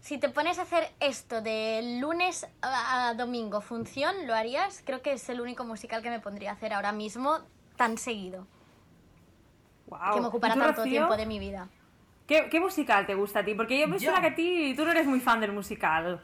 si 0.02 0.18
te 0.18 0.28
pones 0.28 0.60
a 0.60 0.64
hacer 0.64 0.92
esto 1.00 1.42
de 1.42 1.98
lunes 2.02 2.46
a, 2.62 3.14
domingo, 3.14 3.62
función, 3.62 4.28
¿lo 4.28 4.36
harías? 4.36 4.84
Creo 4.86 5.02
que 5.02 5.14
es 5.14 5.30
el 5.30 5.40
único 5.40 5.64
musical 5.64 6.02
que 6.02 6.10
me 6.10 6.20
pondría 6.20 6.50
a 6.50 6.54
hacer 6.56 6.74
ahora 6.74 6.92
mismo 6.92 7.40
tan 7.78 7.98
seguido 7.98 8.46
Guau. 9.88 10.16
que 10.16 10.20
me 10.20 10.28
ocupará 10.28 10.56
¿Y 10.56 10.58
tú, 10.58 10.64
tanto 10.66 10.82
Rocío? 10.82 10.92
tiempo 10.92 11.16
de 11.16 11.26
mi 11.26 11.40
vida. 11.40 11.70
¿Qué, 12.28 12.50
qué 12.50 12.60
musical 12.60 13.06
te 13.08 13.16
gusta 13.16 13.40
a 13.40 13.46
ti? 13.46 13.56
Porque 13.56 13.80
yo 13.80 13.88
me 13.88 13.98
suena 13.98 14.20
que 14.20 14.28
a 14.28 14.36
ti 14.36 14.74
tú 14.76 14.84
no 14.84 14.92
eres 14.92 15.08
muy 15.08 15.22
fan 15.22 15.40
del 15.40 15.54
musical. 15.54 16.22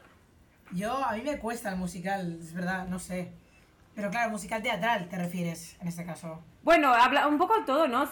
Yo, 0.72 1.02
a 1.02 1.12
mí 1.14 1.22
me 1.22 1.38
cuesta 1.38 1.70
el 1.70 1.76
musical, 1.76 2.38
es 2.38 2.52
verdad, 2.52 2.86
no 2.86 2.98
sé. 2.98 3.32
Pero 3.96 4.10
claro, 4.10 4.30
musical 4.30 4.62
teatral 4.62 5.08
te 5.08 5.16
refieres, 5.16 5.76
en 5.80 5.88
este 5.88 6.04
caso. 6.04 6.44
Bueno, 6.62 6.92
habla 6.92 7.26
un 7.26 7.38
poco 7.38 7.64
todo, 7.64 7.88
¿no? 7.88 8.06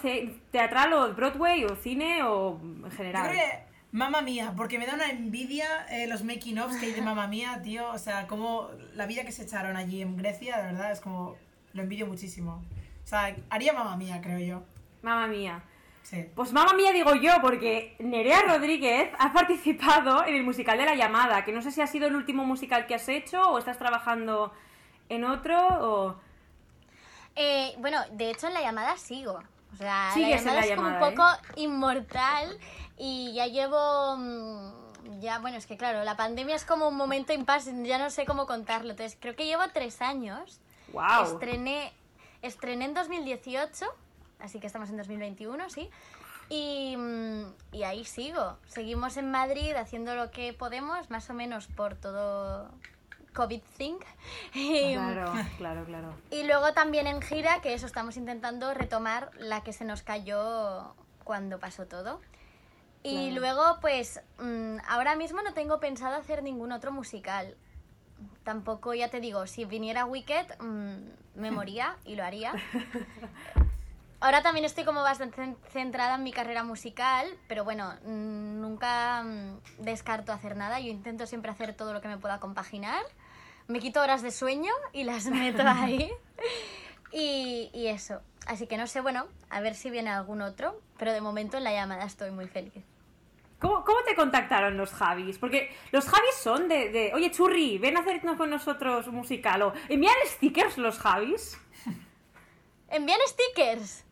Teatral 0.51 0.93
o 0.95 1.15
Broadway 1.15 1.65
o 1.65 1.77
cine 1.77 2.23
o 2.23 2.59
en 2.63 2.83
Yo 2.85 2.91
general. 2.91 3.29
creo 3.31 3.35
que 3.35 3.59
Mamma 3.93 4.23
Mía, 4.23 4.55
porque 4.57 4.79
me 4.79 4.87
da 4.87 4.95
una 4.95 5.11
envidia 5.11 5.67
eh, 5.91 6.07
los 6.07 6.25
making 6.25 6.59
ofs 6.59 6.77
que 6.79 6.87
hay 6.87 6.93
de 6.93 7.03
Mamma 7.03 7.27
Mía, 7.27 7.61
tío. 7.63 7.91
O 7.91 7.99
sea, 7.99 8.27
como 8.27 8.71
la 8.95 9.05
vida 9.05 9.25
que 9.25 9.31
se 9.33 9.43
echaron 9.43 9.77
allí 9.77 10.01
en 10.01 10.17
Grecia, 10.17 10.57
de 10.57 10.73
verdad, 10.73 10.91
es 10.91 11.01
como. 11.01 11.37
Lo 11.75 11.83
envidio 11.83 12.07
muchísimo. 12.07 12.63
O 13.05 13.07
sea, 13.07 13.37
haría 13.51 13.75
Mamma 13.75 13.97
Mía, 13.99 14.21
creo 14.23 14.39
yo. 14.39 14.63
Mamma 15.03 15.27
mía. 15.27 15.63
Sí. 16.03 16.27
Pues 16.35 16.53
mamma 16.53 16.73
mía 16.75 16.93
digo 16.93 17.15
yo, 17.15 17.33
porque 17.43 17.95
Nerea 17.99 18.43
Rodríguez 18.43 19.11
ha 19.19 19.33
participado 19.33 20.25
en 20.27 20.35
el 20.35 20.43
musical 20.45 20.79
de 20.79 20.87
La 20.87 20.95
Llamada, 20.95 21.45
que 21.45 21.53
no 21.53 21.61
sé 21.61 21.71
si 21.71 21.81
ha 21.83 21.87
sido 21.87 22.07
el 22.07 22.17
último 22.17 22.45
musical 22.45 22.87
que 22.87 22.95
has 22.95 23.09
hecho 23.09 23.43
o 23.51 23.59
estás 23.59 23.79
trabajando 23.79 24.53
en 25.09 25.25
otro 25.25 25.59
o... 25.81 26.17
Eh, 27.37 27.75
bueno, 27.79 27.99
de 28.13 28.31
hecho 28.31 28.47
en 28.47 28.55
la 28.55 28.61
llamada 28.61 28.97
sigo. 28.97 29.43
O 29.73 29.77
sea, 29.77 30.13
la 30.17 30.29
llamada 30.37 30.61
La 30.61 30.67
es 30.67 30.77
como 30.77 30.89
un 30.89 30.95
¿eh? 30.95 30.99
poco 31.01 31.25
inmortal 31.57 32.59
y 32.97 33.33
ya 33.35 33.47
llevo... 33.47 34.17
mm, 34.17 35.21
Ya, 35.21 35.39
bueno, 35.41 35.57
es 35.59 35.67
que 35.67 35.77
claro, 35.77 36.05
la 36.05 36.17
pandemia 36.17 36.55
es 36.55 36.65
como 36.65 36.89
un 36.89 36.97
momento 36.97 37.33
impasse, 37.33 37.73
ya 37.85 37.99
no 37.99 38.09
sé 38.11 38.25
cómo 38.25 38.47
contarlo. 38.47 38.91
Entonces, 38.93 39.19
creo 39.21 39.35
que 39.35 39.47
llevo 39.47 39.65
tres 39.73 40.01
años. 40.01 40.61
¡Wow! 40.93 41.25
Estrené, 41.25 41.93
estrené 42.41 42.85
en 42.85 42.95
2018, 42.95 43.85
así 44.39 44.61
que 44.61 44.67
estamos 44.69 44.89
en 44.91 44.97
2021, 44.97 45.69
sí. 45.71 45.91
Y, 46.49 46.95
mm, 46.97 47.53
y 47.73 47.83
ahí 47.83 48.05
sigo. 48.05 48.59
Seguimos 48.69 49.17
en 49.17 49.31
Madrid 49.31 49.75
haciendo 49.75 50.15
lo 50.15 50.31
que 50.31 50.53
podemos, 50.53 51.11
más 51.11 51.29
o 51.31 51.35
menos 51.35 51.67
por 51.67 51.97
todo 51.97 52.71
COVID 53.35 53.61
thing. 53.77 53.97
Y, 54.55 54.95
Claro, 54.95 55.33
claro, 55.59 55.85
claro. 55.85 56.15
y 56.31 56.45
luego 56.45 56.73
también 56.73 57.07
en 57.07 57.21
gira, 57.21 57.61
que 57.61 57.75
eso 57.75 57.87
estamos 57.87 58.17
intentando 58.17 58.73
retomar 58.73 59.31
la 59.39 59.63
que 59.63 59.73
se 59.73 59.85
nos 59.85 60.03
cayó 60.03 60.95
cuando 61.25 61.59
pasó 61.61 61.87
todo. 61.87 62.21
Y 63.03 63.27
Claro. 63.29 63.41
luego, 63.41 63.79
pues, 63.83 64.21
mm, 64.39 64.79
ahora 64.89 65.15
mismo 65.17 65.43
no 65.43 65.53
tengo 65.53 65.79
pensado 65.81 66.17
hacer 66.17 66.43
ningún 66.43 66.73
otro 66.73 66.91
musical. 66.93 67.55
Tampoco, 68.45 68.95
ya 68.95 69.09
te 69.09 69.21
digo, 69.21 69.47
si 69.47 69.65
viniera 69.67 70.07
Wicked, 70.07 70.47
mm, 70.61 71.41
me 71.41 71.51
moría 71.51 71.97
y 72.07 72.15
lo 72.17 72.25
haría. 72.25 72.53
Ahora 74.21 74.43
también 74.43 74.65
estoy 74.65 74.85
como 74.85 75.03
bastante 75.03 75.37
cen- 75.43 75.57
centrada 75.69 76.15
en 76.15 76.23
mi 76.23 76.33
carrera 76.33 76.65
musical, 76.65 77.27
pero 77.47 77.63
bueno, 77.65 77.93
mm, 78.07 78.61
nunca 78.61 79.23
descarto 79.79 80.33
hacer 80.33 80.57
nada. 80.57 80.81
Yo 80.81 80.89
intento 80.89 81.27
siempre 81.27 81.51
hacer 81.51 81.75
todo 81.75 81.93
lo 81.93 82.01
que 82.01 82.09
me 82.09 82.17
pueda 82.17 82.41
compaginar. 82.41 83.03
Me 83.67 83.81
quito 83.81 84.01
horas 84.01 84.23
de 84.23 84.31
sueño 84.31 84.73
y 84.93 85.05
las 85.05 85.27
meto 85.27 85.63
ahí. 85.67 86.11
Y, 87.13 87.71
y 87.73 87.87
eso. 87.87 88.21
Así 88.47 88.67
que 88.67 88.77
no 88.77 88.87
sé, 88.87 89.01
bueno, 89.01 89.27
a 89.49 89.61
ver 89.61 89.75
si 89.75 89.91
viene 89.91 90.11
algún 90.11 90.43
otro, 90.43 90.81
pero 90.99 91.13
de 91.13 91.21
momento 91.21 91.57
en 91.57 91.65
la 91.65 91.73
llamada 91.73 92.05
estoy 92.05 92.31
muy 92.31 92.47
feliz. 92.47 92.85
¿Cómo, 93.59 93.83
cómo 93.85 93.99
te 94.05 94.15
contactaron 94.15 94.77
los 94.77 94.93
Javis? 94.93 95.39
Porque 95.39 95.75
los 95.91 96.05
Javis 96.05 96.35
son 96.35 96.69
de, 96.69 96.91
de, 96.91 97.13
Oye, 97.15 97.31
Churri, 97.31 97.79
ven 97.79 97.97
a 97.97 98.01
hacernos 98.01 98.37
con 98.37 98.51
nosotros 98.51 99.07
un 99.07 99.15
musical. 99.15 99.63
O 99.63 99.73
envían 99.89 100.15
stickers 100.27 100.77
los 100.77 100.99
Javis. 100.99 101.59
¿Envían 102.91 103.19
stickers? 103.27 104.05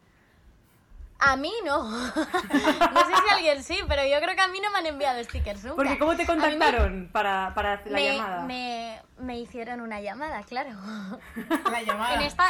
A 1.25 1.37
mí 1.37 1.53
no. 1.65 1.85
no 1.89 2.11
sé 2.15 3.13
si 3.25 3.35
alguien 3.35 3.63
sí, 3.63 3.79
pero 3.87 4.05
yo 4.05 4.19
creo 4.21 4.35
que 4.35 4.41
a 4.41 4.49
mí 4.49 4.59
no 4.61 4.71
me 4.73 4.79
han 4.79 4.87
enviado 4.87 5.23
stickers 5.23 5.63
nunca. 5.63 5.77
Porque 5.77 5.99
¿cómo 5.99 6.13
te 6.17 6.23
me- 6.23 6.27
contactaron 6.27 7.11
para, 7.13 7.53
para 7.55 7.77
la 7.85 7.93
me, 7.93 8.17
llamada? 8.17 8.43
Me, 8.43 9.01
me 9.19 9.39
hicieron 9.39 9.81
una 9.81 10.01
llamada, 10.01 10.43
claro. 10.43 10.71
La 11.71 11.83
llamada. 11.83 12.15
En 12.17 12.23
esta... 12.23 12.47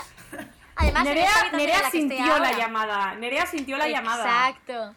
Además, 0.77 1.03
en 1.03 1.09
Nerea, 1.09 1.27
esta 1.27 1.41
habitación 1.41 1.59
Nerea 1.61 1.77
en 1.77 1.83
la 1.83 1.91
que 1.91 1.99
estoy 1.99 2.01
sintió 2.17 2.39
la 2.39 2.53
llamada. 2.57 3.15
Nerea 3.17 3.47
sintió 3.47 3.77
la 3.77 3.89
llamada. 3.89 4.49
Exacto. 4.49 4.97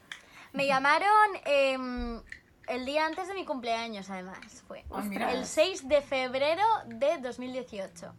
Me 0.54 0.68
llamaron 0.68 1.30
em, 1.44 2.22
el 2.68 2.86
día 2.86 3.06
antes 3.06 3.28
de 3.28 3.34
mi 3.34 3.44
cumpleaños, 3.44 4.10
además. 4.10 4.38
Fue 4.70 4.86
el 5.34 5.46
6 5.46 5.90
de 5.90 6.02
febrero 6.02 6.64
de 6.86 7.18
2018. 7.18 8.14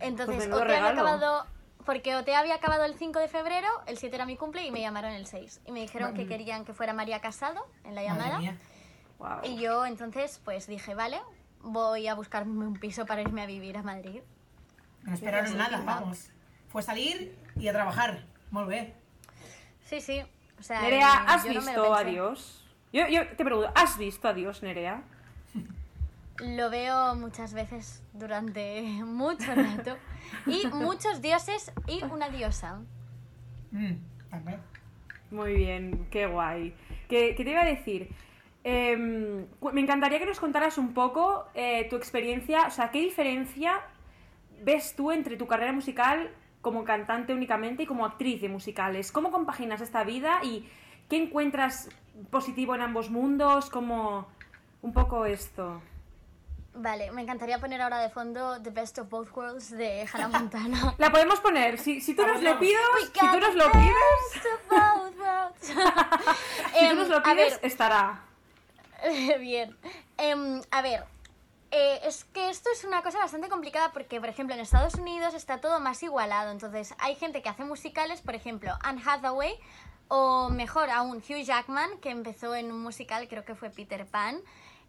Entonces, 0.00 0.48
Pues 0.48 0.52
había 0.62 0.64
regalo. 0.64 1.00
acabado. 1.02 1.46
Porque 1.84 2.14
OT 2.14 2.28
había 2.30 2.54
acabado 2.54 2.84
el 2.84 2.94
5 2.94 3.18
de 3.18 3.28
febrero, 3.28 3.68
el 3.86 3.98
7 3.98 4.14
era 4.14 4.26
mi 4.26 4.36
cumple 4.36 4.64
y 4.64 4.70
me 4.70 4.80
llamaron 4.80 5.12
el 5.12 5.26
6. 5.26 5.62
Y 5.66 5.72
me 5.72 5.80
dijeron 5.80 6.14
que 6.14 6.26
querían 6.26 6.64
que 6.64 6.74
fuera 6.74 6.92
María 6.92 7.20
Casado 7.20 7.66
en 7.84 7.94
la 7.94 8.02
llamada. 8.02 8.40
Y 9.42 9.56
yo 9.56 9.86
entonces 9.86 10.40
pues 10.44 10.66
dije, 10.66 10.94
vale, 10.94 11.20
voy 11.60 12.08
a 12.08 12.14
buscarme 12.14 12.66
un 12.66 12.74
piso 12.74 13.06
para 13.06 13.22
irme 13.22 13.42
a 13.42 13.46
vivir 13.46 13.76
a 13.76 13.82
Madrid. 13.82 14.20
No 15.02 15.14
esperaron 15.14 15.56
nada, 15.56 15.82
vamos. 15.84 16.30
Fue 16.68 16.82
salir 16.82 17.36
y 17.56 17.68
a 17.68 17.72
trabajar. 17.72 18.24
Muy 18.50 18.64
bien. 18.64 18.94
Sí, 19.84 20.00
sí. 20.00 20.22
O 20.58 20.62
sea, 20.62 20.80
Nerea, 20.82 21.24
¿has 21.26 21.44
yo 21.44 21.54
no 21.54 21.62
me 21.62 21.74
lo 21.74 21.82
visto 21.82 21.94
a. 21.94 22.04
Dios? 22.04 22.64
Yo, 22.92 23.08
yo 23.08 23.26
te 23.36 23.44
pregunto, 23.44 23.72
¿has 23.74 23.98
visto 23.98 24.28
a 24.28 24.32
Dios, 24.32 24.62
Nerea? 24.62 25.02
Lo 26.38 26.70
veo 26.70 27.14
muchas 27.14 27.54
veces 27.54 28.02
durante 28.12 28.82
mucho 29.04 29.54
rato. 29.54 29.96
Y 30.46 30.66
muchos 30.72 31.20
dioses 31.20 31.72
y 31.86 32.02
una 32.04 32.28
diosa. 32.28 32.80
Mm, 33.70 33.94
también. 34.30 34.60
Muy 35.30 35.54
bien, 35.54 36.06
qué 36.10 36.26
guay. 36.26 36.74
¿Qué, 37.08 37.34
qué 37.34 37.44
te 37.44 37.50
iba 37.50 37.62
a 37.62 37.66
decir? 37.66 38.10
Em, 38.64 39.46
me 39.72 39.80
encantaría 39.80 40.18
que 40.18 40.26
nos 40.26 40.38
contaras 40.38 40.78
un 40.78 40.94
poco 40.94 41.46
eh, 41.54 41.88
tu 41.88 41.96
experiencia, 41.96 42.66
o 42.66 42.70
sea, 42.70 42.90
¿qué 42.90 43.00
diferencia 43.00 43.80
ves 44.62 44.94
tú 44.94 45.10
entre 45.10 45.36
tu 45.36 45.46
carrera 45.46 45.72
musical 45.72 46.30
como 46.60 46.84
cantante 46.84 47.34
únicamente 47.34 47.82
y 47.82 47.86
como 47.86 48.06
actriz 48.06 48.40
de 48.40 48.48
musicales? 48.48 49.10
¿Cómo 49.10 49.32
compaginas 49.32 49.80
esta 49.80 50.04
vida 50.04 50.40
y 50.44 50.68
qué 51.08 51.16
encuentras 51.16 51.88
positivo 52.30 52.74
en 52.74 52.82
ambos 52.82 53.10
mundos? 53.10 53.68
¿Cómo 53.68 54.28
un 54.80 54.92
poco 54.92 55.26
esto? 55.26 55.82
Vale, 56.74 57.10
me 57.12 57.20
encantaría 57.22 57.58
poner 57.58 57.82
ahora 57.82 57.98
de 57.98 58.08
fondo 58.08 58.60
The 58.62 58.70
Best 58.70 58.98
of 58.98 59.08
Both 59.10 59.36
Worlds 59.36 59.70
de 59.70 60.08
Hannah 60.10 60.28
Montana. 60.28 60.94
La 60.98 61.10
podemos 61.10 61.38
poner, 61.40 61.78
si, 61.78 62.00
si 62.00 62.14
tú 62.14 62.26
nos 62.26 62.42
lo 62.42 62.58
pides, 62.58 62.78
si 63.12 63.20
tú 63.20 63.40
nos 63.40 63.54
lo 63.54 63.64
the 63.66 63.78
pides, 63.78 63.94
best 64.32 64.46
of 64.46 64.68
both 64.70 65.18
worlds. 65.18 65.58
si 65.60 66.88
tú 66.88 66.94
nos 66.94 67.06
Em, 67.06 67.10
lo 67.10 67.22
pides, 67.22 67.58
estará. 67.62 68.22
Bien. 69.40 69.76
Em, 70.16 70.62
a 70.70 70.80
ver, 70.80 71.04
eh, 71.72 72.00
es 72.04 72.24
que 72.24 72.48
esto 72.48 72.70
es 72.72 72.84
una 72.84 73.02
cosa 73.02 73.18
bastante 73.18 73.48
complicada 73.50 73.92
porque, 73.92 74.18
por 74.20 74.30
ejemplo, 74.30 74.54
en 74.54 74.60
Estados 74.62 74.94
Unidos 74.94 75.34
está 75.34 75.60
todo 75.60 75.78
más 75.78 76.02
igualado. 76.02 76.50
Entonces, 76.52 76.94
hay 76.98 77.16
gente 77.16 77.42
que 77.42 77.50
hace 77.50 77.64
musicales, 77.64 78.22
por 78.22 78.34
ejemplo, 78.34 78.72
Anne 78.82 79.02
Hathaway, 79.04 79.54
o 80.08 80.48
mejor 80.50 80.88
aún, 80.90 81.18
Hugh 81.18 81.42
Jackman, 81.44 81.98
que 81.98 82.10
empezó 82.10 82.54
en 82.54 82.72
un 82.72 82.80
musical, 82.82 83.28
creo 83.28 83.44
que 83.44 83.54
fue 83.54 83.68
Peter 83.70 84.06
Pan. 84.06 84.40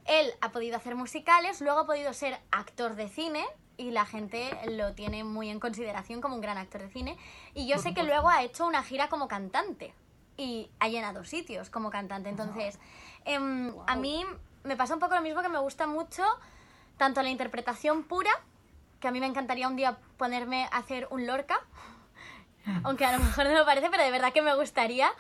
Él 0.06 0.32
ha 0.42 0.52
podido 0.52 0.78
hacer 0.78 0.96
musicales, 0.96 1.62
luego 1.62 1.80
ha 1.80 1.86
podido 1.86 2.14
ser 2.14 2.40
actor 2.52 2.96
de 2.96 3.10
cine 3.10 3.46
y 3.78 3.92
la 3.92 4.06
gente 4.06 4.58
lo 4.72 4.94
tiene 4.94 5.24
muy 5.24 5.50
en 5.50 5.60
consideración 5.60 6.22
como 6.22 6.36
un 6.36 6.42
gran 6.42 6.58
actor 6.58 6.82
de 6.82 6.90
cine. 6.90 7.18
Y 7.54 7.68
yo 7.68 7.78
sé 7.80 7.94
que 7.94 8.04
luego 8.04 8.30
ha 8.30 8.44
hecho 8.44 8.68
una 8.68 8.84
gira 8.84 9.10
como 9.10 9.28
cantante 9.28 9.94
y 10.38 10.70
ha 10.80 10.88
llenado 10.88 11.24
sitios 11.24 11.70
como 11.70 11.90
cantante. 11.90 12.30
Entonces, 12.30 12.80
em, 13.26 13.74
a 13.88 13.96
mí 13.96 14.26
me 14.64 14.76
pasa 14.76 14.94
un 14.94 15.00
poco 15.00 15.16
lo 15.16 15.22
mismo 15.22 15.42
que 15.42 15.50
me 15.50 15.60
gusta 15.60 15.88
mucho 15.88 16.24
tanto 16.98 17.22
la 17.22 17.30
interpretación 17.30 18.04
pura, 18.04 18.32
que 19.00 19.08
a 19.08 19.12
mí 19.12 19.20
me 19.20 19.26
encantaría 19.26 19.68
un 19.68 19.76
día 19.76 19.98
ponerme 20.18 20.66
a 20.72 20.78
hacer 20.78 21.08
un 21.12 21.28
Lorca, 21.28 21.60
aunque 22.84 23.06
a 23.06 23.18
lo 23.18 23.24
mejor 23.24 23.46
no 23.46 23.54
lo 23.54 23.66
parece, 23.66 23.90
pero 23.90 24.04
de 24.04 24.12
verdad 24.12 24.34
que 24.34 24.42
me 24.42 24.56
gustaría. 24.56 25.12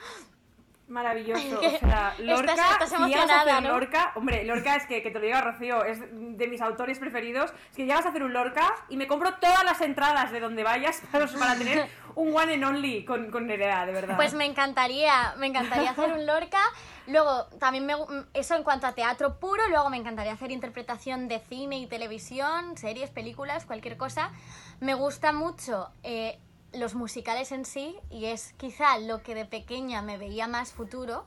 Maravilloso. 0.87 1.59
O 1.83 1.87
sea, 1.87 2.15
Lorca, 2.19 2.53
estás- 2.53 3.07
llegas 3.07 3.29
a 3.29 3.41
hacer 3.41 3.63
¿no? 3.63 3.69
Lorca, 3.69 4.11
hombre, 4.15 4.43
Lorca 4.43 4.75
es 4.75 4.85
que, 4.85 5.01
que 5.01 5.11
te 5.11 5.19
lo 5.19 5.25
diga 5.25 5.41
Rocío, 5.41 5.83
es 5.85 5.99
de 6.11 6.47
mis 6.47 6.61
autores 6.61 6.99
preferidos. 6.99 7.51
Es 7.71 7.75
que 7.75 7.85
llegas 7.85 8.05
a 8.05 8.09
hacer 8.09 8.23
un 8.23 8.33
Lorca 8.33 8.73
y 8.89 8.97
me 8.97 9.07
compro 9.07 9.33
todas 9.35 9.63
las 9.63 9.81
entradas 9.81 10.31
de 10.31 10.39
donde 10.39 10.63
vayas 10.63 11.01
para, 11.11 11.27
para 11.27 11.55
tener 11.55 11.87
un 12.15 12.35
one 12.35 12.53
and 12.53 12.63
only 12.63 13.05
con, 13.05 13.31
con 13.31 13.47
Nerea, 13.47 13.85
de 13.85 13.93
verdad. 13.93 14.15
Pues 14.15 14.33
me 14.33 14.45
encantaría, 14.45 15.33
me 15.37 15.47
encantaría 15.47 15.91
hacer 15.91 16.11
un 16.11 16.25
Lorca. 16.25 16.61
Luego, 17.07 17.45
también 17.59 17.85
me, 17.85 17.95
eso 18.33 18.55
en 18.55 18.63
cuanto 18.63 18.87
a 18.87 18.93
teatro 18.93 19.39
puro, 19.39 19.67
luego 19.67 19.89
me 19.89 19.97
encantaría 19.97 20.31
hacer 20.31 20.51
interpretación 20.51 21.27
de 21.27 21.39
cine 21.39 21.79
y 21.79 21.87
televisión, 21.87 22.77
series, 22.77 23.09
películas, 23.09 23.65
cualquier 23.65 23.97
cosa. 23.97 24.31
Me 24.79 24.93
gusta 24.93 25.33
mucho 25.33 25.89
eh, 26.03 26.39
los 26.73 26.95
musicales 26.95 27.51
en 27.51 27.65
sí 27.65 27.95
y 28.09 28.25
es 28.25 28.53
quizá 28.53 28.97
lo 28.97 29.23
que 29.23 29.35
de 29.35 29.45
pequeña 29.45 30.01
me 30.01 30.17
veía 30.17 30.47
más 30.47 30.73
futuro. 30.73 31.25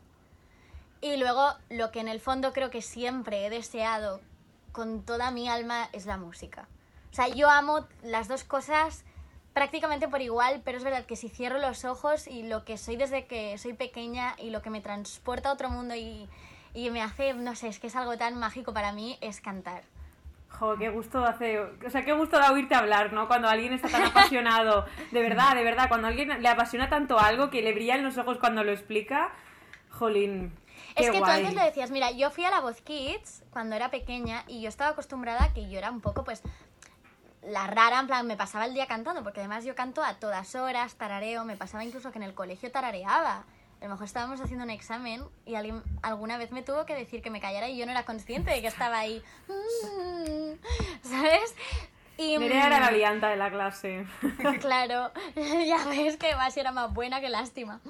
Y 1.00 1.16
luego 1.16 1.54
lo 1.70 1.90
que 1.90 2.00
en 2.00 2.08
el 2.08 2.20
fondo 2.20 2.52
creo 2.52 2.70
que 2.70 2.82
siempre 2.82 3.46
he 3.46 3.50
deseado 3.50 4.20
con 4.72 5.02
toda 5.02 5.30
mi 5.30 5.48
alma 5.48 5.88
es 5.92 6.06
la 6.06 6.16
música. 6.16 6.68
O 7.12 7.14
sea, 7.14 7.28
yo 7.28 7.48
amo 7.48 7.86
las 8.02 8.28
dos 8.28 8.44
cosas 8.44 9.04
prácticamente 9.54 10.08
por 10.08 10.20
igual, 10.20 10.60
pero 10.64 10.76
es 10.76 10.84
verdad 10.84 11.06
que 11.06 11.16
si 11.16 11.30
cierro 11.30 11.58
los 11.58 11.86
ojos 11.86 12.26
y 12.26 12.42
lo 12.42 12.64
que 12.64 12.76
soy 12.76 12.96
desde 12.96 13.26
que 13.26 13.56
soy 13.56 13.72
pequeña 13.72 14.34
y 14.38 14.50
lo 14.50 14.60
que 14.60 14.68
me 14.68 14.82
transporta 14.82 15.48
a 15.48 15.52
otro 15.54 15.70
mundo 15.70 15.94
y, 15.94 16.28
y 16.74 16.90
me 16.90 17.00
hace, 17.00 17.32
no 17.32 17.54
sé, 17.54 17.68
es 17.68 17.78
que 17.78 17.86
es 17.86 17.96
algo 17.96 18.18
tan 18.18 18.38
mágico 18.38 18.74
para 18.74 18.92
mí, 18.92 19.16
es 19.22 19.40
cantar. 19.40 19.82
Jo, 20.58 20.76
qué 20.78 20.88
gusto 20.88 21.22
hace, 21.22 21.60
o 21.60 21.90
sea, 21.90 22.02
qué 22.04 22.12
gusto 22.12 22.38
da 22.38 22.50
oírte 22.50 22.74
hablar, 22.74 23.12
¿no? 23.12 23.28
Cuando 23.28 23.48
alguien 23.48 23.74
está 23.74 23.88
tan 23.88 24.04
apasionado, 24.04 24.86
de 25.10 25.20
verdad, 25.20 25.54
de 25.54 25.62
verdad, 25.62 25.88
cuando 25.88 26.06
a 26.06 26.10
alguien 26.10 26.42
le 26.42 26.48
apasiona 26.48 26.88
tanto 26.88 27.18
algo 27.18 27.50
que 27.50 27.60
le 27.60 27.74
brillan 27.74 28.02
los 28.02 28.16
ojos 28.16 28.38
cuando 28.38 28.64
lo 28.64 28.72
explica, 28.72 29.32
jolín, 29.90 30.56
qué 30.94 31.04
es 31.04 31.10
que 31.10 31.18
guay. 31.18 31.42
tú 31.42 31.46
antes 31.46 31.54
lo 31.54 31.62
decías, 31.62 31.90
mira, 31.90 32.10
yo 32.10 32.30
fui 32.30 32.44
a 32.44 32.50
la 32.50 32.60
Voz 32.60 32.80
Kids 32.80 33.44
cuando 33.50 33.76
era 33.76 33.90
pequeña 33.90 34.44
y 34.46 34.62
yo 34.62 34.68
estaba 34.68 34.90
acostumbrada 34.90 35.44
a 35.44 35.52
que 35.52 35.68
yo 35.68 35.76
era 35.76 35.90
un 35.90 36.00
poco, 36.00 36.24
pues, 36.24 36.42
la 37.42 37.66
rara, 37.66 38.00
en 38.00 38.06
plan, 38.06 38.26
me 38.26 38.36
pasaba 38.36 38.64
el 38.64 38.72
día 38.72 38.86
cantando, 38.86 39.22
porque 39.22 39.40
además 39.40 39.64
yo 39.64 39.74
canto 39.74 40.02
a 40.02 40.14
todas 40.14 40.54
horas, 40.54 40.94
tarareo, 40.94 41.44
me 41.44 41.56
pasaba 41.56 41.84
incluso 41.84 42.10
que 42.12 42.18
en 42.18 42.24
el 42.24 42.34
colegio 42.34 42.72
tarareaba. 42.72 43.44
A 43.80 43.84
lo 43.84 43.90
mejor 43.90 44.06
estábamos 44.06 44.40
haciendo 44.40 44.64
un 44.64 44.70
examen 44.70 45.24
y 45.44 45.54
alguien 45.54 45.82
alguna 46.02 46.38
vez 46.38 46.50
me 46.50 46.62
tuvo 46.62 46.86
que 46.86 46.94
decir 46.94 47.22
que 47.22 47.30
me 47.30 47.40
callara 47.40 47.68
y 47.68 47.76
yo 47.76 47.84
no 47.84 47.92
era 47.92 48.04
consciente 48.04 48.50
de 48.50 48.60
que 48.62 48.68
estaba 48.68 48.98
ahí. 48.98 49.22
Mm, 49.48 50.52
¿Sabes? 51.08 51.54
Y, 52.18 52.38
Nerea 52.38 52.68
era 52.68 52.80
la 52.80 52.90
mm, 52.90 52.94
lianta 52.94 53.28
de 53.28 53.36
la 53.36 53.50
clase. 53.50 54.06
Claro, 54.60 55.12
ya 55.66 55.84
ves 55.88 56.16
que 56.16 56.34
Basi 56.34 56.60
era 56.60 56.72
más 56.72 56.92
buena 56.94 57.20
que 57.20 57.28
lástima. 57.28 57.80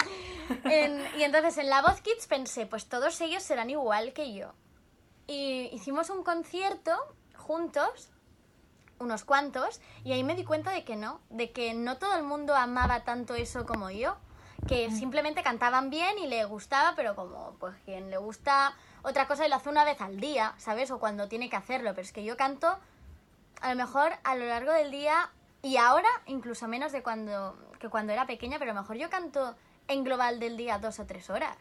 En- 0.64 1.00
y 1.16 1.22
entonces 1.22 1.56
en 1.58 1.70
la 1.70 1.82
Voz 1.82 2.00
Kids 2.00 2.26
pensé, 2.26 2.66
pues 2.66 2.86
todos 2.88 3.20
ellos 3.20 3.42
serán 3.44 3.70
igual 3.70 4.12
que 4.12 4.34
yo. 4.34 4.52
Y 5.28 5.70
hicimos 5.72 6.10
un 6.10 6.24
concierto 6.24 6.92
juntos, 7.36 8.10
unos 8.98 9.24
cuantos, 9.24 9.80
y 10.04 10.12
ahí 10.12 10.24
me 10.24 10.34
di 10.34 10.44
cuenta 10.44 10.72
de 10.72 10.84
que 10.84 10.96
no, 10.96 11.20
de 11.30 11.52
que 11.52 11.74
no 11.74 11.98
todo 11.98 12.16
el 12.16 12.24
mundo 12.24 12.56
amaba 12.56 13.04
tanto 13.04 13.34
eso 13.34 13.64
como 13.66 13.90
yo, 13.90 14.16
que 14.66 14.90
simplemente 14.90 15.42
cantaban 15.42 15.90
bien 15.90 16.18
y 16.18 16.26
le 16.26 16.44
gustaba, 16.44 16.94
pero 16.96 17.14
como 17.14 17.54
pues 17.58 17.74
quien 17.84 18.10
le 18.10 18.16
gusta 18.18 18.74
otra 19.02 19.26
cosa 19.26 19.46
y 19.46 19.48
lo 19.50 19.56
hace 19.56 19.68
una 19.68 19.84
vez 19.84 20.00
al 20.00 20.18
día, 20.20 20.54
¿sabes? 20.58 20.90
O 20.90 20.98
cuando 20.98 21.28
tiene 21.28 21.48
que 21.48 21.56
hacerlo, 21.56 21.90
pero 21.90 22.02
es 22.02 22.12
que 22.12 22.24
yo 22.24 22.36
canto 22.36 22.78
a 23.60 23.70
lo 23.70 23.76
mejor 23.76 24.12
a 24.24 24.34
lo 24.34 24.46
largo 24.46 24.72
del 24.72 24.90
día 24.90 25.30
y 25.62 25.76
ahora 25.76 26.08
incluso 26.26 26.68
menos 26.68 26.92
de 26.92 27.02
cuando 27.02 27.56
que 27.80 27.88
cuando 27.88 28.12
era 28.12 28.26
pequeña, 28.26 28.58
pero 28.58 28.70
a 28.72 28.74
lo 28.74 28.80
mejor 28.80 28.96
yo 28.96 29.10
canto 29.10 29.54
en 29.88 30.04
global 30.04 30.40
del 30.40 30.56
día 30.56 30.78
dos 30.78 30.98
o 30.98 31.06
tres 31.06 31.30
horas. 31.30 31.56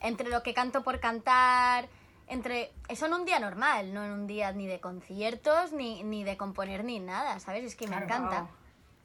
Entre 0.00 0.28
lo 0.28 0.42
que 0.42 0.52
canto 0.52 0.82
por 0.82 0.98
cantar, 0.98 1.88
entre 2.26 2.72
eso 2.88 3.06
en 3.06 3.14
un 3.14 3.24
día 3.24 3.38
normal, 3.38 3.94
no 3.94 4.04
en 4.04 4.10
un 4.10 4.26
día 4.26 4.50
ni 4.52 4.66
de 4.66 4.80
conciertos, 4.80 5.72
ni, 5.72 6.02
ni 6.02 6.24
de 6.24 6.36
componer, 6.36 6.82
ni 6.84 6.98
nada, 6.98 7.38
¿sabes? 7.38 7.64
Es 7.64 7.76
que 7.76 7.86
me 7.86 7.96
Claro. 7.96 8.06
encanta. 8.06 8.46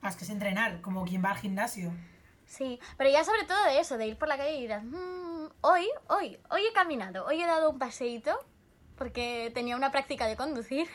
Más 0.02 0.16
que 0.16 0.24
es 0.24 0.30
entrenar, 0.32 0.82
como 0.82 1.06
quien 1.06 1.24
va 1.24 1.32
al 1.32 1.38
gimnasio. 1.38 1.92
Sí, 2.46 2.80
pero 2.98 3.10
ya 3.10 3.24
sobre 3.24 3.44
todo 3.44 3.64
de 3.66 3.80
eso, 3.80 3.98
de 3.98 4.08
ir 4.08 4.18
por 4.18 4.28
la 4.28 4.38
calle 4.38 4.56
y 4.56 4.62
dirás, 4.62 4.84
"Mm, 4.84 5.48
hoy, 5.62 5.88
hoy, 6.08 6.40
hoy 6.50 6.66
he 6.66 6.74
caminado, 6.74 7.26
hoy 7.26 7.42
he 7.42 7.46
dado 7.46 7.70
un 7.72 7.80
paseíto, 7.80 8.38
porque 8.98 9.52
tenía 9.54 9.76
una 9.76 9.92
práctica 9.92 10.28
de 10.28 10.36
conducir, 10.38 10.88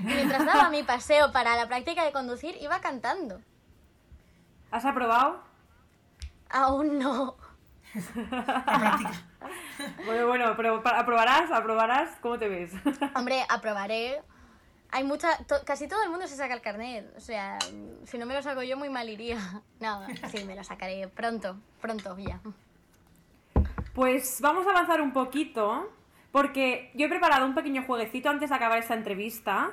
y 0.00 0.04
mientras 0.04 0.46
daba 0.46 0.70
mi 0.70 0.82
paseo 0.82 1.32
para 1.32 1.56
la 1.56 1.66
práctica 1.66 2.04
de 2.04 2.12
conducir, 2.12 2.56
iba 2.60 2.80
cantando. 2.80 3.40
¿Has 4.70 4.84
aprobado? 4.84 5.40
Aún 6.50 6.98
no. 6.98 7.36
Bueno, 10.06 10.26
bueno, 10.26 10.54
pero 10.56 10.82
aprobarás, 10.84 11.50
aprobarás, 11.50 12.16
¿cómo 12.20 12.38
te 12.38 12.48
ves? 12.48 12.72
Hombre, 13.14 13.44
aprobaré. 13.48 14.22
Hay 14.94 15.02
mucha, 15.02 15.38
to- 15.48 15.64
casi 15.66 15.88
todo 15.88 16.04
el 16.04 16.10
mundo 16.10 16.28
se 16.28 16.36
saca 16.36 16.54
el 16.54 16.60
carnet, 16.60 17.12
o 17.16 17.20
sea, 17.20 17.58
si 18.04 18.16
no 18.16 18.26
me 18.26 18.34
lo 18.34 18.40
saco 18.42 18.62
yo 18.62 18.76
muy 18.76 18.88
mal 18.90 19.08
iría. 19.10 19.36
No, 19.80 20.06
sí, 20.30 20.44
me 20.44 20.54
lo 20.54 20.62
sacaré 20.62 21.08
pronto, 21.08 21.56
pronto 21.80 22.16
ya. 22.16 22.38
Pues 23.92 24.40
vamos 24.40 24.64
a 24.68 24.70
avanzar 24.70 25.00
un 25.02 25.12
poquito, 25.12 25.90
porque 26.30 26.92
yo 26.94 27.06
he 27.06 27.08
preparado 27.08 27.44
un 27.44 27.56
pequeño 27.56 27.82
jueguecito 27.84 28.30
antes 28.30 28.50
de 28.50 28.56
acabar 28.56 28.78
esta 28.78 28.94
entrevista, 28.94 29.72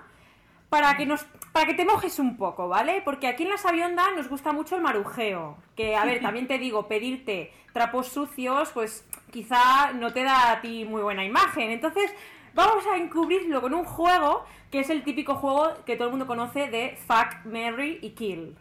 para 0.69 0.97
que, 0.97 1.05
nos, 1.05 1.23
para 1.51 1.67
que 1.67 1.75
te 1.75 1.85
mojes 1.85 2.17
un 2.17 2.35
poco, 2.35 2.67
¿vale? 2.67 3.03
Porque 3.05 3.27
aquí 3.27 3.43
en 3.43 3.49
la 3.49 3.57
Sabionda 3.57 4.09
nos 4.15 4.27
gusta 4.27 4.53
mucho 4.53 4.75
el 4.75 4.81
marujeo, 4.81 5.55
que, 5.75 5.95
a 5.95 6.03
ver, 6.03 6.19
también 6.23 6.47
te 6.47 6.57
digo, 6.57 6.87
pedirte 6.87 7.53
trapos 7.73 8.07
sucios, 8.07 8.71
pues 8.73 9.05
quizá 9.31 9.91
no 9.93 10.11
te 10.13 10.23
da 10.23 10.51
a 10.53 10.61
ti 10.61 10.83
muy 10.83 11.03
buena 11.03 11.23
imagen. 11.23 11.69
Entonces, 11.69 12.11
vamos 12.53 12.85
a 12.87 12.97
encubrirlo 12.97 13.61
con 13.61 13.73
un 13.75 13.85
juego, 13.85 14.45
que 14.71 14.79
es 14.79 14.89
el 14.89 15.03
típico 15.03 15.35
juego 15.35 15.73
que 15.85 15.95
todo 15.95 16.05
el 16.05 16.11
mundo 16.11 16.27
conoce 16.27 16.67
de 16.67 16.97
Fuck, 17.05 17.45
Marry 17.45 17.99
y 18.01 18.11
Kill, 18.11 18.55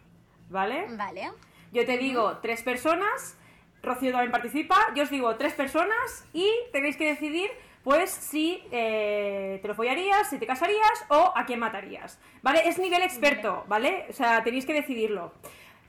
¿vale? 0.49 0.85
Vale. 0.89 1.31
Yo 1.71 1.85
te 1.85 1.97
digo 1.97 2.39
tres 2.41 2.61
personas, 2.63 3.37
Rocío 3.81 4.11
también 4.11 4.31
participa, 4.31 4.75
yo 4.93 5.03
os 5.03 5.09
digo 5.09 5.35
tres 5.37 5.53
personas 5.53 6.27
y 6.33 6.47
tenéis 6.71 6.97
que 6.97 7.07
decidir 7.07 7.49
pues 7.83 8.11
si 8.11 8.61
eh, 8.71 9.59
te 9.61 9.67
lo 9.67 9.73
follarías, 9.73 10.29
si 10.29 10.37
te 10.37 10.45
casarías 10.45 11.05
o 11.07 11.33
a 11.35 11.45
quién 11.45 11.59
matarías. 11.59 12.19
¿Vale? 12.43 12.67
Es 12.67 12.77
nivel 12.77 13.01
experto, 13.01 13.65
¿vale? 13.67 14.05
O 14.09 14.13
sea, 14.13 14.43
tenéis 14.43 14.65
que 14.65 14.73
decidirlo. 14.73 15.33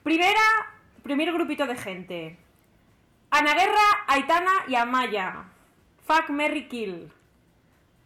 Primera, 0.03 0.41
primer 1.03 1.33
grupito 1.33 1.67
de 1.67 1.77
gente. 1.77 2.39
Ana 3.31 3.55
Guerra, 3.55 4.05
Aitana 4.07 4.53
y 4.69 4.75
Amaya. 4.75 5.45
Fuck, 6.07 6.31
Merry 6.31 6.69
Kill. 6.69 7.13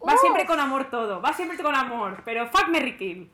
Va 0.06 0.16
siempre 0.16 0.46
con 0.46 0.60
amor 0.60 0.90
todo, 0.90 1.20
va 1.20 1.32
siempre 1.32 1.56
con 1.58 1.74
amor, 1.74 2.22
pero 2.24 2.48
fuck, 2.48 2.68
Merry 2.68 2.96
Kill. 2.96 3.30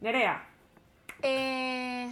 Nerea. 0.00 0.44
Eh... 1.22 2.10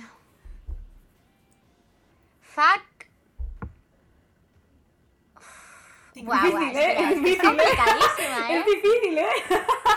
Fuck. 2.40 2.94
Guau, 6.16 6.50
guau, 6.50 6.60
difícil, 6.60 6.76
¿eh? 6.76 6.92
Es 6.92 7.00
es 7.00 7.10
es 7.10 7.22
difícil, 7.22 7.34
¿eh? 7.34 7.42
complicadísima, 7.42 8.50
¿eh? 8.50 8.58
Es 8.58 8.66
difícil, 8.66 9.18
¿eh? 9.18 9.28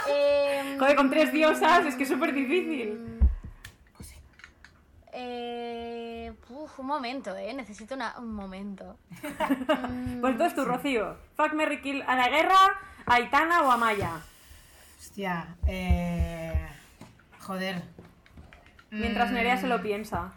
Em, 0.09 0.79
Joder, 0.79 0.95
con 0.95 1.09
tres 1.09 1.31
diosas 1.31 1.85
es 1.85 1.95
que 1.95 2.03
es 2.03 2.09
súper 2.09 2.33
difícil. 2.33 3.16
Eh, 5.13 6.33
uf, 6.49 6.79
un 6.79 6.85
momento, 6.87 7.35
eh. 7.35 7.53
Necesito 7.53 7.95
una- 7.95 8.17
un 8.19 8.33
momento. 8.33 8.97
Pues 10.21 10.31
entonces 10.33 10.55
tú, 10.55 10.65
Rocío. 10.65 11.17
Fuck, 11.35 11.53
Merry 11.53 11.81
Kill 11.81 12.03
a 12.07 12.15
la 12.15 12.27
guerra, 12.29 12.57
a 13.05 13.13
Aitana 13.15 13.61
o 13.63 13.71
a 13.71 13.77
Maya. 13.77 14.11
Hostia, 14.99 15.55
eh... 15.67 16.67
Joder. 17.39 17.81
Mientras 18.89 19.31
Nerea 19.31 19.57
se 19.57 19.67
lo 19.67 19.77
Mm, 19.79 19.81
piensa. 19.81 20.31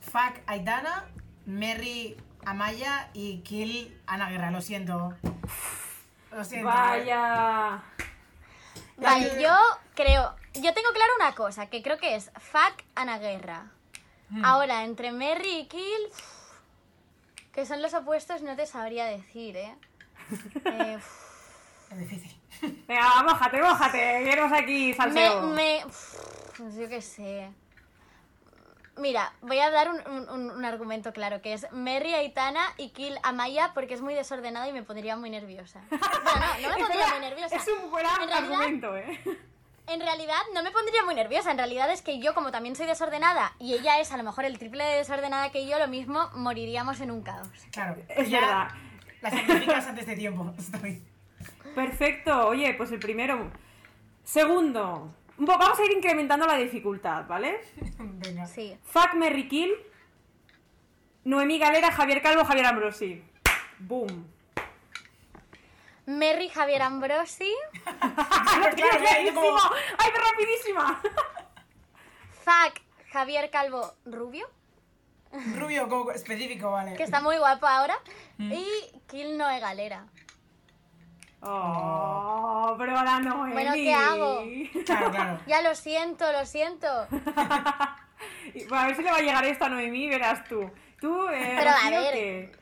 Fuck 0.00 0.40
Aitana, 0.46 1.06
Merry 1.46 2.16
Amaya 2.44 3.08
y 3.14 3.40
Kill 3.40 4.00
Ana 4.06 4.28
Guerra, 4.30 4.50
lo 4.50 4.60
siento. 4.60 5.14
Lo 6.30 6.44
siento. 6.44 6.68
Vaya. 6.68 7.82
Vale, 8.96 9.42
yo 9.42 9.54
creo. 9.94 10.34
Yo 10.62 10.72
tengo 10.74 10.88
claro 10.92 11.12
una 11.20 11.34
cosa, 11.34 11.66
que 11.68 11.82
creo 11.82 11.98
que 11.98 12.14
es 12.16 12.30
fuck 12.38 12.82
Ana 12.94 13.18
Guerra. 13.18 13.66
Mm. 14.30 14.44
Ahora, 14.44 14.84
entre 14.84 15.12
Merry 15.12 15.58
y 15.60 15.66
Kill. 15.68 16.08
que 17.52 17.64
son 17.66 17.82
los 17.82 17.94
opuestos, 17.94 18.42
no 18.42 18.54
te 18.56 18.66
sabría 18.66 19.04
decir, 19.06 19.56
¿eh? 19.56 19.74
Eh, 20.64 20.98
Es 21.90 21.98
difícil. 21.98 22.40
Venga, 22.86 23.22
mójate, 23.22 23.62
mójate. 23.62 23.98
Queremos 24.24 24.52
aquí 24.52 24.92
salseo. 24.94 25.42
me. 25.42 25.54
me 25.54 25.84
uf, 25.86 26.18
pues 26.58 26.74
yo 26.76 26.88
qué 26.88 27.00
sé. 27.00 27.50
Mira, 28.98 29.32
voy 29.42 29.58
a 29.60 29.70
dar 29.70 29.88
un, 29.90 30.00
un- 30.28 30.50
un- 30.50 30.64
argumento 30.64 31.12
claro, 31.12 31.40
que 31.40 31.52
es 31.52 31.70
Merry 31.70 32.14
Aitana 32.14 32.60
y 32.78 32.90
Kill 32.90 33.16
Amaya 33.22 33.70
porque 33.72 33.94
es 33.94 34.00
muy 34.02 34.12
desordenado 34.12 34.68
y 34.68 34.72
me 34.72 34.82
pondría 34.82 35.16
muy 35.16 35.30
nerviosa. 35.30 35.80
Bueno, 35.88 36.02
no, 36.60 36.68
no 36.68 36.74
me 36.74 36.80
pondría 36.84 37.06
muy 37.12 37.20
nerviosa. 37.20 37.56
Es 37.56 37.68
un 37.68 37.90
buen 37.92 38.04
En 38.04 38.16
realidad- 38.28 38.38
argumento, 38.38 38.96
¿eh? 38.96 39.20
En 39.88 40.00
realidad 40.00 40.36
no 40.54 40.62
me 40.62 40.70
pondría 40.70 41.02
muy 41.04 41.14
nerviosa, 41.14 41.50
en 41.50 41.56
realidad 41.56 41.90
es 41.90 42.02
que 42.02 42.20
yo 42.20 42.34
como 42.34 42.50
también 42.50 42.76
soy 42.76 42.86
desordenada 42.86 43.54
y 43.58 43.72
ella 43.72 43.98
es 44.00 44.12
a 44.12 44.18
lo 44.18 44.22
mejor 44.22 44.44
el 44.44 44.58
triple 44.58 44.84
de 44.84 44.96
desordenada 44.96 45.50
que 45.50 45.66
yo, 45.66 45.78
lo 45.78 45.88
mismo 45.88 46.28
moriríamos 46.34 47.00
en 47.00 47.10
un 47.10 47.22
caos. 47.22 47.48
Claro, 47.72 47.96
Es 48.08 48.28
ya 48.28 48.40
verdad. 48.40 48.68
La 49.22 49.30
sacrificas 49.30 49.86
antes 49.86 50.06
de 50.06 50.14
tiempo. 50.14 50.52
Estoy. 50.58 51.02
Perfecto, 51.74 52.48
oye, 52.48 52.74
pues 52.74 52.92
el 52.92 52.98
primero. 52.98 53.50
Segundo, 54.24 55.14
vamos 55.38 55.78
a 55.78 55.84
ir 55.86 55.92
incrementando 55.92 56.46
la 56.46 56.56
dificultad, 56.56 57.26
¿vale? 57.26 57.58
Venga. 57.98 58.46
Sí. 58.46 58.76
Fuck 58.84 59.14
Merry 59.14 59.48
Kill, 59.48 59.70
Noemí 61.24 61.58
Galera, 61.58 61.90
Javier 61.90 62.20
Calvo, 62.20 62.44
Javier 62.44 62.66
Ambrosi. 62.66 63.22
Boom. 63.78 64.26
Merry 66.08 66.48
Javier 66.48 66.80
Ambrosi, 66.82 67.52
¡Claro, 67.84 68.74
claro, 68.76 69.04
ya 69.04 69.12
ha 69.14 69.20
ido 69.20 69.34
como- 69.34 69.58
¡Ay, 69.98 70.10
qué 70.10 70.18
rapidísima! 70.30 71.02
Fuck 72.44 72.80
Javier 73.12 73.50
Calvo 73.50 73.92
Rubio, 74.06 74.48
Rubio 75.58 75.86
como 75.88 76.10
específico, 76.10 76.70
vale. 76.70 76.94
que 76.96 77.02
está 77.02 77.20
muy 77.20 77.36
guapo 77.36 77.66
ahora, 77.66 77.98
y 78.38 78.66
Kill 79.06 79.36
Noe 79.36 79.60
Galera. 79.60 80.06
Oh, 81.40 82.74
pero 82.78 82.98
ahora 82.98 83.20
Noemí. 83.20 83.52
Bueno, 83.52 83.72
¿qué 83.74 83.94
hago? 83.94 84.42
Claro, 84.86 85.10
claro. 85.10 85.40
Ya 85.46 85.60
lo 85.62 85.74
siento, 85.74 86.30
lo 86.32 86.44
siento. 86.46 86.86
A 88.72 88.86
ver 88.86 88.96
si 88.96 89.02
le 89.02 89.10
va 89.12 89.18
a 89.18 89.20
llegar 89.20 89.44
esta 89.44 89.66
a 89.66 89.68
Noemí, 89.68 90.08
verás 90.08 90.42
tú. 90.48 90.68
Tú, 91.00 91.28
eh, 91.28 91.54
Pero, 91.58 91.70
a 91.70 91.90
ver. 91.90 92.58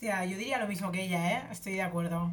Hostia, 0.00 0.24
yo 0.24 0.38
diría 0.38 0.56
lo 0.56 0.66
mismo 0.66 0.90
que 0.90 1.02
ella, 1.02 1.30
¿eh? 1.30 1.42
Estoy 1.50 1.74
de 1.74 1.82
acuerdo. 1.82 2.32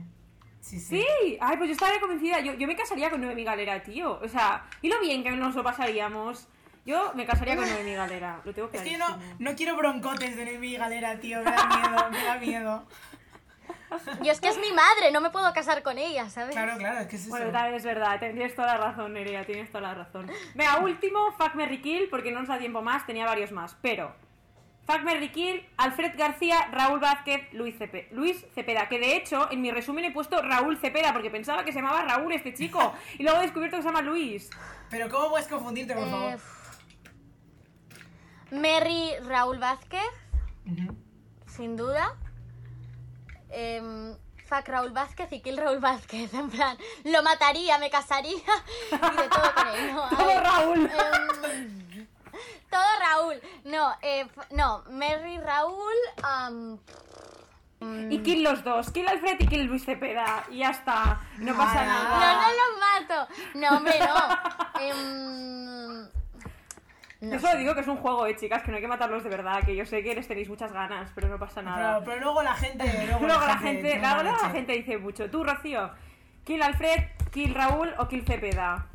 Sí, 0.62 0.80
sí. 0.80 1.02
Sí, 1.02 1.38
ay, 1.42 1.58
pues 1.58 1.68
yo 1.68 1.74
estaría 1.74 2.00
convencida. 2.00 2.40
Yo, 2.40 2.54
yo 2.54 2.66
me 2.66 2.78
casaría 2.78 3.10
con 3.10 3.20
Noemí 3.20 3.44
Galera, 3.44 3.84
tío. 3.84 4.22
O 4.24 4.28
sea, 4.30 4.66
y 4.82 4.88
lo 4.88 5.02
bien 5.02 5.22
que 5.22 5.32
nos 5.32 5.54
lo 5.54 5.66
pasaríamos. 5.66 6.48
Yo 6.86 7.12
me 7.14 7.26
casaría 7.26 7.58
con 7.58 7.70
Noemí 7.70 7.94
Galera, 7.94 8.40
lo 8.46 8.54
tengo 8.54 8.70
Es 8.72 8.82
que 8.82 8.92
yo 8.92 8.98
clarísimo. 8.98 9.34
no, 9.40 9.52
no 9.52 9.56
quiero 9.58 9.76
broncotes 9.76 10.38
de 10.38 10.46
Noemí 10.46 10.78
Galera, 10.78 11.20
tío. 11.20 11.40
Me 11.40 11.52
da 11.52 11.68
miedo, 11.68 12.10
me 12.10 12.24
da 12.24 12.38
miedo. 12.38 12.88
Yo 14.24 14.32
es 14.32 14.40
que 14.40 14.48
es 14.48 14.58
mi 14.60 14.72
madre, 14.72 15.12
no 15.12 15.20
me 15.20 15.30
puedo 15.30 15.52
casar 15.54 15.84
con 15.84 15.98
ella, 15.98 16.30
¿sabes? 16.30 16.56
Claro, 16.56 16.78
claro, 16.78 17.00
es 17.00 17.08
que 17.08 17.18
es 17.18 17.24
eso. 17.24 17.32
Bueno, 17.32 17.52
tal, 17.52 17.74
es 17.74 17.84
verdad, 17.84 18.18
tienes 18.18 18.56
toda 18.56 18.68
la 18.68 18.78
razón, 18.78 19.12
Nerea, 19.14 19.46
tienes 19.46 19.70
toda 19.70 19.82
la 19.82 19.94
razón. 19.94 20.32
Venga, 20.56 20.78
último, 20.80 21.34
Fuck 21.38 21.56
Merry 21.56 21.82
Kill, 21.82 22.08
porque 22.10 22.32
no 22.32 22.40
nos 22.40 22.48
da 22.48 22.58
tiempo 22.58 22.82
más, 22.82 23.06
tenía 23.06 23.26
varios 23.26 23.52
más, 23.52 23.76
pero... 23.82 24.16
Fuck 24.88 25.04
Merry 25.04 25.30
Kill, 25.34 25.68
Alfred 25.76 26.14
García, 26.18 26.68
Raúl 26.72 27.00
Vázquez, 27.02 27.52
Luis, 27.52 27.76
Cepe- 27.78 28.08
Luis 28.12 28.46
Cepeda, 28.56 28.88
que 28.88 28.98
de 29.00 29.18
hecho 29.18 29.52
en 29.52 29.62
mi 29.62 29.70
resumen 29.70 30.06
he 30.06 30.12
puesto 30.12 30.42
Raúl 30.42 30.78
Cepeda, 30.78 31.12
porque 31.12 31.30
pensaba 31.30 31.66
que 31.66 31.74
se 31.74 31.80
llamaba 31.80 32.04
Raúl 32.04 32.32
este 32.32 32.54
chico, 32.54 32.94
y 33.20 33.24
luego 33.24 33.40
he 33.40 33.42
descubierto 33.44 33.76
que 33.76 33.84
se 33.84 33.90
llama 33.90 34.02
Luis. 34.02 34.50
Pero 34.90 35.10
¿cómo 35.10 35.30
puedes 35.32 35.48
confundirte, 35.48 35.94
por 35.94 36.10
favor? 36.10 36.34
Eh, 36.34 36.38
Merry 38.52 39.12
Raúl 39.26 39.60
Vázquez, 39.60 40.02
sin 41.48 41.76
duda. 41.76 42.16
Em, 43.50 44.16
fuck 44.48 44.68
Raúl 44.68 44.92
Vázquez 44.92 45.32
y 45.34 45.42
kill 45.42 45.58
Raúl 45.58 45.80
Vázquez. 45.80 46.34
En 46.34 46.50
plan, 46.50 46.78
lo 47.04 47.24
mataría, 47.24 47.78
me 47.78 47.90
casaría 47.90 48.32
y 48.92 49.18
de 49.18 49.28
todo 49.30 49.54
con 49.54 49.68
él. 49.68 49.94
No, 49.94 50.42
Raúl. 50.42 50.90
em, 51.54 51.87
todo 52.70 52.84
Raúl. 53.00 53.36
No, 53.66 53.94
eh, 54.02 54.28
no, 54.52 54.84
Merry 54.90 55.40
Raúl. 55.40 55.94
am, 56.24 56.80
Y 58.10 58.20
kill 58.24 58.44
los 58.44 58.64
dos, 58.64 58.92
kill 58.92 59.08
Alfred 59.08 59.38
y 59.40 59.48
kill 59.48 59.64
Luis 59.66 59.86
Cepeda, 59.86 60.46
y 60.50 60.60
ya 60.60 60.72
está, 60.72 61.22
no 61.38 61.56
pasa 61.56 61.86
no, 61.86 61.92
nada. 61.94 62.42
no 62.42 62.48
los 62.54 62.80
mato. 62.80 63.34
No, 63.56 63.78
hombre, 63.78 64.00
no. 64.00 64.16
Em, 67.20 67.32
Yo 67.32 67.40
solo 67.40 67.58
digo 67.58 67.74
que 67.74 67.82
es 67.82 67.88
un 67.88 67.98
juego, 67.98 68.26
eh, 68.28 68.36
chicas, 68.36 68.62
que 68.64 68.70
no 68.70 68.76
hay 68.78 68.82
que 68.82 68.88
matarlos 68.88 69.24
de 69.24 69.30
verdad, 69.30 69.64
que 69.64 69.76
yo 69.76 69.86
sé 69.86 70.04
que 70.04 70.14
les 70.14 70.28
tenéis 70.28 70.50
muchas 70.50 70.72
ganas, 70.72 71.12
pero 71.16 71.28
no 71.28 71.40
pasa 71.40 71.62
nada. 71.64 72.00
Pero, 72.00 72.06
pero 72.06 72.22
luego 72.26 72.44
la 72.44 72.54
gente. 72.54 72.84
Luego, 73.08 73.26
Luego 73.26 73.46
la 73.48 73.58
gente, 73.58 74.00
la 74.00 74.24
leche. 74.24 74.50
gente 74.52 74.74
dice 74.74 74.98
mucho. 74.98 75.30
Tú, 75.30 75.44
Rocío, 75.44 75.90
kill 76.46 76.62
Alfred, 76.62 77.04
kill 77.32 77.54
Raúl 77.56 77.94
o 77.98 78.08
kill 78.08 78.24
Cepeda. 78.26 78.86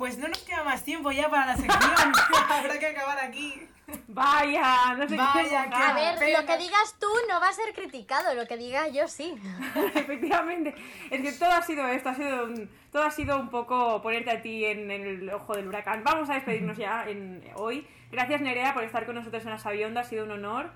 Pues 0.00 0.16
no 0.16 0.28
nos 0.28 0.38
queda 0.38 0.64
más 0.64 0.82
tiempo 0.82 1.12
ya 1.12 1.28
para 1.28 1.44
la 1.44 1.56
sección. 1.58 1.78
Habrá 2.50 2.78
que 2.78 2.86
acabar 2.86 3.18
aquí. 3.18 3.68
Vaya, 4.08 4.94
no 4.96 5.06
sé 5.06 5.14
Vaya, 5.14 5.68
qué 5.68 5.74
a 5.74 5.92
ver, 5.92 6.18
pena. 6.18 6.40
lo 6.40 6.46
que 6.46 6.56
digas 6.56 6.96
tú 6.98 7.06
no 7.28 7.38
va 7.38 7.48
a 7.48 7.52
ser 7.52 7.74
criticado, 7.74 8.32
lo 8.32 8.46
que 8.46 8.56
diga 8.56 8.88
yo 8.88 9.06
sí. 9.08 9.34
Efectivamente. 9.94 10.74
Es 11.10 11.20
que 11.20 11.32
todo 11.32 11.50
ha 11.50 11.60
sido 11.60 11.86
esto, 11.86 12.08
ha 12.08 12.14
sido 12.14 12.44
un, 12.44 12.70
todo 12.90 13.02
ha 13.02 13.10
sido 13.10 13.38
un 13.38 13.50
poco 13.50 14.00
ponerte 14.00 14.30
a 14.30 14.40
ti 14.40 14.64
en, 14.64 14.90
el 14.90 15.28
ojo 15.28 15.54
del 15.54 15.68
huracán. 15.68 16.02
Vamos 16.02 16.30
a 16.30 16.34
despedirnos 16.34 16.78
ya 16.78 17.06
en, 17.06 17.44
hoy. 17.56 17.86
Gracias, 18.10 18.40
Nerea, 18.40 18.72
por 18.72 18.84
estar 18.84 19.04
con 19.04 19.16
nosotros 19.16 19.44
en 19.44 19.50
la 19.50 19.58
Sabionda. 19.58 20.00
Ha 20.00 20.04
sido 20.04 20.24
un 20.24 20.30
honor 20.30 20.70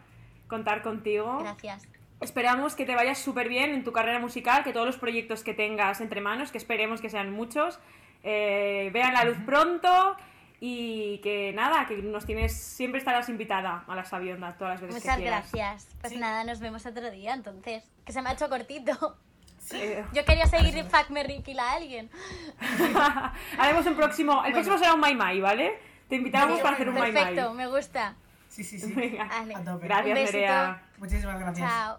contar 0.48 0.82
contigo. 0.82 1.38
Gracias. 1.38 1.88
Esperamos 2.20 2.74
que 2.74 2.84
te 2.84 2.94
vayas 2.94 3.18
súper 3.20 3.48
bien 3.48 3.70
en 3.70 3.84
tu 3.84 3.92
carrera 3.92 4.18
musical, 4.18 4.64
que 4.64 4.74
todos 4.74 4.86
los 4.86 4.98
proyectos 4.98 5.42
que 5.42 5.54
tengas 5.54 6.02
entre 6.02 6.20
manos, 6.20 6.52
que 6.52 6.58
esperemos 6.58 7.00
que 7.00 7.08
sean 7.08 7.32
muchos, 7.32 7.80
eh, 8.24 8.90
vean 8.92 9.14
la 9.14 9.24
luz 9.24 9.36
pronto 9.46 10.16
y 10.58 11.18
que 11.18 11.52
nada, 11.52 11.86
que 11.86 11.96
nos 11.98 12.24
tienes, 12.24 12.56
siempre 12.56 12.98
estarás 12.98 13.28
invitada 13.28 13.84
a 13.86 13.94
la 13.94 14.04
Sabionda 14.04 14.56
todas 14.56 14.74
las 14.74 14.80
veces 14.80 14.96
Muchas 14.96 15.16
que 15.16 15.22
quieras. 15.22 15.52
gracias. 15.52 15.94
Pues 16.00 16.16
nada, 16.16 16.42
nos 16.42 16.58
vemos 16.58 16.86
otro 16.86 17.10
día 17.10 17.34
entonces. 17.34 17.84
Que 18.04 18.12
se 18.12 18.22
me 18.22 18.30
ha 18.30 18.32
hecho 18.32 18.48
cortito. 18.48 19.16
Eh, 19.72 20.04
Yo 20.12 20.24
quería 20.26 20.46
seguir 20.46 20.84
Fuck 20.84 21.08
Merry 21.08 21.42
Kill 21.42 21.58
a 21.58 21.72
alguien. 21.72 22.10
Haremos 23.58 23.86
un 23.86 23.94
próximo, 23.94 24.44
el 24.44 24.52
próximo 24.52 24.76
será 24.76 24.92
un 24.94 25.00
Mai 25.00 25.14
Mai, 25.14 25.40
¿vale? 25.40 25.78
Te 26.08 26.16
invitamos 26.16 26.60
para 26.60 26.74
hacer 26.74 26.88
un 26.88 26.94
Mai 26.94 27.12
Mai. 27.12 27.24
Perfecto, 27.24 27.54
me 27.54 27.66
gusta. 27.66 28.14
Sí, 28.48 28.62
sí, 28.62 28.78
sí. 28.78 28.92
Venga. 28.92 29.24
Vale. 29.24 29.54
A 29.54 29.64
tope. 29.64 29.86
Gracias. 29.86 30.32
Nerea. 30.32 30.82
Muchísimas 30.98 31.40
gracias. 31.40 31.70
Chao. 31.70 31.98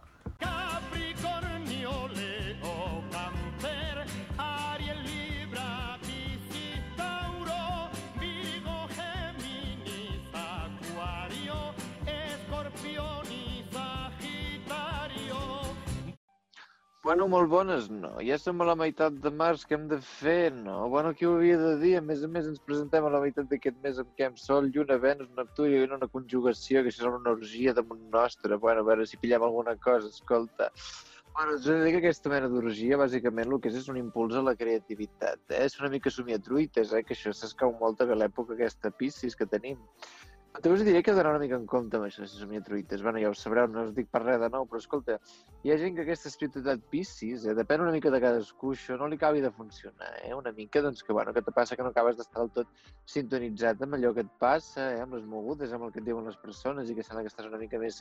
Bueno, 17.06 17.28
molt 17.30 17.52
bones, 17.52 17.84
no. 17.94 18.16
Ja 18.26 18.36
som 18.42 18.64
a 18.64 18.66
la 18.66 18.74
meitat 18.80 19.20
de 19.22 19.30
març, 19.30 19.62
què 19.70 19.76
hem 19.78 19.84
de 19.92 20.00
fer? 20.02 20.48
No. 20.56 20.88
Bueno, 20.90 21.12
qui 21.14 21.28
ho 21.30 21.36
havia 21.36 21.60
de 21.62 21.76
dir? 21.84 21.92
A 22.00 22.02
més 22.02 22.24
a 22.26 22.30
més, 22.34 22.48
ens 22.50 22.64
presentem 22.66 23.06
a 23.06 23.12
la 23.14 23.20
meitat 23.22 23.46
d'aquest 23.52 23.78
mes 23.84 24.00
amb 24.02 24.16
què 24.18 24.26
hem 24.26 24.40
Sol, 24.42 24.72
Lluna, 24.74 24.98
Venus, 25.04 25.30
Neptú 25.38 25.68
i 25.70 25.84
una 25.84 26.10
conjugació, 26.16 26.82
que 26.82 26.90
és 26.90 26.98
una 27.06 27.36
orgia 27.36 27.76
damunt 27.78 28.02
nostre. 28.16 28.58
Bueno, 28.66 28.82
a 28.82 28.90
veure 28.90 29.06
si 29.06 29.22
pillem 29.22 29.46
alguna 29.46 29.78
cosa, 29.86 30.10
escolta. 30.10 30.72
Bueno, 31.36 31.60
us 31.60 31.68
he 31.68 31.78
de 31.78 31.86
dir 31.86 31.94
que 31.94 32.02
aquesta 32.08 32.34
mena 32.34 32.50
d'orgia, 32.50 32.98
bàsicament, 32.98 33.54
el 33.54 33.62
que 33.62 33.70
és 33.70 33.78
és 33.84 33.94
un 33.94 34.02
impuls 34.02 34.34
a 34.34 34.42
la 34.50 34.58
creativitat. 34.58 35.46
Eh? 35.52 35.62
És 35.70 35.78
una 35.84 35.94
mica 35.94 36.10
somiatruites, 36.10 36.90
eh? 36.90 37.06
que 37.06 37.14
això 37.14 37.38
s'escau 37.38 37.78
molt 37.84 38.02
bé 38.02 38.18
l'època 38.18 38.58
aquesta 38.58 38.90
Piscis 38.90 39.38
que 39.38 39.46
tenim. 39.54 39.78
També 40.56 40.78
us 40.78 40.84
diré 40.88 41.02
que 41.04 41.12
heu 41.12 41.18
d'anar 41.18 41.34
una 41.36 41.42
mica 41.42 41.58
en 41.60 41.66
compte 41.68 41.98
amb 41.98 42.06
això, 42.08 42.26
si 42.26 42.40
som 42.40 42.52
truites. 42.64 43.02
Bueno, 43.04 43.20
ja 43.20 43.30
ho 43.30 43.34
sabreu, 43.36 43.68
no 43.68 43.84
us 43.88 43.92
dic 43.96 44.08
per 44.12 44.22
res 44.24 44.40
de 44.40 44.48
nou, 44.54 44.64
però 44.70 44.80
escolta, 44.80 45.18
hi 45.66 45.74
ha 45.74 45.78
gent 45.82 45.98
que 45.98 46.06
aquesta 46.06 46.30
espiritualitat 46.32 46.86
Piscis, 46.92 47.46
eh, 47.46 47.56
depèn 47.58 47.84
una 47.84 47.92
mica 47.96 48.12
de 48.14 48.22
cadascú, 48.24 48.72
això 48.72 48.96
no 49.00 49.10
li 49.12 49.20
acabi 49.20 49.44
de 49.44 49.52
funcionar, 49.52 50.14
eh? 50.22 50.34
Una 50.38 50.54
mica, 50.56 50.82
doncs, 50.86 51.04
que, 51.04 51.14
bueno, 51.14 51.34
que 51.36 51.44
te 51.44 51.52
passa 51.52 51.76
que 51.76 51.84
no 51.84 51.92
acabes 51.92 52.16
d'estar 52.20 52.44
del 52.44 52.52
tot 52.56 52.84
sintonitzat 53.12 53.84
amb 53.84 53.98
allò 53.98 54.14
que 54.16 54.24
et 54.24 54.34
passa, 54.40 54.92
eh? 54.94 55.02
amb 55.04 55.18
les 55.18 55.26
mogudes, 55.28 55.74
amb 55.76 55.88
el 55.88 55.96
que 55.96 56.00
et 56.04 56.08
diuen 56.08 56.30
les 56.30 56.38
persones, 56.40 56.90
i 56.90 56.96
que 56.96 57.04
sembla 57.04 57.26
que 57.26 57.34
estàs 57.34 57.50
una 57.52 57.60
mica 57.60 57.82
més 57.82 58.00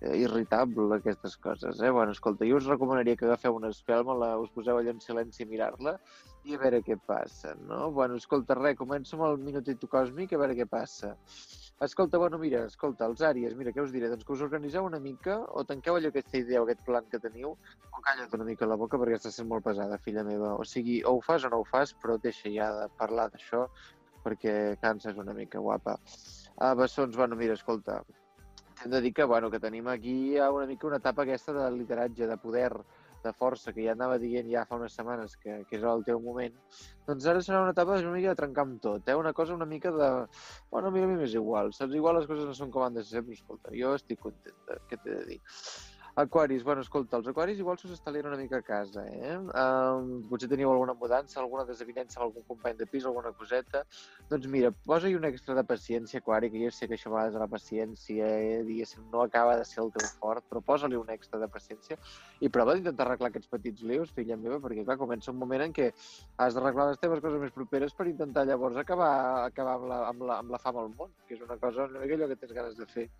eh, 0.00 0.16
irritable, 0.22 0.88
aquestes 0.96 1.36
coses, 1.36 1.82
eh? 1.82 1.90
Bueno, 1.90 2.16
escolta, 2.16 2.48
jo 2.48 2.62
us 2.62 2.70
recomanaria 2.70 3.16
que 3.16 3.28
agafeu 3.28 3.58
una 3.60 3.72
espelma, 3.74 4.16
la, 4.16 4.30
us 4.40 4.54
poseu 4.54 4.80
allò 4.80 4.94
en 4.96 5.04
silenci 5.04 5.44
a 5.44 5.52
mirar-la, 5.52 5.98
i 6.48 6.56
a 6.56 6.62
veure 6.64 6.80
què 6.86 6.96
passa, 6.96 7.52
no? 7.68 7.90
Bueno, 7.92 8.16
escolta, 8.20 8.56
res, 8.56 8.80
començo 8.80 9.18
amb 9.18 9.28
el 9.28 9.38
minutito 9.50 9.90
còsmic, 9.90 10.32
a 10.32 10.42
veure 10.44 10.56
què 10.62 10.70
passa. 10.70 11.14
Escolta, 11.80 12.18
bueno, 12.18 12.38
mira, 12.38 12.60
escolta, 12.70 13.06
els 13.10 13.20
àries, 13.26 13.54
mira, 13.58 13.72
què 13.74 13.82
us 13.82 13.90
diré? 13.92 14.06
Doncs 14.08 14.22
que 14.24 14.32
us 14.32 14.42
organiseu 14.46 14.86
una 14.86 15.00
mica 15.02 15.40
o 15.58 15.64
tanqueu 15.66 15.98
allò 15.98 16.12
aquesta 16.12 16.38
idea 16.38 16.60
o 16.62 16.68
aquest 16.68 16.84
plan 16.86 17.08
que 17.10 17.18
teniu 17.18 17.50
o 17.50 18.02
calla't 18.06 18.36
una 18.38 18.46
mica 18.46 18.68
la 18.70 18.78
boca 18.78 19.00
perquè 19.00 19.18
estàs 19.18 19.40
sent 19.40 19.48
molt 19.50 19.66
pesada, 19.66 19.98
filla 20.04 20.22
meva. 20.24 20.54
O 20.54 20.64
sigui, 20.64 21.00
o 21.02 21.16
ho 21.18 21.20
fas 21.24 21.44
o 21.44 21.50
no 21.50 21.60
ho 21.60 21.66
fas, 21.66 21.92
però 22.00 22.16
deixa 22.22 22.52
ja 22.54 22.70
de 22.78 22.86
parlar 23.00 23.26
d'això 23.32 23.66
perquè 24.24 24.76
canses 24.80 25.18
una 25.20 25.34
mica, 25.34 25.58
guapa. 25.58 25.98
Ah, 26.56 26.74
bessons, 26.78 27.16
bueno, 27.18 27.36
mira, 27.36 27.58
escolta, 27.58 27.98
hem 28.84 28.90
de 28.94 29.00
dir 29.00 29.12
que, 29.12 29.24
bueno, 29.24 29.50
que 29.50 29.60
tenim 29.60 29.88
aquí 29.88 30.38
una 30.38 30.66
mica 30.66 30.86
una 30.86 31.02
etapa 31.02 31.22
aquesta 31.22 31.52
de 31.52 31.70
lideratge, 31.74 32.30
de 32.30 32.38
poder, 32.38 32.70
de 33.24 33.32
força, 33.38 33.72
que 33.72 33.84
ja 33.86 33.94
anava 33.96 34.18
dient 34.22 34.50
ja 34.50 34.66
fa 34.68 34.78
unes 34.80 34.96
setmanes 34.98 35.36
que, 35.40 35.62
que 35.68 35.78
és 35.78 35.86
el 35.94 36.04
teu 36.08 36.20
moment, 36.22 36.54
doncs 37.08 37.26
ara 37.30 37.42
serà 37.44 37.62
una 37.64 37.74
etapa 37.76 37.98
una 38.02 38.14
mica 38.16 38.34
de 38.34 38.40
trencar 38.42 38.66
amb 38.66 38.78
tot, 38.84 39.08
eh? 39.08 39.16
una 39.20 39.32
cosa 39.32 39.56
una 39.56 39.68
mica 39.68 39.92
de... 39.94 40.10
Bueno, 40.70 40.92
mira, 40.94 41.08
a 41.08 41.12
mi 41.12 41.18
m'és 41.22 41.34
igual, 41.40 41.72
saps? 41.76 41.96
Igual 41.96 42.20
les 42.20 42.30
coses 42.30 42.48
no 42.48 42.54
són 42.56 42.72
com 42.74 42.86
han 42.86 43.00
de 43.00 43.04
ser, 43.08 43.24
però 43.24 43.38
escolta, 43.40 43.74
jo 43.80 43.96
estic 43.98 44.22
contenta, 44.28 44.80
què 44.90 45.00
t'he 45.00 45.18
de 45.18 45.26
dir? 45.32 45.40
Aquaris, 46.16 46.62
bueno, 46.62 46.80
escolta, 46.84 47.18
els 47.18 47.26
aquaris 47.26 47.58
igual 47.58 47.74
s'us 47.74 47.90
està 47.96 48.12
liant 48.14 48.28
una 48.28 48.36
mica 48.38 48.60
a 48.60 48.62
casa, 48.62 49.02
eh? 49.10 49.32
Um, 49.34 50.20
potser 50.30 50.46
teniu 50.52 50.70
alguna 50.70 50.94
mudança, 50.94 51.40
alguna 51.40 51.64
desavinença 51.66 52.20
amb 52.20 52.28
algun 52.28 52.44
company 52.52 52.76
de 52.78 52.86
pis, 52.86 53.02
alguna 53.10 53.32
coseta. 53.34 53.80
Doncs 54.30 54.46
mira, 54.52 54.70
posa-hi 54.86 55.18
un 55.18 55.26
extra 55.26 55.56
de 55.58 55.64
paciència, 55.66 56.20
Aquari, 56.22 56.52
que 56.52 56.62
jo 56.62 56.70
sé 56.70 56.86
que 56.86 56.94
això 56.94 57.10
a 57.10 57.16
vegades 57.16 57.40
la 57.42 57.48
paciència, 57.50 58.28
eh, 58.30 58.62
diguéssim, 58.62 59.08
no 59.10 59.24
acaba 59.24 59.56
de 59.58 59.66
ser 59.66 59.82
el 59.82 59.90
teu 59.96 60.06
fort, 60.20 60.46
però 60.52 60.62
posa-li 60.62 60.94
un 61.00 61.10
extra 61.10 61.42
de 61.42 61.50
paciència 61.50 61.98
i 62.38 62.52
prova 62.58 62.78
d'intentar 62.78 63.08
arreglar 63.08 63.32
aquests 63.34 63.50
petits 63.50 63.82
lius, 63.82 64.14
filla 64.14 64.38
meva, 64.38 64.62
perquè 64.62 64.86
clar, 64.86 65.00
comença 65.02 65.34
un 65.34 65.42
moment 65.42 65.66
en 65.66 65.74
què 65.74 65.90
has 66.38 66.54
d'arreglar 66.54 66.92
les 66.92 67.02
teves 67.02 67.26
coses 67.26 67.42
més 67.42 67.58
properes 67.58 67.98
per 67.98 68.06
intentar 68.06 68.46
llavors 68.46 68.78
acabar, 68.78 69.14
acabar 69.50 69.80
amb, 69.80 69.90
la, 69.90 70.02
amb, 70.14 70.28
la, 70.30 70.38
amb 70.46 70.54
la 70.54 70.62
fama 70.62 70.86
al 70.86 70.94
món, 70.94 71.10
que 71.26 71.34
és 71.34 71.42
una 71.42 71.58
cosa 71.58 71.90
una 71.90 72.06
mica 72.06 72.14
allò 72.14 72.30
que 72.30 72.38
tens 72.38 72.54
ganes 72.54 72.78
de 72.78 72.86
fer. 72.86 73.10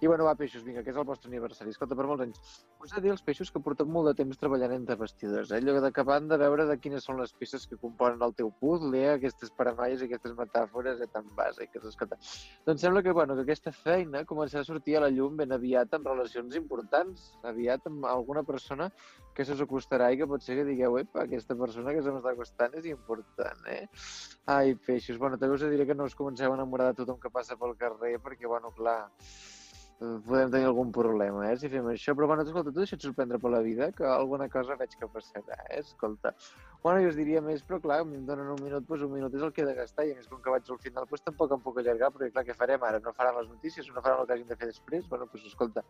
I 0.00 0.06
bueno, 0.06 0.24
va, 0.24 0.36
peixos, 0.38 0.62
vinga, 0.62 0.84
que 0.86 0.92
és 0.92 0.98
el 1.00 1.06
vostre 1.06 1.26
aniversari. 1.26 1.72
Escolta, 1.74 1.96
per 1.98 2.04
molts 2.06 2.22
anys. 2.22 2.58
Us 2.78 2.92
he 2.92 3.00
de 3.00 3.02
dir 3.08 3.10
als 3.10 3.22
peixos 3.26 3.48
que 3.50 3.58
portem 3.62 3.88
molt 3.90 4.06
de 4.06 4.12
temps 4.20 4.38
treballant 4.38 4.76
entre 4.76 4.94
vestidors, 5.00 5.50
eh? 5.50 5.58
allò 5.58 5.80
d'acabant 5.82 6.28
de 6.30 6.38
veure 6.38 6.68
de 6.68 6.76
quines 6.78 7.02
són 7.08 7.18
les 7.18 7.32
peces 7.40 7.66
que 7.66 7.78
componen 7.82 8.22
el 8.22 8.36
teu 8.38 8.52
puzzle, 8.60 8.94
eh? 8.94 9.16
aquestes 9.16 9.50
paranoies 9.58 10.04
i 10.04 10.06
aquestes 10.06 10.36
metàfores 10.38 11.02
eh, 11.02 11.08
tan 11.10 11.26
bàsiques. 11.40 11.88
Escolta, 11.90 12.20
doncs 12.68 12.86
sembla 12.86 13.02
que, 13.02 13.16
bueno, 13.18 13.34
que 13.34 13.42
aquesta 13.48 13.74
feina 13.74 14.22
començarà 14.28 14.62
a 14.62 14.70
sortir 14.70 15.00
a 15.00 15.02
la 15.08 15.10
llum 15.10 15.42
ben 15.42 15.58
aviat 15.58 15.98
amb 15.98 16.06
relacions 16.12 16.54
importants, 16.62 17.32
aviat 17.42 17.90
amb 17.90 18.06
alguna 18.06 18.46
persona 18.46 18.92
que 19.34 19.44
se 19.44 19.58
us 19.58 19.66
acostarà 19.66 20.12
i 20.14 20.22
que 20.22 20.30
pot 20.30 20.46
ser 20.46 20.60
que 20.60 20.68
digueu, 20.70 21.00
epa, 21.02 21.26
aquesta 21.26 21.58
persona 21.58 21.98
que 21.98 22.06
se 22.06 22.14
m'està 22.14 22.38
acostant 22.38 22.78
és 22.78 22.86
important, 22.94 23.66
eh? 23.74 23.84
Ai, 24.46 24.78
peixos, 24.86 25.18
bueno, 25.18 25.42
també 25.42 25.58
us 25.58 25.66
diré 25.66 25.90
que 25.90 25.98
no 25.98 26.06
us 26.06 26.14
comenceu 26.18 26.54
a 26.54 26.58
enamorar 26.58 26.92
de 26.92 27.02
tothom 27.02 27.18
que 27.22 27.34
passa 27.34 27.58
pel 27.58 27.74
carrer, 27.78 28.16
perquè, 28.22 28.46
bueno, 28.50 28.70
clar, 28.74 29.00
podem 29.98 30.50
tenir 30.50 30.66
algun 30.66 30.92
problema, 30.92 31.50
eh, 31.50 31.56
si 31.58 31.68
fem 31.68 31.86
això. 31.90 32.14
Però, 32.14 32.26
bueno, 32.30 32.42
escolta, 32.42 32.70
tu 32.70 32.80
deixa't 32.80 33.02
sorprendre 33.02 33.38
per 33.38 33.50
la 33.50 33.60
vida, 33.60 33.90
que 33.92 34.04
alguna 34.06 34.48
cosa 34.48 34.76
veig 34.76 34.94
que 34.98 35.08
passarà, 35.10 35.58
eh, 35.68 35.80
escolta. 35.80 36.34
Bueno, 36.82 37.02
jo 37.02 37.08
us 37.08 37.16
diria 37.16 37.40
més, 37.42 37.64
però 37.66 37.80
clar, 37.82 38.00
em 38.04 38.24
donen 38.26 38.52
un 38.54 38.62
minut, 38.62 38.86
doncs 38.86 39.02
un 39.02 39.12
minut 39.12 39.34
és 39.34 39.42
el 39.42 39.52
que 39.52 39.62
he 39.62 39.66
de 39.66 39.74
gastar, 39.74 40.06
i 40.06 40.12
a 40.12 40.14
més, 40.14 40.28
com 40.30 40.40
que 40.40 40.50
vaig 40.50 40.70
al 40.70 40.78
final, 40.78 41.06
doncs 41.10 41.24
tampoc 41.26 41.52
em 41.52 41.60
puc 41.64 41.80
allargar, 41.82 42.12
perquè 42.14 42.30
clar, 42.32 42.44
què 42.46 42.54
farem 42.54 42.84
ara? 42.86 43.00
No 43.02 43.12
faran 43.12 43.34
les 43.40 43.48
notícies, 43.48 43.88
no 43.90 44.02
faran 44.02 44.20
el 44.20 44.26
que 44.26 44.36
hagin 44.36 44.46
de 44.46 44.56
fer 44.56 44.68
després? 44.70 45.08
Bueno, 45.08 45.26
doncs 45.26 45.46
escolta, 45.50 45.82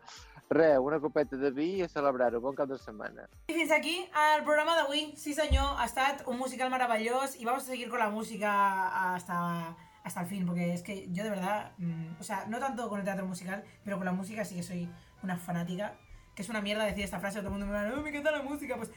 res, 0.49 0.79
una 0.79 0.99
copeta 0.99 1.37
de 1.37 1.51
vi 1.51 1.75
i 1.77 1.83
a 1.83 1.87
celebrar-ho. 1.87 2.41
Bon 2.41 2.55
cap 2.55 2.69
de 2.69 2.77
setmana. 2.77 3.27
I 3.53 3.53
fins 3.53 3.71
aquí 3.71 3.99
el 4.09 4.43
programa 4.43 4.75
d'avui. 4.79 5.13
Sí 5.15 5.35
senyor, 5.37 5.75
ha 5.77 5.85
estat 5.85 6.25
un 6.25 6.39
musical 6.39 6.71
meravellós 6.71 7.39
y 7.39 7.45
vamos 7.45 7.63
a 7.63 7.67
seguir 7.67 7.89
con 7.89 7.99
la 7.99 8.09
música 8.09 9.13
hasta, 9.13 9.77
hasta 10.09 10.21
el 10.21 10.27
fin, 10.27 10.45
porque 10.45 10.73
es 10.73 10.81
que 10.83 11.07
yo 11.11 11.23
de 11.23 11.29
verdad, 11.29 11.71
mm, 11.77 12.19
o 12.19 12.23
sea, 12.23 12.45
no 12.47 12.59
tanto 12.59 12.89
con 12.89 12.99
el 12.99 13.05
teatro 13.05 13.25
musical, 13.25 13.63
pero 13.83 13.95
con 13.97 14.05
la 14.05 14.11
música 14.11 14.43
sí 14.43 14.55
que 14.55 14.63
soy 14.63 14.89
una 15.23 15.37
fanática, 15.37 15.93
que 16.35 16.41
es 16.41 16.49
una 16.49 16.61
mierda 16.61 16.83
decir 16.85 17.03
esta 17.03 17.19
frase, 17.19 17.39
todo 17.39 17.47
el 17.47 17.51
mundo 17.53 17.65
me 17.67 17.73
va, 17.73 17.83
no, 17.83 18.01
me 18.01 18.09
encanta 18.09 18.31
la 18.31 18.41
música, 18.43 18.75
pues 18.77 18.91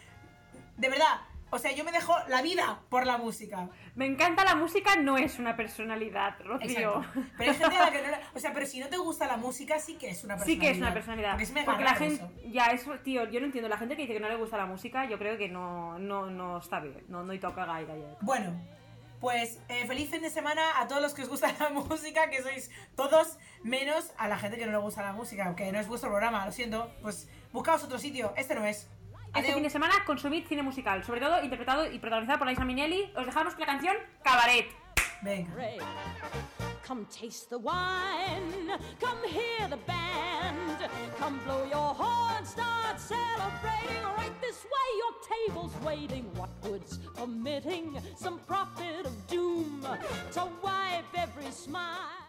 de 0.77 0.89
verdad, 0.89 1.21
o 1.51 1.59
sea, 1.59 1.71
yo 1.73 1.85
me 1.85 1.93
dejo 1.93 2.15
la 2.29 2.41
vida 2.41 2.81
por 2.89 3.05
la 3.07 3.19
música. 3.19 3.69
Me 3.95 4.07
encanta 4.07 4.43
la 4.43 4.55
música, 4.55 4.97
no 4.97 5.19
es 5.19 5.39
una 5.39 5.55
personalidad, 5.55 6.37
Rocío. 6.43 7.01
Exacto. 7.01 7.23
Pero 7.37 7.51
hay 7.51 7.57
gente 7.59 7.77
a 7.77 7.81
la 7.85 7.91
que 7.93 8.01
no 8.03 8.09
le- 8.09 8.21
O 8.35 8.39
sea, 8.39 8.55
pero 8.55 8.65
si 8.65 8.81
no 8.81 8.89
te 8.89 8.97
gusta 8.97 9.27
la 9.27 9.37
música, 9.37 9.79
sí 9.79 9.97
que 9.99 10.09
es 10.09 10.25
una 10.25 10.39
Sí 10.39 10.57
personalidad. 10.57 10.63
que 10.63 10.71
es 10.71 10.79
una 10.79 10.95
personalidad. 10.95 11.31
Porque 11.33 11.45
es 11.45 11.65
Porque 11.67 11.85
la 11.85 11.95
gente, 11.95 12.15
eso. 12.25 12.33
ya 12.51 12.67
eso, 12.69 12.93
tío, 13.01 13.29
yo 13.29 13.39
no 13.41 13.47
entiendo. 13.47 13.69
La 13.69 13.77
gente 13.77 13.97
que 13.97 14.03
dice 14.03 14.15
que 14.15 14.21
no 14.21 14.31
le 14.31 14.37
gusta 14.37 14.57
la 14.57 14.65
música, 14.65 15.07
yo 15.11 15.19
creo 15.19 15.37
que 15.37 15.51
no, 15.51 15.99
no, 15.99 16.31
no 16.31 16.57
está 16.57 16.81
bien. 16.81 17.05
No, 17.09 17.23
no 17.23 17.39
toca 17.39 17.67
gaire. 17.67 17.93
Ja. 18.13 18.17
Bueno, 18.23 18.59
pues 19.23 19.61
eh, 19.69 19.87
feliz 19.87 20.11
fin 20.11 20.21
de 20.21 20.31
semana 20.31 20.81
a 20.81 20.89
todos 20.89 21.01
los 21.01 21.15
que 21.15 21.23
os 21.23 21.29
gusta 21.29 21.55
la 21.61 21.69
música, 21.71 22.29
que 22.29 22.43
sois 22.43 22.71
todos, 22.97 23.39
menos 23.63 24.13
a 24.19 24.27
la 24.27 24.37
gente 24.37 24.59
que 24.59 24.67
no 24.67 24.73
le 24.73 24.79
gusta 24.79 25.01
la 25.01 25.13
música, 25.13 25.55
que 25.55 25.71
no 25.71 25.79
es 25.79 25.87
vuestro 25.87 26.11
programa, 26.11 26.45
lo 26.45 26.51
siento. 26.51 26.91
Pues 27.03 27.29
buscaos 27.53 27.85
otro 27.85 27.99
sitio, 27.99 28.35
este 28.37 28.57
no 28.57 28.67
es. 28.67 28.89
Este 29.29 29.39
Adeu. 29.39 29.55
fin 29.55 29.63
de 29.63 29.71
semana 29.71 29.95
consumid 30.05 30.45
cine 30.49 30.63
musical, 30.63 31.05
sobre 31.05 31.21
todo 31.21 31.41
interpretado 31.41 31.91
y 31.91 32.01
protagonizado 32.01 32.41
por 32.41 32.49
Liza 32.49 32.65
Minnelli. 32.65 33.13
Os 33.17 33.25
dejamos 33.25 33.55
con 33.55 33.61
la 33.61 33.67
canción 33.67 33.97
Cabaret. 34.25 34.67
Venga. 35.23 36.72
Come 36.93 37.07
taste 37.11 37.49
the 37.49 37.59
wine, 37.59 38.79
come 39.01 39.17
hear 39.27 39.67
the 39.67 39.79
band, 39.79 40.77
come 41.19 41.41
blow 41.47 41.65
your 41.65 41.95
horn, 41.95 42.45
start 42.45 43.01
celebrating. 43.01 44.03
Right 44.19 44.39
this 44.43 44.63
way, 44.63 44.89
your 44.99 45.15
table's 45.49 45.73
waiting. 45.87 46.27
What 46.35 46.51
good's 46.61 46.99
permitting 47.15 47.99
some 48.15 48.41
prophet 48.41 49.07
of 49.07 49.27
doom 49.27 49.87
to 50.33 50.49
wipe 50.63 51.07
every 51.17 51.51
smile? 51.51 52.22